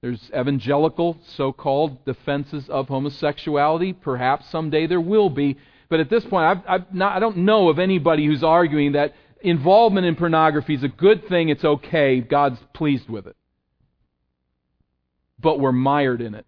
There's 0.01 0.29
evangelical, 0.35 1.17
so 1.35 1.51
called 1.51 2.03
defenses 2.05 2.69
of 2.69 2.87
homosexuality. 2.87 3.93
Perhaps 3.93 4.49
someday 4.49 4.87
there 4.87 5.01
will 5.01 5.29
be. 5.29 5.57
But 5.89 5.99
at 5.99 6.09
this 6.09 6.25
point, 6.25 6.45
I've, 6.45 6.61
I've 6.67 6.93
not, 6.93 7.15
I 7.15 7.19
don't 7.19 7.37
know 7.37 7.69
of 7.69 7.79
anybody 7.79 8.25
who's 8.25 8.43
arguing 8.43 8.91
that 8.93 9.13
involvement 9.41 10.05
in 10.05 10.15
pornography 10.15 10.73
is 10.73 10.83
a 10.83 10.89
good 10.89 11.27
thing, 11.27 11.49
it's 11.49 11.65
okay, 11.65 12.21
God's 12.21 12.59
pleased 12.73 13.09
with 13.09 13.27
it. 13.27 13.35
But 15.39 15.59
we're 15.59 15.71
mired 15.71 16.21
in 16.21 16.35
it. 16.35 16.45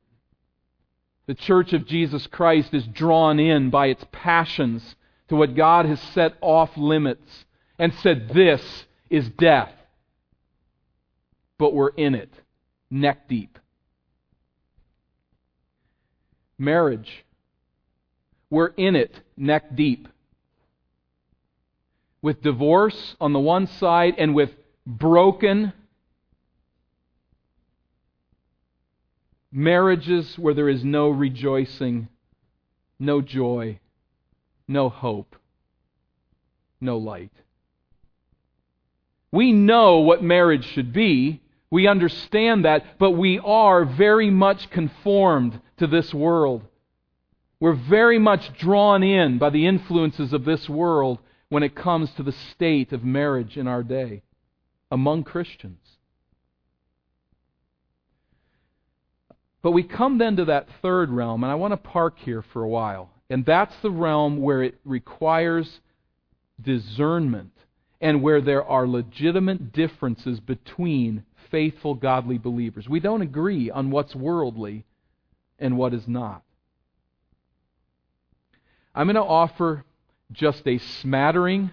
The 1.27 1.35
church 1.35 1.73
of 1.73 1.85
Jesus 1.85 2.25
Christ 2.27 2.73
is 2.73 2.85
drawn 2.87 3.39
in 3.39 3.69
by 3.69 3.87
its 3.87 4.03
passions 4.11 4.95
to 5.27 5.35
what 5.35 5.55
God 5.55 5.85
has 5.85 6.01
set 6.01 6.33
off 6.41 6.75
limits 6.75 7.45
and 7.77 7.93
said, 7.93 8.29
This 8.33 8.85
is 9.09 9.29
death. 9.29 9.71
But 11.59 11.73
we're 11.73 11.89
in 11.89 12.15
it, 12.15 12.33
neck 12.89 13.27
deep. 13.27 13.59
Marriage. 16.57 17.25
We're 18.49 18.67
in 18.67 18.95
it, 18.95 19.13
neck 19.37 19.75
deep. 19.75 20.07
With 22.21 22.41
divorce 22.41 23.15
on 23.21 23.33
the 23.33 23.39
one 23.39 23.67
side 23.67 24.15
and 24.17 24.35
with 24.35 24.51
broken 24.85 25.73
marriages 29.51 30.37
where 30.37 30.53
there 30.53 30.69
is 30.69 30.83
no 30.83 31.09
rejoicing, 31.09 32.07
no 32.99 33.21
joy, 33.21 33.79
no 34.67 34.89
hope, 34.89 35.35
no 36.81 36.97
light. 36.97 37.31
We 39.31 39.51
know 39.51 39.99
what 39.99 40.23
marriage 40.23 40.65
should 40.65 40.91
be. 40.91 41.41
We 41.71 41.87
understand 41.87 42.65
that, 42.65 42.97
but 42.97 43.11
we 43.11 43.39
are 43.39 43.85
very 43.85 44.31
much 44.31 44.69
conformed 44.69 45.61
to 45.77 45.87
this 45.87 46.13
world. 46.13 46.63
We're 47.59 47.73
very 47.73 48.17
much 48.17 48.57
drawn 48.57 49.03
in 49.03 49.37
by 49.37 49.51
the 49.51 49.67
influences 49.67 50.33
of 50.33 50.45
this 50.45 50.67
world 50.67 51.19
when 51.49 51.63
it 51.63 51.75
comes 51.75 52.11
to 52.11 52.23
the 52.23 52.31
state 52.31 52.93
of 52.93 53.03
marriage 53.03 53.57
in 53.57 53.67
our 53.67 53.83
day 53.83 54.21
among 54.91 55.23
Christians. 55.23 55.97
But 59.61 59.71
we 59.71 59.83
come 59.83 60.17
then 60.17 60.37
to 60.37 60.45
that 60.45 60.67
third 60.81 61.09
realm, 61.09 61.43
and 61.43 61.51
I 61.51 61.55
want 61.55 61.73
to 61.73 61.77
park 61.77 62.17
here 62.19 62.41
for 62.41 62.63
a 62.63 62.69
while. 62.69 63.09
And 63.29 63.45
that's 63.45 63.75
the 63.81 63.91
realm 63.91 64.41
where 64.41 64.63
it 64.63 64.79
requires 64.85 65.81
discernment 66.61 67.51
and 68.01 68.23
where 68.23 68.41
there 68.41 68.63
are 68.63 68.87
legitimate 68.87 69.73
differences 69.73 70.39
between 70.39 71.25
faithful, 71.51 71.93
godly 71.93 72.37
believers. 72.37 72.87
We 72.87 72.99
don't 72.99 73.21
agree 73.21 73.69
on 73.69 73.91
what's 73.91 74.15
worldly 74.15 74.85
and 75.57 75.77
what 75.77 75.93
is 75.93 76.07
not. 76.07 76.43
I'm 78.95 79.07
going 79.07 79.15
to 79.15 79.21
offer 79.21 79.83
just 80.31 80.67
a 80.67 80.77
smattering 80.77 81.71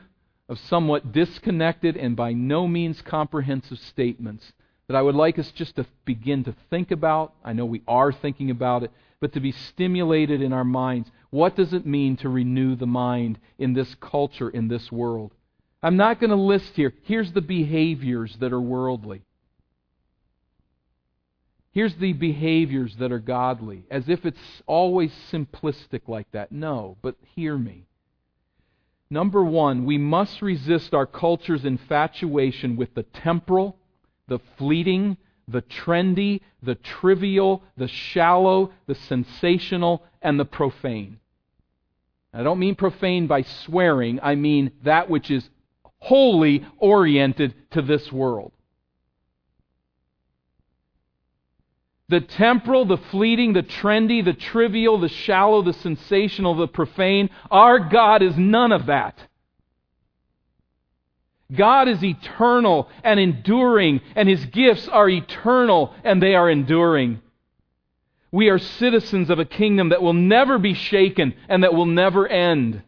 of 0.49 0.59
somewhat 0.59 1.13
disconnected 1.13 1.97
and 1.97 2.17
by 2.17 2.33
no 2.33 2.67
means 2.67 3.03
comprehensive 3.03 3.79
statements 3.79 4.53
that 4.89 4.97
I 4.97 5.03
would 5.03 5.15
like 5.15 5.39
us 5.39 5.51
just 5.51 5.77
to 5.77 5.87
begin 6.05 6.45
to 6.45 6.55
think 6.71 6.91
about. 6.91 7.35
I 7.45 7.53
know 7.53 7.65
we 7.67 7.83
are 7.89 8.13
thinking 8.13 8.51
about 8.51 8.85
it, 8.85 8.93
but 9.21 9.33
to 9.33 9.41
be 9.41 9.53
stimulated 9.53 10.41
in 10.41 10.53
our 10.53 10.65
minds. 10.65 11.11
What 11.31 11.57
does 11.57 11.73
it 11.73 11.87
mean 11.87 12.17
to 12.19 12.29
renew 12.29 12.77
the 12.77 12.87
mind 12.87 13.39
in 13.59 13.73
this 13.73 13.95
culture, 13.97 14.49
in 14.49 14.69
this 14.69 14.93
world? 14.93 15.33
I'm 15.83 15.97
not 15.97 16.21
going 16.21 16.31
to 16.31 16.37
list 16.37 16.75
here. 16.75 16.93
Here's 17.03 17.33
the 17.33 17.41
behaviors 17.41 18.37
that 18.41 18.53
are 18.53 18.61
worldly. 18.61 19.23
Here's 21.73 21.95
the 21.97 22.15
behaviors 22.15 22.97
that 22.97 23.13
are 23.13 23.19
godly, 23.19 23.85
as 23.91 24.09
if 24.09 24.25
it's 24.25 24.63
always 24.67 25.13
simplistic 25.31 26.03
like 26.07 26.31
that. 26.33 26.51
No, 26.51 26.97
but 27.03 27.17
hear 27.35 27.59
me. 27.59 27.87
Number 29.09 29.45
one, 29.45 29.85
we 29.85 29.99
must 29.99 30.43
resist 30.43 30.95
our 30.95 31.07
culture's 31.07 31.65
infatuation 31.65 32.77
with 32.77 32.95
the 32.95 33.05
temporal 33.05 33.79
the 34.29 34.41
fleeting, 34.57 35.17
the 35.49 35.63
trendy, 35.63 36.41
the 36.63 36.75
trivial, 36.75 37.63
the 37.77 37.89
shallow, 37.89 38.73
the 38.87 38.95
sensational, 38.95 40.03
and 40.23 40.39
the 40.39 40.45
profane. 40.45 41.19
I 42.33 42.43
don't 42.43 42.59
mean 42.59 42.75
profane 42.75 43.27
by 43.27 43.43
swearing, 43.43 44.21
I 44.23 44.35
mean 44.35 44.73
that 44.83 45.09
which 45.09 45.31
is 45.31 45.49
wholly 45.99 46.67
oriented 46.79 47.55
to 47.71 47.83
this 47.83 48.13
world. 48.13 48.53
The 52.09 52.21
temporal, 52.21 52.85
the 52.85 52.99
fleeting, 52.99 53.53
the 53.53 53.65
trendy, 53.65 54.25
the 54.25 54.33
trivial, 54.33 54.99
the 54.99 55.09
shallow, 55.09 55.63
the 55.63 55.73
sensational, 55.73 56.55
the 56.55 56.69
profane, 56.69 57.31
our 57.51 57.81
God 57.81 58.23
is 58.23 58.37
none 58.37 58.71
of 58.71 58.87
that. 58.87 59.19
God 61.55 61.89
is 61.89 62.03
eternal 62.03 62.89
and 63.05 63.21
enduring, 63.21 64.01
and 64.15 64.29
His 64.29 64.45
gifts 64.47 64.89
are 64.89 65.09
eternal 65.09 65.95
and 66.05 66.23
they 66.23 66.35
are 66.35 66.51
enduring. 66.51 67.23
We 68.33 68.49
are 68.49 68.59
citizens 68.59 69.31
of 69.31 69.39
a 69.39 69.45
kingdom 69.45 69.91
that 69.91 70.03
will 70.03 70.13
never 70.13 70.59
be 70.59 70.75
shaken 70.75 71.35
and 71.49 71.63
that 71.63 71.75
will 71.75 71.87
never 71.87 72.27
end. 72.27 72.83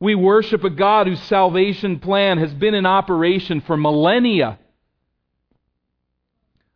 We 0.00 0.14
worship 0.14 0.64
a 0.64 0.70
God 0.70 1.06
whose 1.06 1.22
salvation 1.22 2.00
plan 2.00 2.38
has 2.38 2.52
been 2.54 2.74
in 2.74 2.86
operation 2.86 3.60
for 3.60 3.76
millennia. 3.76 4.58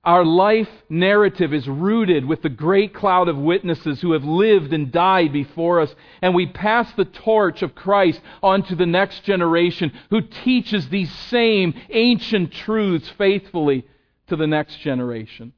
Our 0.07 0.25
life 0.25 0.71
narrative 0.89 1.53
is 1.53 1.67
rooted 1.67 2.25
with 2.25 2.43
the 2.43 2.49
great 2.49 2.95
cloud 2.95 3.27
of 3.27 3.37
witnesses 3.37 4.01
who 4.01 4.13
have 4.13 4.23
lived 4.23 4.73
and 4.73 4.93
died 4.93 5.33
before 5.33 5.81
us, 5.81 5.93
and 6.23 6.33
we 6.33 6.47
pass 6.47 6.93
the 6.93 7.05
torch 7.05 7.63
of 7.63 7.75
Christ 7.75 8.21
on 8.41 8.63
to 8.65 8.77
the 8.77 8.87
next 8.87 9.25
generation 9.25 9.93
who 10.11 10.21
teaches 10.21 10.89
these 10.89 11.13
same 11.13 11.75
ancient 11.91 12.53
truths 12.53 13.09
faithfully 13.19 13.85
to 14.29 14.37
the 14.37 14.47
next 14.47 14.79
generation. 14.79 15.53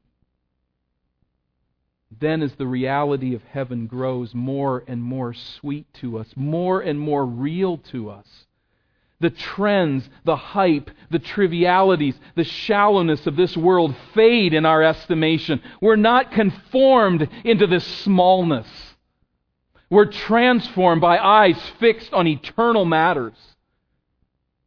Then, 2.19 2.41
as 2.41 2.55
the 2.55 2.65
reality 2.65 3.35
of 3.35 3.43
heaven 3.43 3.85
grows 3.85 4.33
more 4.33 4.83
and 4.87 5.03
more 5.03 5.35
sweet 5.35 5.93
to 6.01 6.17
us, 6.17 6.33
more 6.35 6.81
and 6.81 6.99
more 6.99 7.23
real 7.23 7.77
to 7.91 8.09
us, 8.09 8.47
the 9.19 9.29
trends, 9.29 10.09
the 10.23 10.35
hype, 10.35 10.89
the 11.11 11.19
trivialities, 11.19 12.15
the 12.35 12.43
shallowness 12.43 13.27
of 13.27 13.35
this 13.35 13.55
world 13.57 13.95
fade 14.13 14.53
in 14.53 14.65
our 14.65 14.81
estimation. 14.81 15.61
We're 15.81 15.97
not 15.97 16.31
conformed 16.31 17.27
into 17.43 17.67
this 17.67 17.85
smallness. 17.85 18.67
We're 19.89 20.05
transformed 20.05 21.01
by 21.01 21.17
eyes 21.17 21.59
fixed 21.79 22.13
on 22.13 22.27
eternal 22.27 22.85
matters 22.85 23.37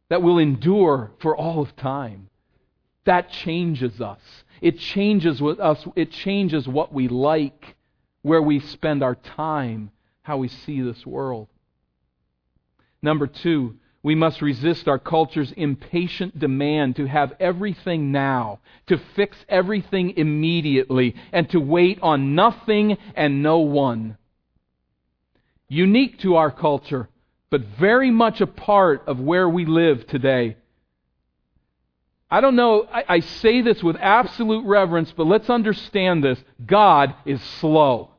that 0.09 0.21
will 0.21 0.37
endure 0.37 1.11
for 1.19 1.35
all 1.35 1.61
of 1.61 1.75
time. 1.75 2.29
That 3.05 3.31
changes 3.31 3.99
us. 3.99 4.21
It 4.61 4.77
changes 4.77 5.41
us. 5.41 5.85
It 5.95 6.11
changes 6.11 6.67
what 6.67 6.93
we 6.93 7.07
like, 7.07 7.75
where 8.21 8.41
we 8.41 8.59
spend 8.59 9.01
our 9.01 9.15
time, 9.15 9.91
how 10.21 10.37
we 10.37 10.47
see 10.47 10.81
this 10.81 11.05
world. 11.05 11.47
Number 13.01 13.27
two, 13.27 13.77
we 14.03 14.15
must 14.15 14.41
resist 14.41 14.89
our 14.89 14.99
culture's 14.99 15.53
impatient 15.53 16.37
demand 16.37 16.97
to 16.97 17.05
have 17.07 17.33
everything 17.39 18.11
now, 18.11 18.59
to 18.87 18.97
fix 19.15 19.37
everything 19.47 20.17
immediately, 20.17 21.15
and 21.31 21.49
to 21.49 21.59
wait 21.59 21.99
on 22.01 22.35
nothing 22.35 22.97
and 23.15 23.41
no 23.41 23.59
one. 23.59 24.17
Unique 25.69 26.19
to 26.19 26.35
our 26.35 26.51
culture, 26.51 27.07
but 27.49 27.61
very 27.79 28.11
much 28.11 28.41
a 28.41 28.47
part 28.47 29.03
of 29.07 29.21
where 29.21 29.47
we 29.47 29.65
live 29.65 30.05
today. 30.07 30.57
I 32.29 32.41
don't 32.41 32.57
know, 32.57 32.85
I, 32.91 33.05
I 33.07 33.19
say 33.21 33.61
this 33.61 33.81
with 33.81 33.95
absolute 33.95 34.65
reverence, 34.65 35.13
but 35.15 35.27
let's 35.27 35.49
understand 35.49 36.21
this. 36.23 36.43
God 36.65 37.15
is 37.25 37.41
slow. 37.61 38.09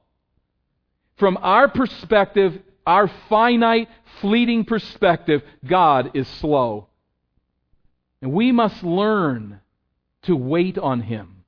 From 1.16 1.36
our 1.42 1.68
perspective, 1.68 2.60
our 2.86 3.10
finite, 3.28 3.88
fleeting 4.20 4.64
perspective, 4.64 5.42
God 5.64 6.12
is 6.14 6.28
slow. 6.28 6.88
And 8.20 8.32
we 8.32 8.52
must 8.52 8.82
learn 8.82 9.60
to 10.22 10.36
wait 10.36 10.78
on 10.78 11.02
Him. 11.02 11.44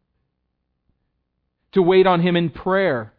To 1.72 1.82
wait 1.82 2.06
on 2.06 2.20
Him 2.20 2.36
in 2.36 2.50
prayer, 2.50 3.12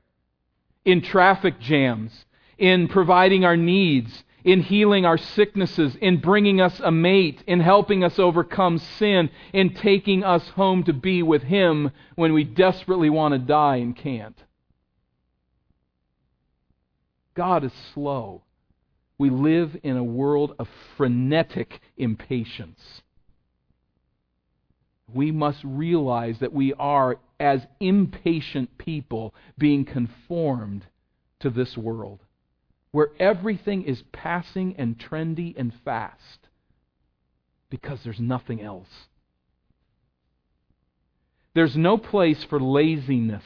in 0.86 1.01
traffic 1.01 1.59
jams, 1.59 2.26
in 2.57 2.88
providing 2.88 3.45
our 3.45 3.57
needs, 3.57 4.24
in 4.43 4.61
healing 4.61 5.05
our 5.05 5.18
sicknesses, 5.18 5.95
in 6.01 6.18
bringing 6.18 6.61
us 6.61 6.80
a 6.80 6.91
mate, 6.91 7.43
in 7.45 7.59
helping 7.59 8.03
us 8.03 8.18
overcome 8.18 8.78
sin, 8.78 9.30
in 9.53 9.74
taking 9.74 10.24
us 10.24 10.47
home 10.49 10.84
to 10.84 10.93
be 10.93 11.22
with 11.22 11.43
Him 11.43 11.91
when 12.15 12.34
we 12.34 12.43
desperately 12.43 13.09
want 13.09 13.34
to 13.34 13.39
die 13.39 13.78
and 13.78 13.95
can't. 13.95 14.41
God 17.38 17.63
is 17.63 17.71
slow. 17.93 18.41
We 19.19 19.29
live 19.29 19.77
in 19.83 19.95
a 19.95 20.03
world 20.03 20.55
of 20.57 20.67
frenetic 20.97 21.79
impatience. 21.95 22.81
We 25.13 25.31
must 25.31 25.59
realize 25.63 26.39
that 26.39 26.51
we 26.51 26.73
are, 26.73 27.19
as 27.39 27.61
impatient 27.79 28.77
people, 28.79 29.35
being 29.57 29.85
conformed 29.85 30.85
to 31.39 31.51
this 31.51 31.77
world, 31.77 32.19
where 32.91 33.09
everything 33.19 33.83
is 33.83 34.03
passing 34.11 34.75
and 34.77 34.97
trendy 34.97 35.53
and 35.55 35.71
fast 35.85 36.49
because 37.69 37.99
there's 38.03 38.19
nothing 38.19 38.61
else. 38.61 39.07
There's 41.53 41.77
no 41.77 41.97
place 41.97 42.43
for 42.43 42.59
laziness 42.59 43.43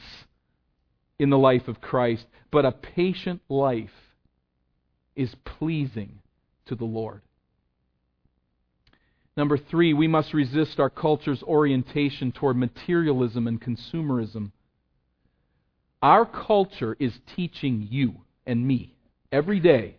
in 1.22 1.30
the 1.30 1.38
life 1.38 1.68
of 1.68 1.80
Christ, 1.80 2.26
but 2.50 2.64
a 2.64 2.72
patient 2.72 3.40
life 3.48 3.90
is 5.14 5.32
pleasing 5.44 6.18
to 6.66 6.74
the 6.74 6.84
Lord. 6.84 7.22
Number 9.36 9.56
three, 9.56 9.94
we 9.94 10.08
must 10.08 10.34
resist 10.34 10.80
our 10.80 10.90
culture's 10.90 11.42
orientation 11.44 12.32
toward 12.32 12.56
materialism 12.56 13.46
and 13.46 13.60
consumerism. 13.60 14.50
Our 16.02 16.26
culture 16.26 16.96
is 16.98 17.12
teaching 17.36 17.86
you 17.88 18.16
and 18.44 18.66
me 18.66 18.96
every 19.30 19.60
day 19.60 19.98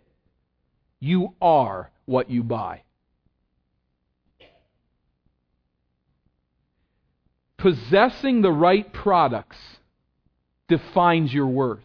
you 1.00 1.36
are 1.42 1.90
what 2.06 2.30
you 2.30 2.44
buy. 2.44 2.82
Possessing 7.58 8.42
the 8.42 8.52
right 8.52 8.92
products 8.92 9.58
defines 10.68 11.34
your 11.34 11.48
worth 11.48 11.84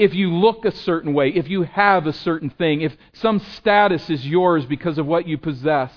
if 0.00 0.14
you 0.14 0.34
look 0.34 0.64
a 0.64 0.72
certain 0.72 1.12
way, 1.12 1.28
if 1.28 1.48
you 1.50 1.62
have 1.62 2.06
a 2.06 2.12
certain 2.12 2.48
thing, 2.48 2.80
if 2.80 2.96
some 3.12 3.38
status 3.38 4.08
is 4.08 4.26
yours 4.26 4.64
because 4.64 4.96
of 4.96 5.06
what 5.06 5.26
you 5.28 5.36
possess. 5.36 5.92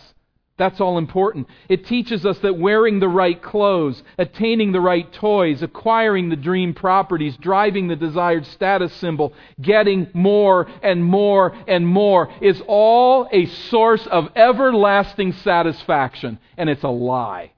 That's 0.57 0.81
all 0.81 0.99
important. 0.99 1.47
It 1.67 1.85
teaches 1.85 2.25
us 2.25 2.37
that 2.39 2.59
wearing 2.59 2.99
the 2.99 3.07
right 3.07 3.41
clothes, 3.41 4.03
attaining 4.19 4.71
the 4.71 4.81
right 4.81 5.11
toys, 5.13 5.63
acquiring 5.63 6.29
the 6.29 6.35
dream 6.35 6.75
properties, 6.75 7.37
driving 7.37 7.87
the 7.87 7.95
desired 7.95 8.45
status 8.45 8.93
symbol, 8.93 9.33
getting 9.59 10.07
more 10.13 10.67
and 10.83 11.03
more 11.03 11.55
and 11.67 11.87
more 11.87 12.29
is 12.39 12.61
all 12.67 13.27
a 13.31 13.45
source 13.45 14.05
of 14.07 14.29
everlasting 14.35 15.31
satisfaction. 15.31 16.37
And 16.55 16.69
it's 16.69 16.83
a 16.83 16.89
lie. 16.89 17.53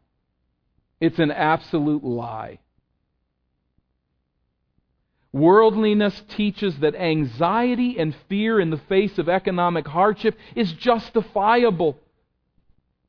It's 1.01 1.19
an 1.19 1.31
absolute 1.31 2.03
lie. 2.03 2.59
Worldliness 5.35 6.23
teaches 6.29 6.79
that 6.79 6.95
anxiety 6.95 7.99
and 7.99 8.15
fear 8.29 8.57
in 8.57 8.69
the 8.69 8.77
face 8.77 9.17
of 9.17 9.27
economic 9.27 9.85
hardship 9.85 10.37
is 10.55 10.71
justifiable 10.71 11.99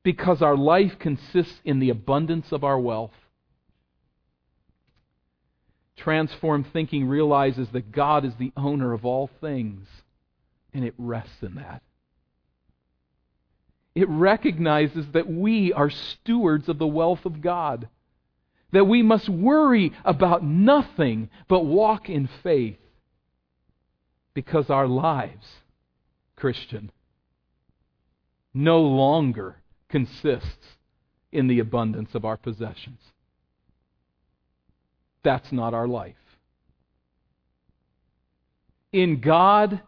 because 0.03 0.43
our 0.43 0.57
life 0.57 0.99
consists 0.99 1.61
in 1.64 1.79
the 1.79 1.91
abundance 1.91 2.51
of 2.51 2.64
our 2.64 2.81
wealth. 2.81 3.14
Transformed 5.97 6.66
thinking 6.72 7.07
realizes 7.07 7.68
that 7.68 7.93
God 7.93 8.24
is 8.24 8.35
the 8.35 8.51
owner 8.57 8.93
of 8.93 9.07
all 9.07 9.31
things, 9.41 9.87
and 10.74 10.85
it 10.85 10.95
rests 10.99 11.43
in 11.43 11.55
that. 11.55 11.81
It 13.95 14.09
recognizes 14.09 15.07
that 15.12 15.31
we 15.31 15.72
are 15.72 15.91
stewards 15.91 16.68
of 16.68 16.79
the 16.79 16.89
wealth 16.89 17.24
of 17.24 17.41
God 17.41 17.89
that 18.77 18.85
we 18.85 19.03
must 19.03 19.27
worry 19.27 19.91
about 20.05 20.45
nothing 20.45 21.31
but 21.49 21.64
walk 21.64 22.11
in 22.11 22.29
faith 22.43 22.77
because 24.35 24.68
our 24.68 24.87
lives, 24.87 25.47
Christian, 26.37 26.93
no 28.53 28.83
longer 28.83 29.57
consists 29.89 30.77
in 31.33 31.47
the 31.47 31.59
abundance 31.59 32.14
of 32.14 32.27
our 32.27 32.37
possessions. 32.37 33.01
That's 35.24 35.51
not 35.53 35.72
our 35.72 35.89
life. 35.89 36.14
In 38.93 39.22
God, 39.22 39.81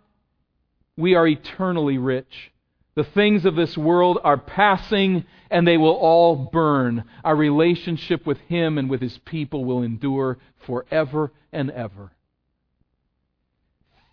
we 0.96 1.14
are 1.14 1.28
eternally 1.28 1.98
rich. 1.98 2.52
The 2.98 3.04
things 3.04 3.44
of 3.44 3.54
this 3.54 3.78
world 3.78 4.18
are 4.24 4.36
passing 4.36 5.24
and 5.52 5.64
they 5.64 5.76
will 5.76 5.94
all 5.94 6.34
burn. 6.34 7.04
Our 7.22 7.36
relationship 7.36 8.26
with 8.26 8.38
Him 8.48 8.76
and 8.76 8.90
with 8.90 9.00
His 9.00 9.18
people 9.18 9.64
will 9.64 9.84
endure 9.84 10.38
forever 10.66 11.30
and 11.52 11.70
ever. 11.70 12.10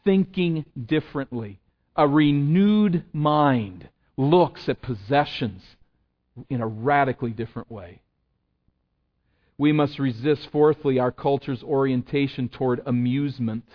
Thinking 0.03 0.65
differently, 0.79 1.59
a 1.95 2.07
renewed 2.07 3.05
mind 3.11 3.89
looks 4.17 4.69
at 4.69 4.83
possessions 4.83 5.63
in 6.47 6.61
a 6.61 6.67
radically 6.67 7.31
different 7.31 7.71
way. 7.71 8.03
We 9.57 9.71
must 9.71 9.97
resist, 9.97 10.47
fourthly, 10.51 10.99
our 10.99 11.11
culture's 11.11 11.63
orientation 11.63 12.49
toward 12.49 12.83
amusement. 12.85 13.65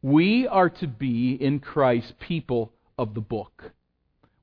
We 0.00 0.46
are 0.46 0.70
to 0.70 0.86
be 0.86 1.32
in 1.32 1.58
Christ 1.58 2.20
people 2.20 2.72
of 3.02 3.14
the 3.14 3.20
book. 3.20 3.72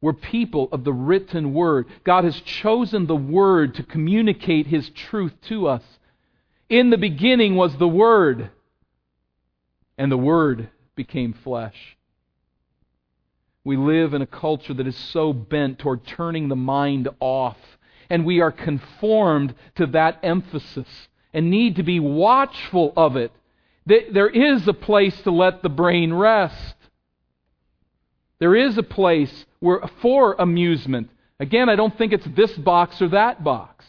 We're 0.02 0.14
people 0.14 0.70
of 0.72 0.84
the 0.84 0.94
written 0.94 1.54
word. 1.54 1.88
God 2.04 2.24
has 2.24 2.40
chosen 2.42 3.06
the 3.06 3.16
word 3.16 3.76
to 3.76 3.84
communicate 3.84 4.68
his 4.68 4.90
truth 4.90 5.34
to 5.48 5.68
us. 5.68 5.84
In 6.70 6.90
the 6.90 6.98
beginning 6.98 7.56
was 7.56 7.76
the 7.78 7.88
word, 7.88 8.52
and 9.98 10.12
the 10.12 10.18
word 10.18 10.70
became 10.96 11.34
flesh. 11.34 11.98
We 13.64 13.76
live 13.76 14.14
in 14.14 14.22
a 14.22 14.28
culture 14.28 14.74
that 14.74 14.88
is 14.88 14.96
so 14.96 15.34
bent 15.34 15.80
toward 15.80 16.06
turning 16.06 16.48
the 16.48 16.56
mind 16.56 17.10
off, 17.20 17.58
and 18.10 18.26
we 18.26 18.40
are 18.40 18.52
conformed 18.52 19.54
to 19.76 19.86
that 19.88 20.20
emphasis 20.24 20.88
and 21.34 21.50
need 21.52 21.76
to 21.76 21.84
be 21.84 22.00
watchful 22.00 22.94
of 22.96 23.16
it. 23.16 23.32
There 23.86 24.30
is 24.30 24.68
a 24.68 24.74
place 24.74 25.20
to 25.24 25.32
let 25.32 25.62
the 25.62 25.70
brain 25.70 26.14
rest. 26.14 26.76
There 28.40 28.56
is 28.56 28.78
a 28.78 28.84
place 28.84 29.46
where, 29.60 29.82
for 30.02 30.36
amusement. 30.40 31.10
Again, 31.40 31.70
I 31.70 31.76
don't 31.76 31.98
think 31.98 32.14
it's 32.14 32.28
this 32.36 32.54
box 32.54 33.02
or 33.02 33.10
that 33.10 33.44
box. 33.44 33.86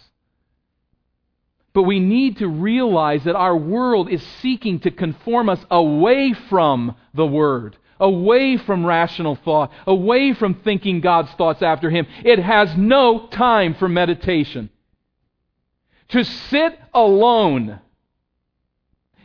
But 1.73 1.85
we 1.85 2.01
need 2.01 2.39
to 2.39 2.49
realize 2.49 3.25
that 3.25 3.37
our 3.37 3.57
world 3.57 4.11
is 4.11 4.23
seeking 4.43 4.81
to 4.81 4.91
conform 4.91 5.49
us 5.49 5.65
away 5.71 6.33
from 6.33 6.97
the 7.15 7.27
Word, 7.27 7.77
away 8.01 8.57
from 8.57 8.85
rational 8.85 9.37
thought, 9.37 9.71
away 9.87 10.35
from 10.35 10.55
thinking 10.55 11.01
God's 11.01 11.31
thoughts 11.33 11.63
after 11.63 11.89
Him. 11.89 12.07
It 12.25 12.41
has 12.41 12.77
no 12.77 13.29
time 13.29 13.75
for 13.75 13.89
meditation. 13.89 14.69
To 16.09 16.25
sit 16.25 16.77
alone 16.93 17.79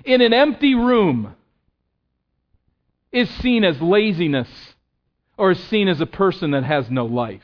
in 0.04 0.22
an 0.22 0.34
empty 0.34 0.76
room 0.76 1.36
is 3.12 3.28
seen 3.38 3.64
as 3.64 3.82
laziness 3.82 4.75
or 5.38 5.52
is 5.52 5.64
seen 5.66 5.88
as 5.88 6.02
a 6.02 6.06
person 6.06 6.52
that 6.52 6.64
has 6.64 6.90
no 6.90 7.06
life. 7.06 7.44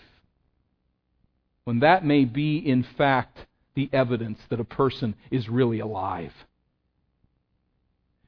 When 1.63 1.79
that 1.79 2.05
may 2.05 2.25
be, 2.25 2.57
in 2.57 2.83
fact, 2.83 3.45
the 3.75 3.89
evidence 3.93 4.39
that 4.49 4.59
a 4.59 4.65
person 4.65 5.15
is 5.29 5.49
really 5.49 5.79
alive. 5.79 6.33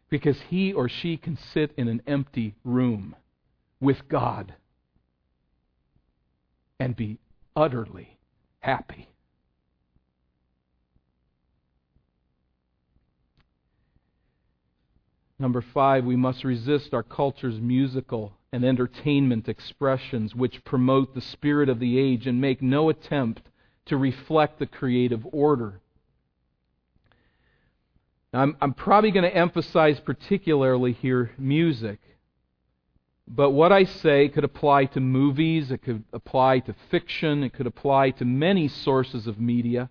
Because 0.10 0.40
he 0.50 0.74
or 0.74 0.88
she 0.88 1.18
can 1.18 1.38
sit 1.54 1.72
in 1.78 1.88
an 1.88 2.02
empty 2.06 2.56
room 2.64 3.16
with 3.80 4.08
God 4.08 4.54
and 6.80 6.96
be 6.96 7.18
utterly 7.56 8.18
happy. 8.60 9.08
Number 15.40 15.64
five, 15.74 16.06
we 16.06 16.16
must 16.16 16.44
resist 16.44 16.94
our 16.94 17.04
culture's 17.04 17.60
musical 17.60 18.34
and 18.54 18.64
entertainment 18.64 19.50
expressions 19.50 20.36
which 20.36 20.64
promote 20.64 21.16
the 21.16 21.22
spirit 21.22 21.70
of 21.70 21.80
the 21.80 21.98
age 21.98 22.28
and 22.28 22.40
make 22.40 22.62
no 22.62 22.88
attempt 22.88 23.42
to 23.84 23.98
reflect 23.98 24.60
the 24.60 24.68
creative 24.68 25.26
order. 25.32 25.82
Now, 28.32 28.42
I'm, 28.42 28.56
I'm 28.62 28.74
probably 28.76 29.10
going 29.10 29.30
to 29.30 29.36
emphasize 29.36 30.00
particularly 30.00 30.94
here 30.94 31.32
music. 31.40 32.00
But 33.28 33.50
what 33.52 33.72
I 33.72 33.86
say 33.86 34.30
could 34.30 34.44
apply 34.44 34.86
to 34.86 35.00
movies, 35.00 35.72
it 35.72 35.80
could 35.80 36.04
apply 36.14 36.60
to 36.60 36.76
fiction, 36.92 37.44
it 37.44 37.54
could 37.54 37.68
apply 37.68 38.12
to 38.12 38.26
many 38.26 38.68
sources 38.68 39.26
of 39.26 39.40
media. 39.40 39.90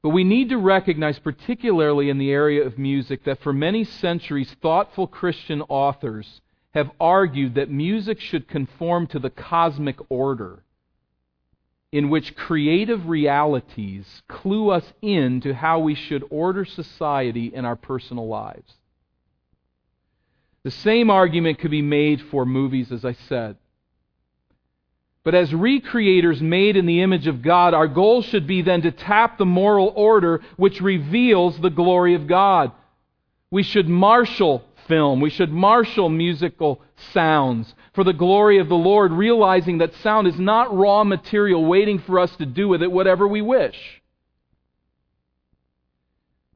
But 0.00 0.10
we 0.10 0.22
need 0.22 0.50
to 0.50 0.58
recognize, 0.58 1.18
particularly 1.18 2.08
in 2.08 2.18
the 2.18 2.30
area 2.30 2.64
of 2.64 2.78
music, 2.78 3.24
that 3.24 3.40
for 3.40 3.52
many 3.52 3.82
centuries, 3.82 4.54
thoughtful 4.62 5.08
Christian 5.08 5.60
authors 5.62 6.40
have 6.74 6.90
argued 7.00 7.54
that 7.54 7.70
music 7.70 8.20
should 8.20 8.48
conform 8.48 9.06
to 9.08 9.18
the 9.18 9.30
cosmic 9.30 9.96
order 10.08 10.62
in 11.92 12.08
which 12.08 12.36
creative 12.36 13.08
realities 13.08 14.22
clue 14.28 14.70
us 14.70 14.92
in 15.02 15.40
to 15.40 15.52
how 15.52 15.80
we 15.80 15.94
should 15.94 16.24
order 16.30 16.64
society 16.64 17.52
and 17.54 17.66
our 17.66 17.74
personal 17.74 18.28
lives. 18.28 18.74
The 20.62 20.70
same 20.70 21.10
argument 21.10 21.58
could 21.58 21.70
be 21.70 21.82
made 21.82 22.20
for 22.30 22.44
movies, 22.44 22.92
as 22.92 23.04
I 23.04 23.14
said. 23.28 23.56
But 25.24 25.34
as 25.34 25.50
recreators 25.50 26.40
made 26.40 26.76
in 26.76 26.86
the 26.86 27.02
image 27.02 27.26
of 27.26 27.42
God, 27.42 27.74
our 27.74 27.88
goal 27.88 28.22
should 28.22 28.46
be 28.46 28.62
then 28.62 28.82
to 28.82 28.90
tap 28.90 29.36
the 29.36 29.44
moral 29.44 29.92
order 29.94 30.42
which 30.56 30.80
reveals 30.80 31.58
the 31.58 31.70
glory 31.70 32.14
of 32.14 32.26
God. 32.26 32.72
We 33.50 33.62
should 33.62 33.88
marshal 33.88 34.64
film. 34.90 35.20
We 35.20 35.30
should 35.30 35.52
marshal 35.52 36.08
musical 36.08 36.82
sounds 37.14 37.72
for 37.94 38.02
the 38.02 38.12
glory 38.12 38.58
of 38.58 38.68
the 38.68 38.74
Lord, 38.74 39.12
realizing 39.12 39.78
that 39.78 39.94
sound 39.94 40.26
is 40.26 40.38
not 40.38 40.76
raw 40.76 41.04
material 41.04 41.64
waiting 41.64 42.00
for 42.00 42.18
us 42.18 42.34
to 42.36 42.44
do 42.44 42.66
with 42.66 42.82
it 42.82 42.90
whatever 42.90 43.28
we 43.28 43.40
wish. 43.40 44.02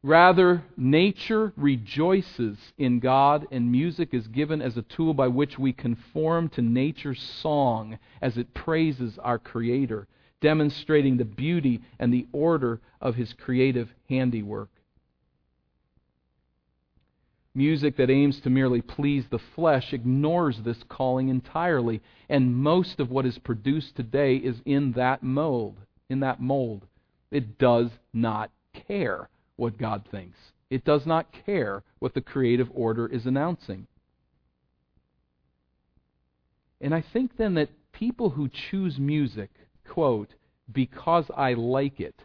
Rather, 0.02 0.64
nature 0.76 1.52
rejoices 1.56 2.58
in 2.76 2.98
God, 2.98 3.46
and 3.52 3.70
music 3.70 4.12
is 4.12 4.26
given 4.26 4.60
as 4.60 4.76
a 4.76 4.82
tool 4.82 5.14
by 5.14 5.28
which 5.28 5.56
we 5.56 5.72
conform 5.72 6.48
to 6.50 6.60
nature's 6.60 7.22
song 7.22 7.98
as 8.20 8.36
it 8.36 8.52
praises 8.52 9.16
our 9.22 9.38
Creator, 9.38 10.08
demonstrating 10.40 11.16
the 11.16 11.24
beauty 11.24 11.80
and 12.00 12.12
the 12.12 12.26
order 12.32 12.80
of 13.00 13.14
His 13.14 13.32
creative 13.32 13.94
handiwork. 14.08 14.70
Music 17.56 17.96
that 17.96 18.10
aims 18.10 18.40
to 18.40 18.50
merely 18.50 18.82
please 18.82 19.24
the 19.30 19.38
flesh 19.38 19.92
ignores 19.92 20.58
this 20.64 20.82
calling 20.88 21.28
entirely, 21.28 22.02
and 22.28 22.56
most 22.56 22.98
of 22.98 23.10
what 23.12 23.24
is 23.24 23.38
produced 23.38 23.94
today 23.94 24.36
is 24.36 24.60
in 24.64 24.90
that 24.92 25.22
mold, 25.22 25.78
in 26.08 26.18
that 26.18 26.40
mold. 26.40 26.84
It 27.30 27.56
does 27.58 27.90
not 28.12 28.50
care 28.72 29.28
what 29.54 29.78
God 29.78 30.02
thinks. 30.10 30.36
It 30.68 30.84
does 30.84 31.06
not 31.06 31.32
care 31.46 31.84
what 32.00 32.14
the 32.14 32.20
creative 32.20 32.68
order 32.74 33.06
is 33.06 33.24
announcing. 33.24 33.86
And 36.80 36.92
I 36.92 37.04
think 37.12 37.36
then 37.36 37.54
that 37.54 37.70
people 37.92 38.30
who 38.30 38.48
choose 38.48 38.98
music, 38.98 39.50
quote, 39.88 40.34
because 40.72 41.26
I 41.36 41.54
like 41.54 42.00
it, 42.00 42.16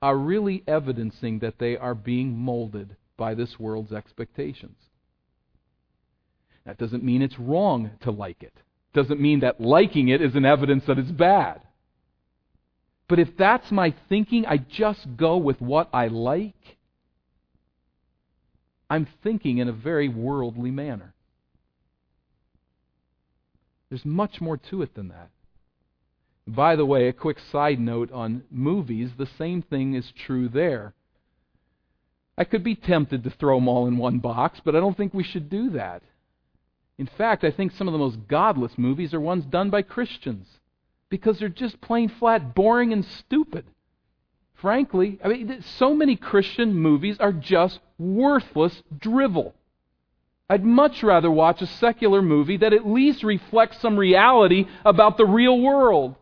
are 0.00 0.16
really 0.16 0.64
evidencing 0.66 1.40
that 1.40 1.58
they 1.58 1.76
are 1.76 1.94
being 1.94 2.36
molded 2.36 2.96
by 3.16 3.34
this 3.34 3.58
world's 3.58 3.92
expectations. 3.92 4.76
That 6.64 6.78
doesn't 6.78 7.04
mean 7.04 7.22
it's 7.22 7.38
wrong 7.38 7.90
to 8.02 8.10
like 8.10 8.42
it. 8.42 8.54
Doesn't 8.94 9.20
mean 9.20 9.40
that 9.40 9.60
liking 9.60 10.08
it 10.08 10.20
is 10.20 10.34
an 10.34 10.44
evidence 10.44 10.84
that 10.86 10.98
it's 10.98 11.10
bad. 11.10 11.62
But 13.08 13.18
if 13.18 13.36
that's 13.36 13.70
my 13.70 13.94
thinking, 14.08 14.46
I 14.46 14.58
just 14.58 15.16
go 15.16 15.36
with 15.36 15.60
what 15.60 15.88
I 15.92 16.08
like, 16.08 16.78
I'm 18.88 19.06
thinking 19.22 19.58
in 19.58 19.68
a 19.68 19.72
very 19.72 20.08
worldly 20.08 20.70
manner. 20.70 21.14
There's 23.88 24.04
much 24.04 24.40
more 24.40 24.56
to 24.70 24.82
it 24.82 24.94
than 24.94 25.08
that. 25.08 25.30
By 26.46 26.76
the 26.76 26.86
way, 26.86 27.08
a 27.08 27.12
quick 27.12 27.38
side 27.50 27.78
note 27.78 28.10
on 28.10 28.44
movies 28.50 29.10
the 29.16 29.28
same 29.38 29.62
thing 29.62 29.94
is 29.94 30.12
true 30.26 30.48
there. 30.48 30.94
I 32.36 32.44
could 32.44 32.64
be 32.64 32.74
tempted 32.74 33.24
to 33.24 33.30
throw 33.30 33.58
them 33.58 33.68
all 33.68 33.86
in 33.86 33.98
one 33.98 34.18
box, 34.18 34.60
but 34.64 34.74
I 34.74 34.80
don't 34.80 34.96
think 34.96 35.12
we 35.12 35.22
should 35.22 35.50
do 35.50 35.70
that. 35.70 36.02
In 36.98 37.06
fact, 37.06 37.44
I 37.44 37.50
think 37.50 37.72
some 37.72 37.88
of 37.88 37.92
the 37.92 37.98
most 37.98 38.28
godless 38.28 38.78
movies 38.78 39.12
are 39.12 39.20
ones 39.20 39.44
done 39.44 39.70
by 39.70 39.82
Christians 39.82 40.46
because 41.08 41.38
they're 41.38 41.48
just 41.48 41.80
plain 41.80 42.08
flat 42.08 42.54
boring 42.54 42.92
and 42.92 43.04
stupid. 43.04 43.66
Frankly, 44.54 45.18
I 45.24 45.28
mean, 45.28 45.62
so 45.62 45.92
many 45.92 46.16
Christian 46.16 46.74
movies 46.74 47.18
are 47.18 47.32
just 47.32 47.80
worthless 47.98 48.82
drivel. 48.96 49.54
I'd 50.48 50.64
much 50.64 51.02
rather 51.02 51.30
watch 51.30 51.62
a 51.62 51.66
secular 51.66 52.22
movie 52.22 52.58
that 52.58 52.72
at 52.72 52.86
least 52.86 53.24
reflects 53.24 53.80
some 53.80 53.98
reality 53.98 54.66
about 54.84 55.16
the 55.16 55.26
real 55.26 55.60
world. 55.60 56.14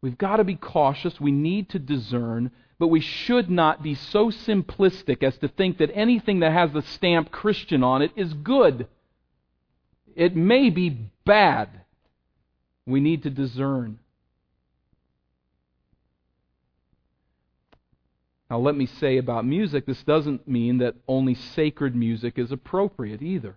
We've 0.00 0.16
got 0.16 0.36
to 0.36 0.44
be 0.44 0.54
cautious. 0.54 1.20
We 1.20 1.32
need 1.32 1.68
to 1.70 1.78
discern, 1.78 2.52
but 2.80 2.88
we 2.88 3.00
should 3.00 3.50
not 3.50 3.82
be 3.82 3.94
so 3.94 4.30
simplistic 4.30 5.22
as 5.22 5.36
to 5.36 5.48
think 5.48 5.76
that 5.76 5.90
anything 5.94 6.40
that 6.40 6.50
has 6.50 6.72
the 6.72 6.80
stamp 6.80 7.30
Christian 7.30 7.84
on 7.84 8.00
it 8.00 8.10
is 8.16 8.32
good. 8.32 8.88
It 10.16 10.34
may 10.34 10.70
be 10.70 11.10
bad. 11.26 11.68
We 12.86 13.00
need 13.00 13.22
to 13.24 13.30
discern. 13.30 13.98
Now, 18.48 18.60
let 18.60 18.74
me 18.74 18.86
say 18.86 19.18
about 19.18 19.44
music, 19.44 19.84
this 19.84 20.02
doesn't 20.02 20.48
mean 20.48 20.78
that 20.78 20.94
only 21.06 21.34
sacred 21.34 21.94
music 21.94 22.38
is 22.38 22.50
appropriate 22.50 23.20
either. 23.20 23.56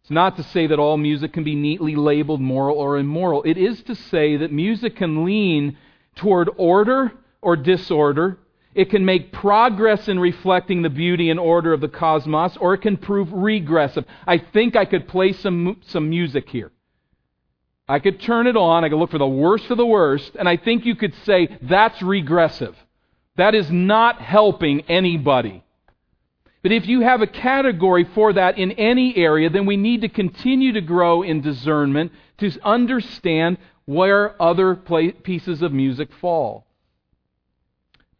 It's 0.00 0.10
not 0.10 0.36
to 0.38 0.42
say 0.42 0.66
that 0.68 0.78
all 0.78 0.96
music 0.96 1.34
can 1.34 1.44
be 1.44 1.54
neatly 1.54 1.96
labeled 1.96 2.40
moral 2.40 2.78
or 2.78 2.96
immoral. 2.96 3.42
It 3.42 3.58
is 3.58 3.82
to 3.82 3.94
say 3.94 4.38
that 4.38 4.50
music 4.50 4.96
can 4.96 5.26
lean 5.26 5.76
toward 6.16 6.48
order 6.56 7.12
or 7.42 7.56
disorder. 7.56 8.38
It 8.74 8.90
can 8.90 9.04
make 9.04 9.32
progress 9.32 10.08
in 10.08 10.18
reflecting 10.20 10.82
the 10.82 10.90
beauty 10.90 11.30
and 11.30 11.40
order 11.40 11.72
of 11.72 11.80
the 11.80 11.88
cosmos, 11.88 12.56
or 12.56 12.74
it 12.74 12.82
can 12.82 12.96
prove 12.96 13.32
regressive. 13.32 14.04
I 14.26 14.38
think 14.38 14.76
I 14.76 14.84
could 14.84 15.08
play 15.08 15.32
some, 15.32 15.80
some 15.86 16.08
music 16.08 16.48
here. 16.48 16.70
I 17.88 17.98
could 17.98 18.20
turn 18.20 18.46
it 18.46 18.56
on, 18.56 18.84
I 18.84 18.88
could 18.88 18.98
look 18.98 19.10
for 19.10 19.18
the 19.18 19.26
worst 19.26 19.70
of 19.70 19.76
the 19.76 19.86
worst, 19.86 20.36
and 20.38 20.48
I 20.48 20.56
think 20.56 20.86
you 20.86 20.94
could 20.94 21.14
say 21.24 21.58
that's 21.62 22.00
regressive. 22.00 22.76
That 23.36 23.56
is 23.56 23.68
not 23.70 24.20
helping 24.20 24.82
anybody. 24.82 25.64
But 26.62 26.72
if 26.72 26.86
you 26.86 27.00
have 27.00 27.22
a 27.22 27.26
category 27.26 28.04
for 28.14 28.32
that 28.34 28.58
in 28.58 28.72
any 28.72 29.16
area, 29.16 29.50
then 29.50 29.66
we 29.66 29.76
need 29.76 30.02
to 30.02 30.08
continue 30.08 30.72
to 30.72 30.80
grow 30.80 31.22
in 31.22 31.40
discernment 31.40 32.12
to 32.38 32.52
understand 32.62 33.58
where 33.86 34.40
other 34.40 34.76
pieces 34.76 35.62
of 35.62 35.72
music 35.72 36.10
fall. 36.20 36.66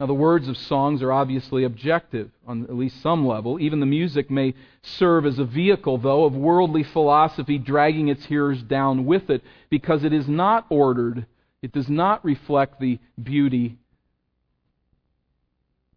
Now, 0.00 0.06
the 0.06 0.14
words 0.14 0.48
of 0.48 0.56
songs 0.56 1.02
are 1.02 1.12
obviously 1.12 1.62
objective 1.62 2.30
on 2.46 2.64
at 2.64 2.74
least 2.74 3.02
some 3.02 3.26
level. 3.26 3.60
Even 3.60 3.80
the 3.80 3.86
music 3.86 4.30
may 4.30 4.54
serve 4.82 5.26
as 5.26 5.38
a 5.38 5.44
vehicle, 5.44 5.98
though, 5.98 6.24
of 6.24 6.34
worldly 6.34 6.82
philosophy 6.82 7.58
dragging 7.58 8.08
its 8.08 8.24
hearers 8.24 8.62
down 8.62 9.04
with 9.04 9.28
it 9.28 9.42
because 9.68 10.02
it 10.02 10.14
is 10.14 10.26
not 10.26 10.64
ordered, 10.70 11.26
it 11.60 11.72
does 11.72 11.90
not 11.90 12.24
reflect 12.24 12.80
the 12.80 12.98
beauty 13.22 13.76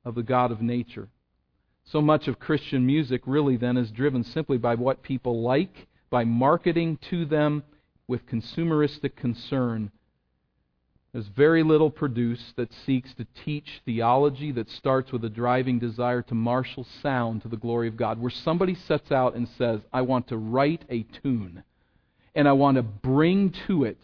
of 0.04 0.16
the 0.16 0.24
God 0.24 0.51
of 0.51 0.62
nature. 0.62 1.08
So 1.86 2.01
much 2.01 2.28
of 2.28 2.39
Christian 2.41 2.86
music 2.86 3.22
really 3.26 3.56
then 3.56 3.78
is 3.78 3.89
driven 3.89 4.26
simply 4.26 4.58
by 4.58 4.76
what 4.76 5.01
people 5.01 5.41
like, 5.43 5.88
by 6.10 6.26
marketing 6.26 6.99
to 7.10 7.24
them 7.24 7.64
with 8.10 8.28
consumeristic 8.28 9.16
concern 9.16 9.91
there's 11.14 11.28
very 11.28 11.61
little 11.61 11.91
produced 11.91 12.55
that 12.55 12.74
seeks 12.86 13.14
to 13.14 13.28
teach 13.45 13.82
theology 13.86 14.51
that 14.51 14.70
starts 14.72 15.11
with 15.11 15.24
a 15.24 15.30
driving 15.30 15.78
desire 15.78 16.24
to 16.24 16.34
marshal 16.34 16.88
sound 17.03 17.43
to 17.43 17.47
the 17.47 17.55
glory 17.55 17.88
of 17.88 17.95
God, 17.95 18.20
where 18.20 18.32
somebody 18.32 18.74
sets 18.74 19.11
out 19.11 19.36
and 19.36 19.47
says, 19.57 19.82
I 19.93 20.01
want 20.01 20.28
to 20.30 20.38
write 20.38 20.84
a 20.89 21.03
tune, 21.03 21.64
and 22.34 22.47
I 22.47 22.53
want 22.53 22.78
to 22.78 22.84
bring 22.84 23.51
to 23.68 23.84
it 23.84 23.99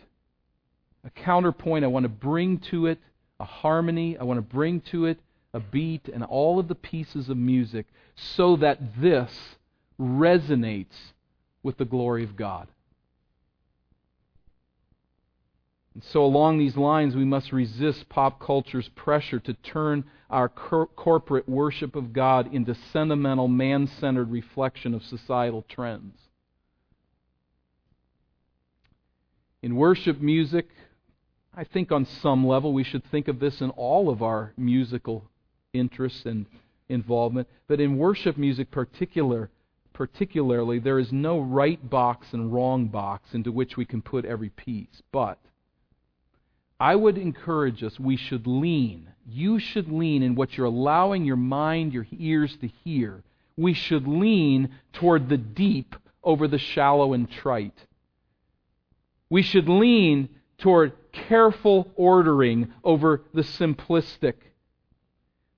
a 1.04 1.10
counterpoint, 1.10 1.84
I 1.84 1.88
want 1.88 2.04
to 2.04 2.10
bring 2.10 2.60
to 2.70 2.86
it 2.86 3.00
a 3.40 3.46
harmony, 3.46 4.16
I 4.16 4.24
want 4.24 4.38
to 4.38 4.44
bring 4.44 4.82
to 4.92 5.06
it 5.06 5.20
a 5.54 5.60
beat, 5.60 6.10
and 6.10 6.24
all 6.24 6.60
of 6.60 6.68
the 6.68 6.76
pieces 6.76 7.28
of 7.30 7.38
music 7.38 7.88
so 8.16 8.56
that 8.58 9.02
this 9.02 9.32
resonates 10.00 11.14
with 11.64 11.78
the 11.78 11.86
glory 11.86 12.24
of 12.24 12.36
God. 12.36 12.68
And 15.94 16.04
so, 16.04 16.24
along 16.24 16.60
these 16.60 16.78
lines, 16.78 17.16
we 17.16 17.26
must 17.26 17.52
resist 17.52 18.10
pop 18.10 18.40
culture's 18.40 18.90
pressure 18.90 19.40
to 19.40 19.54
turn 19.54 20.06
our 20.30 20.48
cor- 20.48 20.88
corporate 20.88 21.50
worship 21.50 21.96
of 21.96 22.14
God 22.14 22.54
into 22.54 22.76
sentimental, 22.94 23.48
man 23.48 23.88
centered 23.88 24.30
reflection 24.30 24.94
of 24.94 25.04
societal 25.04 25.66
trends. 25.68 26.18
In 29.62 29.76
worship 29.76 30.22
music, 30.22 30.70
I 31.54 31.64
think 31.64 31.92
on 31.92 32.06
some 32.06 32.46
level 32.46 32.72
we 32.72 32.84
should 32.84 33.04
think 33.04 33.28
of 33.28 33.40
this 33.40 33.60
in 33.60 33.72
all 33.72 34.10
of 34.10 34.22
our 34.22 34.54
musical 34.56 35.26
interests 35.74 36.26
and 36.26 36.46
involvement. 36.88 37.48
But 37.68 37.82
in 37.82 37.98
worship 37.98 38.38
music, 38.38 38.72
particular, 38.72 39.50
particularly, 39.92 40.80
there 40.80 41.00
is 41.00 41.12
no 41.12 41.40
right 41.40 41.90
box 41.90 42.28
and 42.32 42.54
wrong 42.54 42.88
box 42.88 43.34
into 43.34 43.52
which 43.52 43.76
we 43.76 43.86
can 43.86 44.02
put 44.02 44.24
every 44.24 44.50
piece. 44.50 45.02
But 45.12 45.40
I 46.80 46.96
would 46.96 47.18
encourage 47.18 47.84
us, 47.84 48.00
we 48.00 48.16
should 48.16 48.48
lean. 48.48 49.10
You 49.28 49.60
should 49.60 49.92
lean 49.92 50.24
in 50.24 50.36
what 50.36 50.58
you're 50.58 50.68
allowing 50.68 51.26
your 51.26 51.36
mind, 51.36 51.94
your 51.94 52.08
ears 52.18 52.56
to 52.62 52.68
hear. 52.68 53.24
We 53.58 53.74
should 53.74 54.08
lean 54.08 54.70
toward 54.94 55.28
the 55.28 55.38
deep 55.38 55.96
over 56.24 56.48
the 56.48 56.58
shallow 56.58 57.14
and 57.14 57.30
trite. 57.30 57.86
We 59.30 59.42
should 59.42 59.68
lean 59.68 60.30
toward 60.58 60.94
careful 61.12 61.92
ordering 61.96 62.72
over 62.84 63.24
the 63.34 63.42
simplistic. 63.42 64.36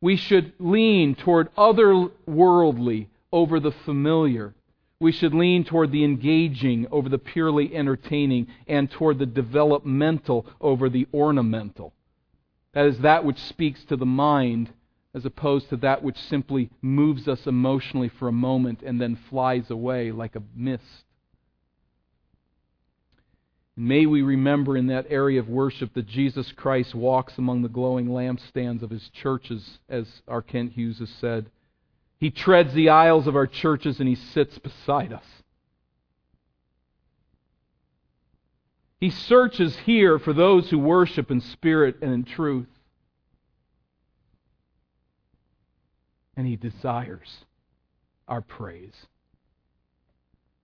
We 0.02 0.16
should 0.16 0.54
lean 0.60 1.16
toward 1.16 1.54
otherworldly 1.56 3.08
over 3.32 3.60
the 3.60 3.72
familiar. 3.72 4.56
We 5.02 5.12
should 5.12 5.34
lean 5.34 5.64
toward 5.64 5.92
the 5.92 6.04
engaging 6.04 6.86
over 6.92 7.10
the 7.10 7.18
purely 7.18 7.76
entertaining 7.76 8.46
and 8.68 8.90
toward 8.90 9.18
the 9.18 9.26
developmental 9.26 10.46
over 10.62 10.90
the 10.90 11.08
ornamental. 11.12 11.96
That 12.74 12.86
is 12.86 13.00
that 13.00 13.26
which 13.26 13.40
speaks 13.40 13.84
to 13.86 13.98
the 13.98 14.06
mind 14.06 14.70
as 15.16 15.26
opposed 15.26 15.70
to 15.70 15.78
that 15.78 16.04
which 16.04 16.20
simply 16.20 16.70
moves 16.84 17.28
us 17.28 17.48
emotionally 17.48 18.10
for 18.10 18.28
a 18.28 18.32
moment 18.32 18.84
and 18.84 19.02
then 19.02 19.18
flies 19.28 19.72
away 19.72 20.12
like 20.12 20.36
a 20.36 20.44
mist. 20.56 21.04
May 23.76 24.06
we 24.06 24.22
remember 24.22 24.78
in 24.78 24.86
that 24.88 25.08
area 25.10 25.40
of 25.40 25.50
worship 25.50 25.96
that 25.96 26.06
Jesus 26.06 26.52
Christ 26.52 26.94
walks 26.94 27.40
among 27.40 27.64
the 27.64 27.70
glowing 27.70 28.10
lampstands 28.10 28.84
of 28.84 28.92
his 28.92 29.10
churches, 29.10 29.80
as 29.90 30.22
R. 30.28 30.44
Kent 30.44 30.74
Hughes 30.74 31.00
has 31.00 31.10
said. 31.10 31.50
He 32.22 32.32
treads 32.32 32.74
the 32.74 32.88
aisles 32.88 33.28
of 33.28 33.36
our 33.36 33.48
churches 33.48 34.00
and 34.00 34.08
he 34.08 34.16
sits 34.16 34.58
beside 34.58 35.12
us. 35.12 35.26
He 39.02 39.10
searches 39.10 39.76
here 39.80 40.18
for 40.18 40.32
those 40.32 40.70
who 40.70 40.80
worship 40.80 41.30
in 41.30 41.42
spirit 41.42 41.98
and 42.02 42.14
in 42.14 42.24
truth. 42.24 42.70
And 46.38 46.48
he 46.48 46.56
desires 46.56 47.44
our 48.30 48.42
praise. 48.42 49.08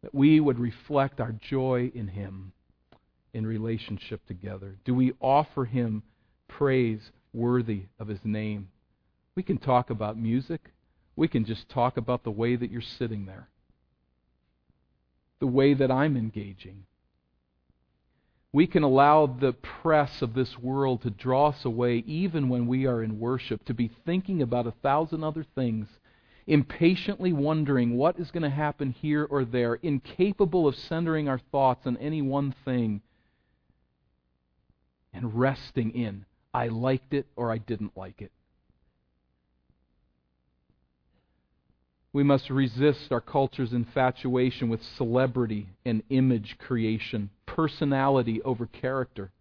That 0.03 0.15
we 0.15 0.39
would 0.39 0.59
reflect 0.59 1.19
our 1.19 1.33
joy 1.33 1.91
in 1.93 2.07
him 2.07 2.53
in 3.37 3.45
relationship 3.45 4.25
together? 4.25 4.77
Do 4.83 4.95
we 4.95 5.13
offer 5.21 5.65
Him 5.65 6.01
praise 6.47 7.11
worthy 7.33 7.83
of 7.99 8.07
His 8.07 8.19
name? 8.23 8.69
We 9.35 9.43
can 9.43 9.59
talk 9.59 9.91
about 9.91 10.17
music. 10.17 10.71
We 11.17 11.27
can 11.27 11.43
just 11.43 11.67
talk 11.67 11.97
about 11.97 12.23
the 12.23 12.31
way 12.31 12.55
that 12.55 12.71
you're 12.71 12.79
sitting 12.79 13.25
there, 13.25 13.49
the 15.39 15.47
way 15.47 15.73
that 15.73 15.91
I'm 15.91 16.15
engaging. 16.15 16.85
We 18.53 18.67
can 18.67 18.83
allow 18.83 19.25
the 19.25 19.51
press 19.51 20.21
of 20.21 20.35
this 20.35 20.57
world 20.57 21.01
to 21.01 21.09
draw 21.09 21.47
us 21.47 21.65
away 21.65 21.97
even 22.05 22.47
when 22.47 22.67
we 22.67 22.85
are 22.85 23.03
in 23.03 23.19
worship, 23.19 23.65
to 23.65 23.73
be 23.73 23.91
thinking 24.05 24.41
about 24.41 24.67
a 24.67 24.73
thousand 24.83 25.23
other 25.23 25.43
things, 25.55 25.87
impatiently 26.45 27.33
wondering 27.33 27.97
what 27.97 28.19
is 28.19 28.31
going 28.31 28.43
to 28.43 28.49
happen 28.49 28.91
here 28.91 29.25
or 29.29 29.43
there, 29.43 29.73
incapable 29.75 30.67
of 30.67 30.75
centering 30.75 31.27
our 31.27 31.41
thoughts 31.51 31.85
on 31.87 31.97
any 31.97 32.21
one 32.21 32.53
thing 32.63 33.01
and 35.13 35.37
resting 35.37 35.91
in 35.91 36.25
I 36.53 36.67
liked 36.67 37.13
it 37.13 37.27
or 37.35 37.51
I 37.51 37.57
didn't 37.57 37.97
like 37.97 38.21
it. 38.21 38.31
We 42.13 42.23
must 42.23 42.49
resist 42.49 43.11
our 43.11 43.21
culture's 43.21 43.73
infatuation 43.73 44.69
with 44.69 44.81
celebrity 44.83 45.67
and 45.85 46.03
image 46.09 46.57
creation, 46.57 47.29
personality 47.45 48.41
over 48.41 48.65
character. 48.65 49.31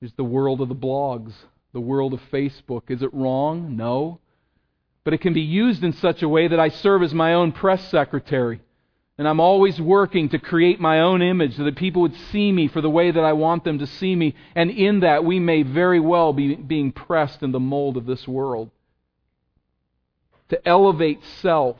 There's 0.00 0.12
the 0.14 0.24
world 0.24 0.60
of 0.60 0.68
the 0.68 0.74
blogs, 0.74 1.32
the 1.72 1.80
world 1.80 2.12
of 2.12 2.20
Facebook. 2.32 2.90
Is 2.90 3.02
it 3.02 3.14
wrong? 3.14 3.76
No. 3.76 4.20
But 5.04 5.14
it 5.14 5.20
can 5.22 5.32
be 5.32 5.40
used 5.40 5.84
in 5.84 5.92
such 5.92 6.22
a 6.22 6.28
way 6.28 6.48
that 6.48 6.60
I 6.60 6.68
serve 6.68 7.02
as 7.02 7.14
my 7.14 7.34
own 7.34 7.52
press 7.52 7.88
secretary. 7.88 8.60
And 9.16 9.28
I'm 9.28 9.40
always 9.40 9.80
working 9.80 10.28
to 10.30 10.38
create 10.38 10.80
my 10.80 11.00
own 11.00 11.22
image 11.22 11.56
so 11.56 11.64
that 11.64 11.76
people 11.76 12.02
would 12.02 12.16
see 12.32 12.50
me 12.50 12.66
for 12.66 12.80
the 12.80 12.90
way 12.90 13.12
that 13.12 13.22
I 13.22 13.32
want 13.32 13.62
them 13.62 13.78
to 13.78 13.86
see 13.86 14.16
me. 14.16 14.34
And 14.56 14.70
in 14.70 15.00
that, 15.00 15.24
we 15.24 15.38
may 15.38 15.62
very 15.62 16.00
well 16.00 16.32
be 16.32 16.56
being 16.56 16.90
pressed 16.90 17.42
in 17.42 17.52
the 17.52 17.60
mold 17.60 17.96
of 17.96 18.06
this 18.06 18.26
world. 18.26 18.70
To 20.50 20.68
elevate 20.68 21.20
self, 21.40 21.76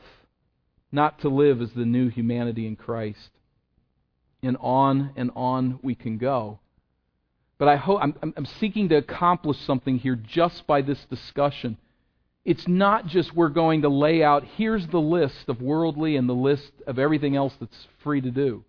not 0.91 1.19
to 1.19 1.29
live 1.29 1.61
as 1.61 1.71
the 1.73 1.85
new 1.85 2.09
humanity 2.09 2.67
in 2.67 2.75
Christ. 2.75 3.29
And 4.41 4.57
on 4.59 5.11
and 5.15 5.31
on 5.35 5.79
we 5.81 5.95
can 5.95 6.17
go. 6.17 6.59
But 7.57 7.67
I 7.67 7.77
hope 7.77 7.99
I'm, 8.01 8.33
I'm 8.35 8.45
seeking 8.45 8.89
to 8.89 8.97
accomplish 8.97 9.57
something 9.59 9.97
here 9.97 10.15
just 10.15 10.67
by 10.67 10.81
this 10.81 11.03
discussion. 11.05 11.77
It's 12.43 12.67
not 12.67 13.07
just 13.07 13.35
we're 13.35 13.49
going 13.49 13.81
to 13.81 13.89
lay 13.89 14.23
out, 14.23 14.43
here's 14.57 14.85
the 14.87 15.01
list 15.01 15.47
of 15.47 15.61
worldly 15.61 16.15
and 16.15 16.29
the 16.29 16.33
list 16.33 16.71
of 16.85 16.99
everything 16.99 17.35
else 17.35 17.53
that's 17.59 17.87
free 18.03 18.21
to 18.21 18.29
do. 18.29 18.63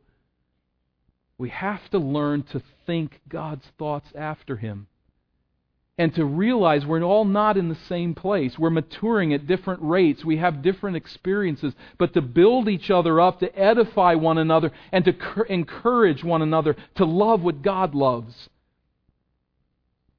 We 1.36 1.50
have 1.50 1.90
to 1.90 1.98
learn 1.98 2.44
to 2.44 2.62
think 2.86 3.20
God's 3.28 3.66
thoughts 3.78 4.08
after 4.14 4.56
Him. 4.56 4.86
And 5.98 6.14
to 6.14 6.26
realize 6.26 6.84
we're 6.84 7.02
all 7.02 7.24
not 7.24 7.56
in 7.56 7.70
the 7.70 7.78
same 7.88 8.14
place. 8.14 8.58
We're 8.58 8.68
maturing 8.68 9.32
at 9.32 9.46
different 9.46 9.80
rates. 9.82 10.24
We 10.24 10.36
have 10.36 10.60
different 10.60 10.96
experiences. 10.96 11.74
But 11.96 12.12
to 12.14 12.20
build 12.20 12.68
each 12.68 12.90
other 12.90 13.18
up, 13.18 13.40
to 13.40 13.58
edify 13.58 14.14
one 14.14 14.36
another, 14.36 14.72
and 14.92 15.04
to 15.06 15.44
encourage 15.48 16.22
one 16.22 16.42
another, 16.42 16.76
to 16.96 17.06
love 17.06 17.42
what 17.42 17.62
God 17.62 17.94
loves. 17.94 18.50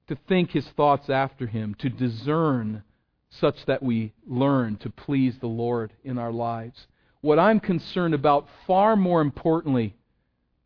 To 0.07 0.17
think 0.27 0.51
His 0.51 0.67
thoughts 0.69 1.11
after 1.11 1.45
Him, 1.45 1.75
to 1.75 1.89
discern 1.89 2.83
such 3.29 3.65
that 3.65 3.83
we 3.83 4.13
learn 4.25 4.77
to 4.77 4.89
please 4.89 5.37
the 5.37 5.47
Lord 5.47 5.93
in 6.03 6.17
our 6.17 6.31
lives. 6.31 6.87
What 7.21 7.37
I'm 7.37 7.59
concerned 7.59 8.13
about, 8.13 8.47
far 8.65 8.95
more 8.95 9.21
importantly 9.21 9.95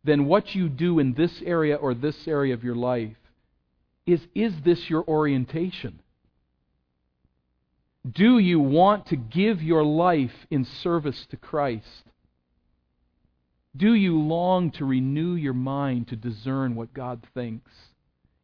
than 0.04 0.26
what 0.26 0.54
you 0.54 0.68
do 0.68 0.98
in 0.98 1.12
this 1.14 1.42
area 1.44 1.76
or 1.76 1.92
this 1.92 2.26
area 2.26 2.54
of 2.54 2.64
your 2.64 2.76
life, 2.76 3.16
is 4.06 4.20
is 4.34 4.52
this 4.64 4.90
your 4.90 5.04
orientation? 5.06 6.00
Do 8.10 8.38
you 8.38 8.58
want 8.58 9.06
to 9.06 9.16
give 9.16 9.62
your 9.62 9.84
life 9.84 10.46
in 10.50 10.64
service 10.64 11.26
to 11.30 11.36
Christ? 11.36 12.04
Do 13.76 13.94
you 13.94 14.18
long 14.18 14.70
to 14.72 14.84
renew 14.84 15.34
your 15.34 15.54
mind 15.54 16.08
to 16.08 16.16
discern 16.16 16.74
what 16.74 16.92
God 16.92 17.24
thinks? 17.32 17.70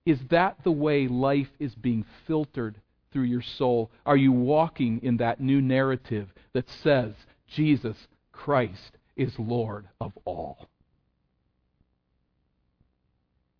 Is 0.06 0.20
that 0.30 0.56
the 0.64 0.70
way 0.70 1.08
life 1.08 1.50
is 1.58 1.74
being 1.74 2.06
filtered 2.26 2.80
through 3.12 3.24
your 3.24 3.42
soul? 3.42 3.90
Are 4.06 4.16
you 4.16 4.32
walking 4.32 5.00
in 5.02 5.18
that 5.18 5.40
new 5.40 5.60
narrative 5.60 6.32
that 6.54 6.70
says 6.82 7.12
Jesus 7.48 7.96
Christ 8.32 8.96
is 9.16 9.38
Lord 9.38 9.88
of 10.00 10.12
all? 10.24 10.68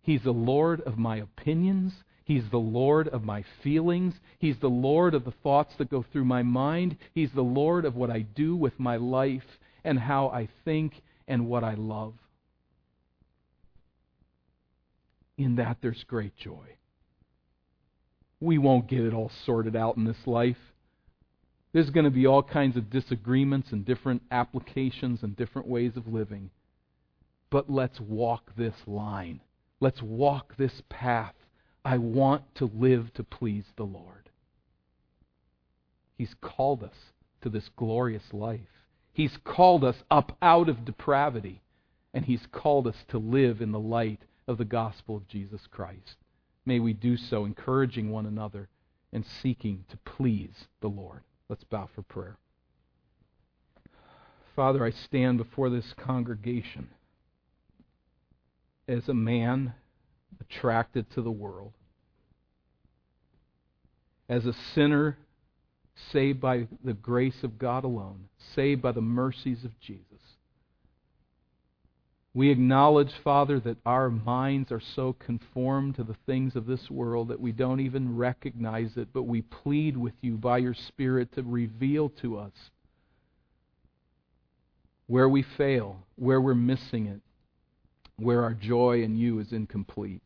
He's 0.01 0.23
the 0.23 0.31
Lord 0.31 0.81
of 0.81 0.97
my 0.97 1.17
opinions. 1.17 1.93
He's 2.23 2.49
the 2.49 2.57
Lord 2.57 3.07
of 3.07 3.23
my 3.23 3.43
feelings. 3.63 4.13
He's 4.37 4.57
the 4.59 4.69
Lord 4.69 5.13
of 5.13 5.25
the 5.25 5.33
thoughts 5.43 5.73
that 5.77 5.89
go 5.89 6.05
through 6.11 6.25
my 6.25 6.43
mind. 6.43 6.97
He's 7.13 7.31
the 7.31 7.41
Lord 7.41 7.85
of 7.85 7.95
what 7.95 8.09
I 8.09 8.21
do 8.21 8.55
with 8.55 8.79
my 8.79 8.97
life 8.97 9.59
and 9.83 9.99
how 9.99 10.29
I 10.29 10.47
think 10.65 11.01
and 11.27 11.47
what 11.47 11.63
I 11.63 11.73
love. 11.73 12.13
In 15.37 15.55
that 15.55 15.77
there's 15.81 16.03
great 16.03 16.35
joy 16.35 16.79
we 18.39 18.57
won't 18.57 18.87
get 18.87 19.01
it 19.01 19.13
all 19.13 19.31
sorted 19.45 19.75
out 19.75 19.97
in 19.97 20.05
this 20.05 20.25
life. 20.25 20.57
There's 21.73 21.89
going 21.89 22.05
to 22.05 22.11
be 22.11 22.25
all 22.25 22.41
kinds 22.41 22.77
of 22.77 22.89
disagreements 22.89 23.71
and 23.71 23.85
different 23.85 24.23
applications 24.31 25.21
and 25.23 25.35
different 25.35 25.67
ways 25.67 25.95
of 25.95 26.07
living. 26.07 26.49
But 27.51 27.69
let's 27.69 27.99
walk 27.99 28.51
this 28.57 28.75
line. 28.87 29.41
Let's 29.79 30.01
walk 30.01 30.55
this 30.57 30.81
path. 30.89 31.35
I 31.85 31.97
want 31.97 32.43
to 32.55 32.65
live 32.65 33.13
to 33.13 33.23
please 33.23 33.65
the 33.77 33.85
Lord. 33.85 34.29
He's 36.17 36.35
called 36.41 36.83
us 36.83 37.13
to 37.41 37.49
this 37.49 37.69
glorious 37.69 38.33
life. 38.33 38.59
He's 39.13 39.37
called 39.43 39.83
us 39.83 40.03
up 40.11 40.37
out 40.41 40.67
of 40.67 40.85
depravity, 40.85 41.61
and 42.13 42.25
He's 42.25 42.45
called 42.51 42.87
us 42.87 43.05
to 43.07 43.17
live 43.17 43.61
in 43.61 43.71
the 43.71 43.79
light 43.79 44.21
of 44.47 44.57
the 44.57 44.65
gospel 44.65 45.15
of 45.15 45.27
Jesus 45.27 45.61
Christ. 45.71 46.17
May 46.65 46.79
we 46.79 46.93
do 46.93 47.15
so, 47.15 47.45
encouraging 47.45 48.09
one 48.09 48.25
another 48.25 48.67
and 49.13 49.25
seeking 49.25 49.85
to 49.89 49.97
please 49.97 50.67
the 50.81 50.89
Lord. 50.89 51.21
Let's 51.47 51.63
bow 51.63 51.89
for 51.95 52.01
prayer. 52.01 52.37
Father, 54.55 54.83
I 54.85 54.91
stand 54.91 55.37
before 55.37 55.69
this 55.69 55.93
congregation 55.93 56.89
as 58.89 59.07
a 59.07 59.13
man 59.13 59.73
attracted 60.41 61.09
to 61.11 61.21
the 61.21 61.31
world, 61.31 61.73
as 64.27 64.47
a 64.47 64.53
sinner 64.73 65.17
saved 66.11 66.41
by 66.41 66.67
the 66.83 66.93
grace 66.93 67.43
of 67.43 67.59
God 67.59 67.83
alone, 67.83 68.29
saved 68.55 68.81
by 68.81 68.91
the 68.91 69.01
mercies 69.01 69.63
of 69.63 69.79
Jesus. 69.79 70.05
We 72.33 72.49
acknowledge, 72.49 73.11
Father, 73.23 73.59
that 73.59 73.77
our 73.85 74.09
minds 74.09 74.71
are 74.71 74.81
so 74.81 75.13
conformed 75.13 75.95
to 75.95 76.03
the 76.03 76.15
things 76.25 76.55
of 76.55 76.65
this 76.65 76.89
world 76.89 77.27
that 77.27 77.39
we 77.39 77.51
don't 77.51 77.81
even 77.81 78.15
recognize 78.15 78.97
it, 78.97 79.09
but 79.13 79.23
we 79.23 79.41
plead 79.41 79.97
with 79.97 80.13
you 80.21 80.35
by 80.35 80.59
your 80.59 80.75
Spirit 80.75 81.31
to 81.33 81.43
reveal 81.43 82.09
to 82.21 82.37
us 82.37 82.53
where 85.05 85.29
we 85.29 85.43
fail, 85.43 85.97
where 86.15 86.39
we're 86.39 86.55
missing 86.55 87.07
it, 87.07 87.19
where 88.21 88.43
our 88.43 88.53
joy 88.53 89.01
in 89.03 89.15
you 89.15 89.39
is 89.39 89.51
incomplete. 89.51 90.23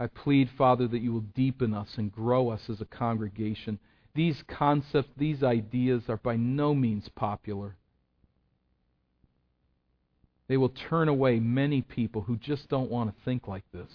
I 0.00 0.06
plead, 0.06 0.48
Father, 0.56 0.86
that 0.88 1.00
you 1.00 1.12
will 1.12 1.24
deepen 1.34 1.74
us 1.74 1.88
and 1.96 2.12
grow 2.12 2.50
us 2.50 2.62
as 2.68 2.80
a 2.80 2.84
congregation. 2.84 3.78
These 4.14 4.42
concepts, 4.46 5.10
these 5.16 5.42
ideas 5.42 6.04
are 6.08 6.18
by 6.18 6.36
no 6.36 6.74
means 6.74 7.08
popular. 7.14 7.76
They 10.46 10.56
will 10.56 10.70
turn 10.70 11.08
away 11.08 11.40
many 11.40 11.82
people 11.82 12.22
who 12.22 12.36
just 12.36 12.68
don't 12.68 12.90
want 12.90 13.10
to 13.10 13.24
think 13.24 13.46
like 13.48 13.64
this. 13.72 13.90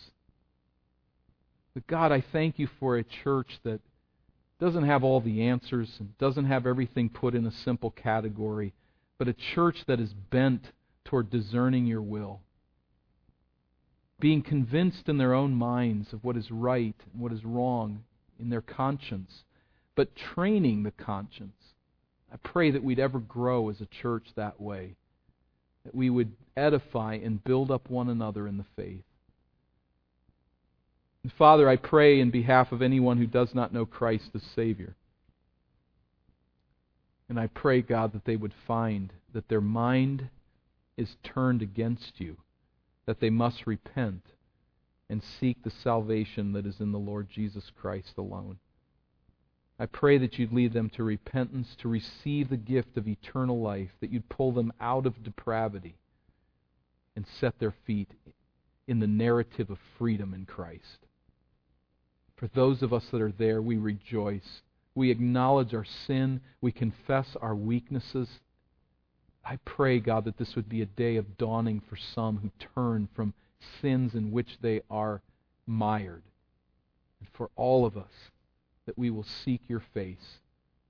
But 1.74 1.88
God, 1.88 2.12
I 2.12 2.24
thank 2.32 2.60
you 2.60 2.68
for 2.80 2.98
a 2.98 3.04
church 3.04 3.60
that 3.64 3.80
doesn't 4.60 4.86
have 4.86 5.04
all 5.04 5.20
the 5.20 5.44
answers 5.44 5.90
and 6.00 6.18
doesn't 6.20 6.46
have 6.46 6.68
everything 6.68 7.10
put 7.10 7.34
in 7.34 7.46
a 7.46 7.52
simple 7.52 7.92
category, 7.92 8.74
but 9.18 9.28
a 9.28 9.34
church 9.34 9.78
that 9.88 10.00
is 10.00 10.14
bent 10.14 10.72
toward 11.06 11.30
discerning 11.30 11.86
your 11.86 12.02
will, 12.02 12.40
being 14.24 14.42
convinced 14.42 15.10
in 15.10 15.18
their 15.18 15.34
own 15.34 15.54
minds 15.54 16.14
of 16.14 16.24
what 16.24 16.38
is 16.38 16.50
right 16.50 16.96
and 17.12 17.22
what 17.22 17.34
is 17.34 17.44
wrong 17.44 18.02
in 18.40 18.50
their 18.50 18.62
conscience, 18.62 19.44
but 19.96 20.16
training 20.16 20.84
the 20.84 20.92
conscience. 20.92 21.74
I 22.32 22.38
pray 22.38 22.72
that 22.72 22.86
we'd 22.86 23.00
ever 23.00 23.20
grow 23.20 23.68
as 23.68 23.82
a 23.82 23.86
church 24.02 24.28
that 24.38 24.62
way, 24.62 24.96
that 25.84 25.94
we 25.94 26.10
would 26.10 26.32
edify 26.56 27.16
and 27.16 27.44
build 27.44 27.70
up 27.70 27.90
one 27.90 28.08
another 28.08 28.48
in 28.48 28.58
the 28.58 28.66
faith. 28.78 29.04
And 31.24 31.34
Father, 31.34 31.68
I 31.68 31.76
pray 31.76 32.22
in 32.22 32.32
behalf 32.32 32.72
of 32.72 32.82
anyone 32.82 33.18
who 33.18 33.28
does 33.28 33.54
not 33.54 33.74
know 33.74 33.86
Christ 33.86 34.30
as 34.34 34.44
Savior. 34.56 34.96
And 37.28 37.38
I 37.38 37.48
pray, 37.48 37.82
God, 37.82 38.14
that 38.14 38.24
they 38.24 38.38
would 38.38 38.54
find 38.66 39.12
that 39.34 39.50
their 39.50 39.60
mind 39.60 40.30
is 40.96 41.18
turned 41.26 41.62
against 41.62 42.22
you, 42.22 42.38
that 43.06 43.20
they 43.20 43.30
must 43.30 43.68
repent 43.68 44.22
and 45.10 45.22
seek 45.40 45.64
the 45.64 45.70
salvation 45.70 46.54
that 46.54 46.66
is 46.66 46.80
in 46.80 46.92
the 46.92 47.00
Lord 47.00 47.30
Jesus 47.30 47.72
Christ 47.76 48.14
alone. 48.18 48.58
I 49.80 49.86
pray 49.86 50.18
that 50.20 50.38
you'd 50.38 50.54
lead 50.54 50.74
them 50.74 50.90
to 50.92 51.04
repentance, 51.04 51.76
to 51.80 51.90
receive 51.90 52.50
the 52.50 52.58
gift 52.58 52.96
of 52.96 53.08
eternal 53.08 53.60
life, 53.60 53.90
that 54.00 54.12
you'd 54.12 54.30
pull 54.30 54.52
them 54.52 54.72
out 54.80 55.06
of 55.06 55.24
depravity 55.24 55.96
and 57.16 57.26
set 57.40 57.60
their 57.60 57.74
feet 57.86 58.12
in 58.88 59.00
the 59.00 59.08
narrative 59.08 59.70
of 59.70 59.78
freedom 59.98 60.34
in 60.34 60.46
Christ. 60.46 61.06
For 62.38 62.48
those 62.54 62.82
of 62.82 62.94
us 62.94 63.06
that 63.12 63.22
are 63.22 63.32
there, 63.32 63.62
we 63.62 63.78
rejoice. 63.78 64.62
We 64.96 65.12
acknowledge 65.12 65.74
our 65.74 65.86
sin. 65.86 66.42
We 66.62 66.72
confess 66.72 67.36
our 67.42 67.56
weaknesses. 67.56 68.28
I 69.46 69.58
pray, 69.66 70.00
God, 70.00 70.26
that 70.26 70.38
this 70.38 70.56
would 70.56 70.70
be 70.70 70.82
a 70.82 70.86
day 70.86 71.18
of 71.18 71.38
dawning 71.38 71.82
for 71.82 71.98
some 71.98 72.38
who 72.38 72.52
turn 72.76 73.10
from 73.14 73.34
sins 73.82 74.16
in 74.16 74.32
which 74.32 74.58
they 74.62 74.82
are 74.90 75.22
mired. 75.66 76.24
And 77.20 77.30
for 77.34 77.50
all 77.56 77.86
of 77.86 77.98
us, 77.98 78.32
that 78.86 78.98
we 78.98 79.10
will 79.10 79.24
seek 79.24 79.62
your 79.68 79.84
face 79.94 80.40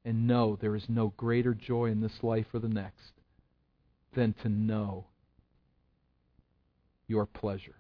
and 0.06 0.28
know 0.28 0.56
there 0.56 0.76
is 0.76 0.90
no 0.90 1.14
greater 1.18 1.54
joy 1.54 1.86
in 1.86 2.02
this 2.02 2.24
life 2.24 2.48
or 2.54 2.60
the 2.60 2.68
next 2.68 3.14
than 4.14 4.34
to 4.34 4.50
know 4.50 5.06
your 7.08 7.26
pleasure. 7.26 7.76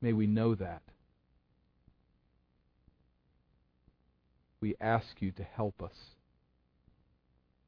May 0.00 0.12
we 0.12 0.26
know 0.26 0.54
that. 0.54 0.82
We 4.60 4.74
ask 4.80 5.20
you 5.20 5.30
to 5.32 5.42
help 5.42 5.82
us 5.82 5.96